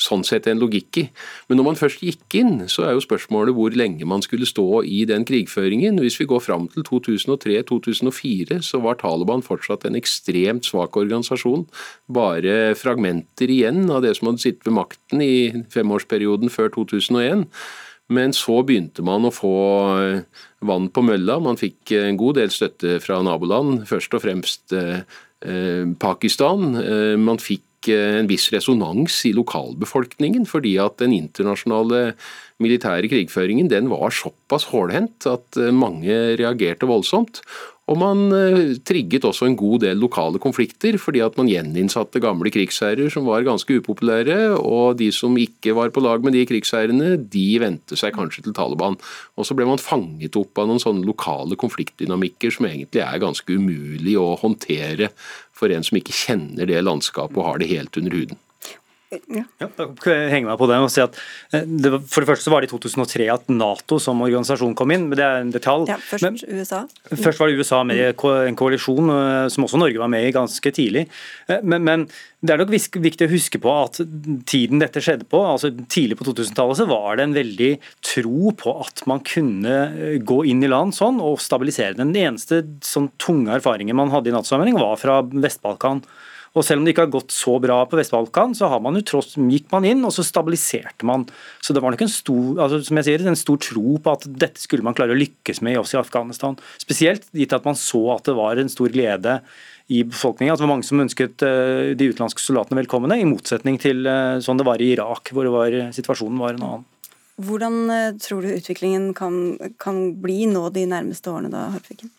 sånn 0.00 0.24
sett 0.26 0.48
en 0.50 0.60
logikk 0.62 0.98
i. 1.00 1.04
Men 1.48 1.60
når 1.60 1.68
man 1.68 1.78
først 1.78 2.02
gikk 2.04 2.36
inn, 2.40 2.64
så 2.70 2.86
er 2.86 2.96
jo 2.96 3.04
spørsmålet 3.04 3.56
hvor 3.56 3.76
lenge 3.76 4.06
man 4.08 4.24
skulle 4.24 4.48
stå 4.48 4.82
i 4.88 5.04
den 5.08 5.26
krigføringen. 5.28 6.00
Hvis 6.02 6.18
vi 6.20 6.28
går 6.30 6.42
fram 6.44 6.66
til 6.72 6.86
2003-2004, 6.88 8.60
så 8.66 8.82
var 8.84 8.98
Taliban 9.00 9.44
fortsatt 9.46 9.86
en 9.86 9.98
ekstremt 9.98 10.66
svak 10.66 10.98
organisasjon. 11.00 11.66
Bare 12.12 12.74
fragmenter 12.78 13.52
igjen 13.52 13.86
av 13.90 14.04
det 14.04 14.16
som 14.18 14.32
hadde 14.32 14.44
sittet 14.44 14.68
ved 14.68 14.78
makten 14.80 15.24
i 15.24 15.34
femårsperioden 15.74 16.52
før 16.52 16.72
2001. 16.80 17.48
Men 18.12 18.34
så 18.36 18.58
begynte 18.66 19.04
man 19.04 19.24
å 19.24 19.32
få 19.32 19.54
eh, 19.96 20.42
vann 20.68 20.90
på 20.92 21.04
mølla. 21.06 21.38
Man 21.40 21.60
fikk 21.60 21.94
en 21.96 22.18
god 22.20 22.40
del 22.40 22.52
støtte 22.52 22.98
fra 23.00 23.22
naboland, 23.24 23.86
først 23.88 24.16
og 24.16 24.24
fremst 24.26 24.74
eh, 24.76 25.00
eh, 25.40 25.86
Pakistan. 26.00 26.74
Man 27.24 27.40
fikk 27.40 27.64
en 27.92 28.30
viss 28.30 28.48
resonans 28.54 29.20
i 29.28 29.34
lokalbefolkningen, 29.36 30.46
fordi 30.48 30.76
at 30.82 30.98
den 31.02 31.14
internasjonale 31.16 32.14
militære 32.62 33.10
krigføringen 33.10 33.68
den 33.70 33.90
var 33.90 34.14
såpass 34.14 34.68
hårdhendt 34.70 35.26
at 35.30 35.60
eh, 35.60 35.74
mange 35.74 36.36
reagerte 36.38 36.88
voldsomt. 36.88 37.42
Og 37.84 37.98
man 38.00 38.30
eh, 38.32 38.76
trigget 38.86 39.26
også 39.28 39.44
en 39.50 39.56
god 39.60 39.82
del 39.82 39.98
lokale 40.00 40.40
konflikter, 40.40 40.96
fordi 41.00 41.20
at 41.20 41.36
man 41.36 41.50
gjeninnsatte 41.50 42.22
gamle 42.22 42.48
krigsherrer 42.54 43.10
som 43.12 43.26
var 43.28 43.44
ganske 43.44 43.76
upopulære, 43.76 44.54
og 44.56 44.96
de 45.00 45.10
som 45.12 45.36
ikke 45.36 45.74
var 45.76 45.92
på 45.92 46.00
lag 46.04 46.24
med 46.24 46.32
de 46.36 46.46
krigsherrene, 46.48 47.18
de 47.18 47.46
vendte 47.60 47.98
seg 48.00 48.16
kanskje 48.16 48.46
til 48.46 48.56
Taliban. 48.56 48.96
Og 49.36 49.44
så 49.44 49.56
ble 49.56 49.68
man 49.68 49.82
fanget 49.82 50.38
opp 50.40 50.62
av 50.62 50.70
noen 50.70 50.80
sånne 50.80 51.04
lokale 51.04 51.58
konfliktdynamikker 51.60 52.54
som 52.56 52.70
egentlig 52.70 53.04
er 53.04 53.20
ganske 53.20 53.58
umulig 53.58 54.16
å 54.16 54.30
håndtere 54.40 55.12
for 55.54 55.72
en 55.72 55.86
som 55.86 55.98
ikke 55.98 56.14
kjenner 56.14 56.68
det 56.68 56.82
landskapet 56.82 57.38
og 57.38 57.48
har 57.48 57.62
det 57.62 57.70
helt 57.70 57.96
under 58.00 58.16
huden. 58.18 58.40
Ja. 59.12 59.44
ja 59.60 59.68
jeg 59.68 60.30
henge 60.32 60.48
meg 60.48 60.58
på 60.58 60.66
det 60.68 60.78
og 60.82 60.90
si 60.92 61.02
at 61.02 61.16
eh, 61.54 61.64
det 61.64 61.92
var, 61.92 62.02
For 62.08 62.24
det 62.24 62.30
første 62.30 62.48
så 62.48 62.52
var 62.54 62.64
det 62.64 62.70
i 62.70 62.72
2003 62.72 63.28
at 63.34 63.50
Nato 63.52 63.98
som 64.02 64.22
organisasjon 64.24 64.74
kom 64.78 64.92
inn, 64.94 65.08
men 65.10 65.18
det 65.18 65.26
er 65.26 65.42
en 65.42 65.52
detalj. 65.54 65.86
Ja, 65.90 65.98
først 66.02 66.26
men, 66.26 66.38
USA. 66.60 66.84
Først 67.12 67.40
var 67.40 67.50
det 67.50 67.60
USA 67.60 67.82
med 67.86 68.00
i 68.00 68.06
en 68.48 68.58
koalisjon 68.58 69.12
eh, 69.14 69.48
som 69.52 69.66
også 69.66 69.80
Norge 69.80 70.00
var 70.00 70.10
med 70.12 70.26
i 70.28 70.34
ganske 70.34 70.74
tidlig. 70.74 71.06
Eh, 71.48 71.62
men, 71.62 71.84
men 71.86 72.06
det 72.44 72.54
er 72.54 72.60
nok 72.60 72.74
viktig 72.74 73.28
å 73.28 73.32
huske 73.32 73.60
på 73.62 73.72
at 73.72 74.00
tiden 74.50 74.82
dette 74.82 75.00
skjedde 75.04 75.28
på, 75.30 75.40
altså 75.48 75.70
tidlig 75.88 76.18
på 76.20 76.26
2000-tallet, 76.28 76.80
så 76.80 76.88
var 76.90 77.16
det 77.16 77.28
en 77.28 77.38
veldig 77.38 77.70
tro 78.04 78.52
på 78.60 78.74
at 78.84 79.04
man 79.08 79.22
kunne 79.24 80.18
gå 80.26 80.42
inn 80.50 80.60
i 80.64 80.70
land 80.70 80.96
sånn 80.96 81.22
og 81.24 81.40
stabilisere. 81.40 81.96
Den 81.96 82.12
eneste 82.12 82.64
sånn 82.84 83.08
tunge 83.22 83.54
erfaringen 83.56 83.96
man 83.96 84.12
hadde 84.12 84.32
i 84.32 84.36
NATO-sammenheng 84.36 84.76
var 84.80 85.00
fra 85.00 85.22
Vest-Balkan. 85.24 86.04
Og 86.54 86.62
Selv 86.62 86.80
om 86.80 86.86
det 86.86 86.94
ikke 86.94 87.08
har 87.08 87.14
gått 87.16 87.34
så 87.34 87.56
bra 87.58 87.80
på 87.90 87.98
Vest-Balkan, 87.98 88.52
så 88.54 88.68
man 88.78 89.00
tross, 89.02 89.32
gikk 89.34 89.72
man 89.74 89.86
inn 89.88 90.04
og 90.06 90.12
så 90.14 90.22
stabiliserte 90.22 91.06
man. 91.06 91.26
Så 91.58 91.74
det 91.74 91.82
var 91.82 91.90
nok 91.90 92.04
en 92.06 92.12
stor, 92.12 92.60
altså, 92.62 92.78
som 92.86 93.00
jeg 93.00 93.08
sier, 93.08 93.24
en 93.26 93.38
stor 93.38 93.58
tro 93.58 93.98
på 93.98 94.14
at 94.14 94.28
dette 94.30 94.62
skulle 94.62 94.86
man 94.86 94.94
klare 94.94 95.16
å 95.16 95.18
lykkes 95.18 95.64
med 95.66 95.80
også 95.80 95.98
i 95.98 96.02
Afghanistan. 96.04 96.58
Spesielt 96.78 97.26
gitt 97.34 97.56
at 97.56 97.66
man 97.66 97.78
så 97.78 98.04
at 98.14 98.30
det 98.30 98.36
var 98.38 98.62
en 98.62 98.70
stor 98.70 98.94
glede 98.94 99.40
i 99.90 100.04
befolkningen. 100.06 100.54
At 100.54 100.62
det 100.62 100.68
var 100.68 100.74
mange 100.76 100.86
som 100.86 101.02
ønsket 101.02 101.42
eh, 101.42 101.92
de 101.98 102.10
utenlandske 102.12 102.46
soldatene 102.46 102.84
velkomne, 102.84 103.18
i 103.18 103.28
motsetning 103.28 103.82
til 103.82 104.06
eh, 104.06 104.38
sånn 104.44 104.60
det 104.60 104.68
var 104.70 104.82
i 104.82 104.92
Irak, 104.94 105.34
hvor 105.34 105.50
var, 105.58 105.74
situasjonen 105.96 106.38
var 106.40 106.54
en 106.54 106.68
annen. 106.70 106.90
Hvordan 107.42 107.80
eh, 107.90 108.10
tror 108.22 108.46
du 108.46 108.54
utviklingen 108.54 109.10
kan, 109.18 109.56
kan 109.82 110.04
bli 110.22 110.44
nå 110.46 110.68
de 110.74 110.86
nærmeste 110.86 111.34
årene, 111.34 111.50
da, 111.50 111.66
Harpviken? 111.74 112.14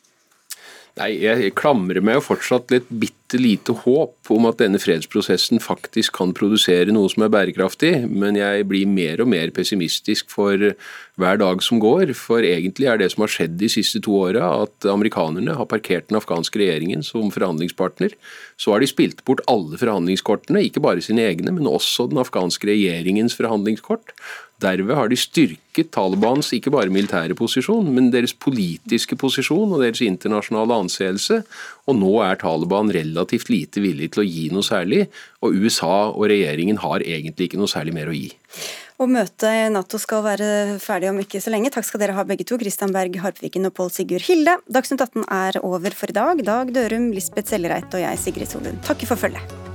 Nei, 0.95 1.09
Jeg 1.19 1.51
klamrer 1.59 1.99
meg 1.99 2.21
jo 2.21 2.27
fortsatt 2.29 2.71
litt 2.71 2.87
bitte 2.87 3.35
lite 3.35 3.73
håp 3.81 4.29
om 4.31 4.45
at 4.47 4.61
denne 4.61 4.79
fredsprosessen 4.79 5.59
faktisk 5.59 6.13
kan 6.15 6.31
produsere 6.37 6.93
noe 6.95 7.09
som 7.11 7.25
er 7.25 7.33
bærekraftig, 7.33 8.05
men 8.07 8.37
jeg 8.39 8.63
blir 8.69 8.87
mer 8.87 9.19
og 9.19 9.27
mer 9.27 9.51
pessimistisk 9.51 10.29
for 10.31 10.55
hver 11.19 11.41
dag 11.41 11.59
som 11.65 11.81
går. 11.83 12.13
For 12.15 12.47
egentlig 12.47 12.87
er 12.87 13.01
det 13.01 13.09
som 13.11 13.25
har 13.25 13.33
skjedd 13.33 13.57
de 13.59 13.67
siste 13.71 13.99
to 14.05 14.15
åra, 14.21 14.47
at 14.63 14.87
amerikanerne 14.87 15.57
har 15.59 15.67
parkert 15.67 16.07
den 16.07 16.21
afghanske 16.21 16.61
regjeringen 16.63 17.03
som 17.03 17.27
forhandlingspartner. 17.33 18.15
Så 18.55 18.71
har 18.71 18.79
de 18.79 18.87
spilt 18.87 19.19
bort 19.27 19.43
alle 19.51 19.75
forhandlingskortene, 19.81 20.63
ikke 20.63 20.85
bare 20.85 21.03
sine 21.03 21.27
egne, 21.27 21.51
men 21.57 21.67
også 21.67 22.07
den 22.07 22.23
afghanske 22.23 22.71
regjeringens 22.71 23.35
forhandlingskort. 23.35 24.15
Derved 24.63 24.95
har 24.95 25.09
de 25.11 25.17
styrket 25.19 25.89
Talibans 25.91 26.53
ikke 26.55 26.71
bare 26.71 26.93
militære 26.93 27.35
posisjon, 27.35 27.89
men 27.91 28.07
deres 28.13 28.31
politiske 28.31 29.17
posisjon 29.19 29.73
og 29.75 29.83
deres 29.83 29.99
internasjonale 30.05 30.77
anseelse. 30.85 31.41
Og 31.89 31.99
nå 31.99 32.13
er 32.23 32.39
Taliban 32.39 32.93
relativt 32.95 33.51
lite 33.51 33.83
villig 33.83 34.13
til 34.15 34.23
å 34.23 34.27
gi 34.29 34.47
noe 34.55 34.63
særlig, 34.65 35.05
og 35.43 35.59
USA 35.59 36.07
og 36.13 36.29
regjeringen 36.31 36.79
har 36.85 37.03
egentlig 37.03 37.49
ikke 37.49 37.59
noe 37.59 37.71
særlig 37.71 37.97
mer 37.99 38.11
å 38.11 38.15
gi. 38.15 38.31
Og 38.95 39.11
Møtet 39.11 39.49
i 39.51 39.67
Nato 39.75 39.99
skal 39.99 40.23
være 40.23 40.49
ferdig 40.79 41.11
om 41.11 41.19
ikke 41.19 41.43
så 41.43 41.51
lenge. 41.51 41.73
Takk 41.75 41.89
skal 41.89 42.05
dere 42.05 42.15
ha 42.15 42.23
begge 42.23 42.47
to, 42.47 42.55
Kristian 42.61 42.95
Berg 42.95 43.19
Harpviken 43.19 43.67
og 43.67 43.75
Pål 43.75 43.91
Sigurd 43.91 44.23
Hilde. 44.23 44.55
Dagsnytt 44.71 45.03
18 45.03 45.27
er 45.27 45.59
over 45.67 45.99
for 45.99 46.15
i 46.15 46.15
dag. 46.15 46.43
Dag 46.47 46.71
Dørum, 46.75 47.11
Lisbeth 47.11 47.51
Sellereit 47.51 47.91
og 47.91 48.05
jeg, 48.07 48.23
Sigrid 48.23 48.55
Solund, 48.55 48.79
takker 48.87 49.11
for 49.11 49.19
følget. 49.19 49.74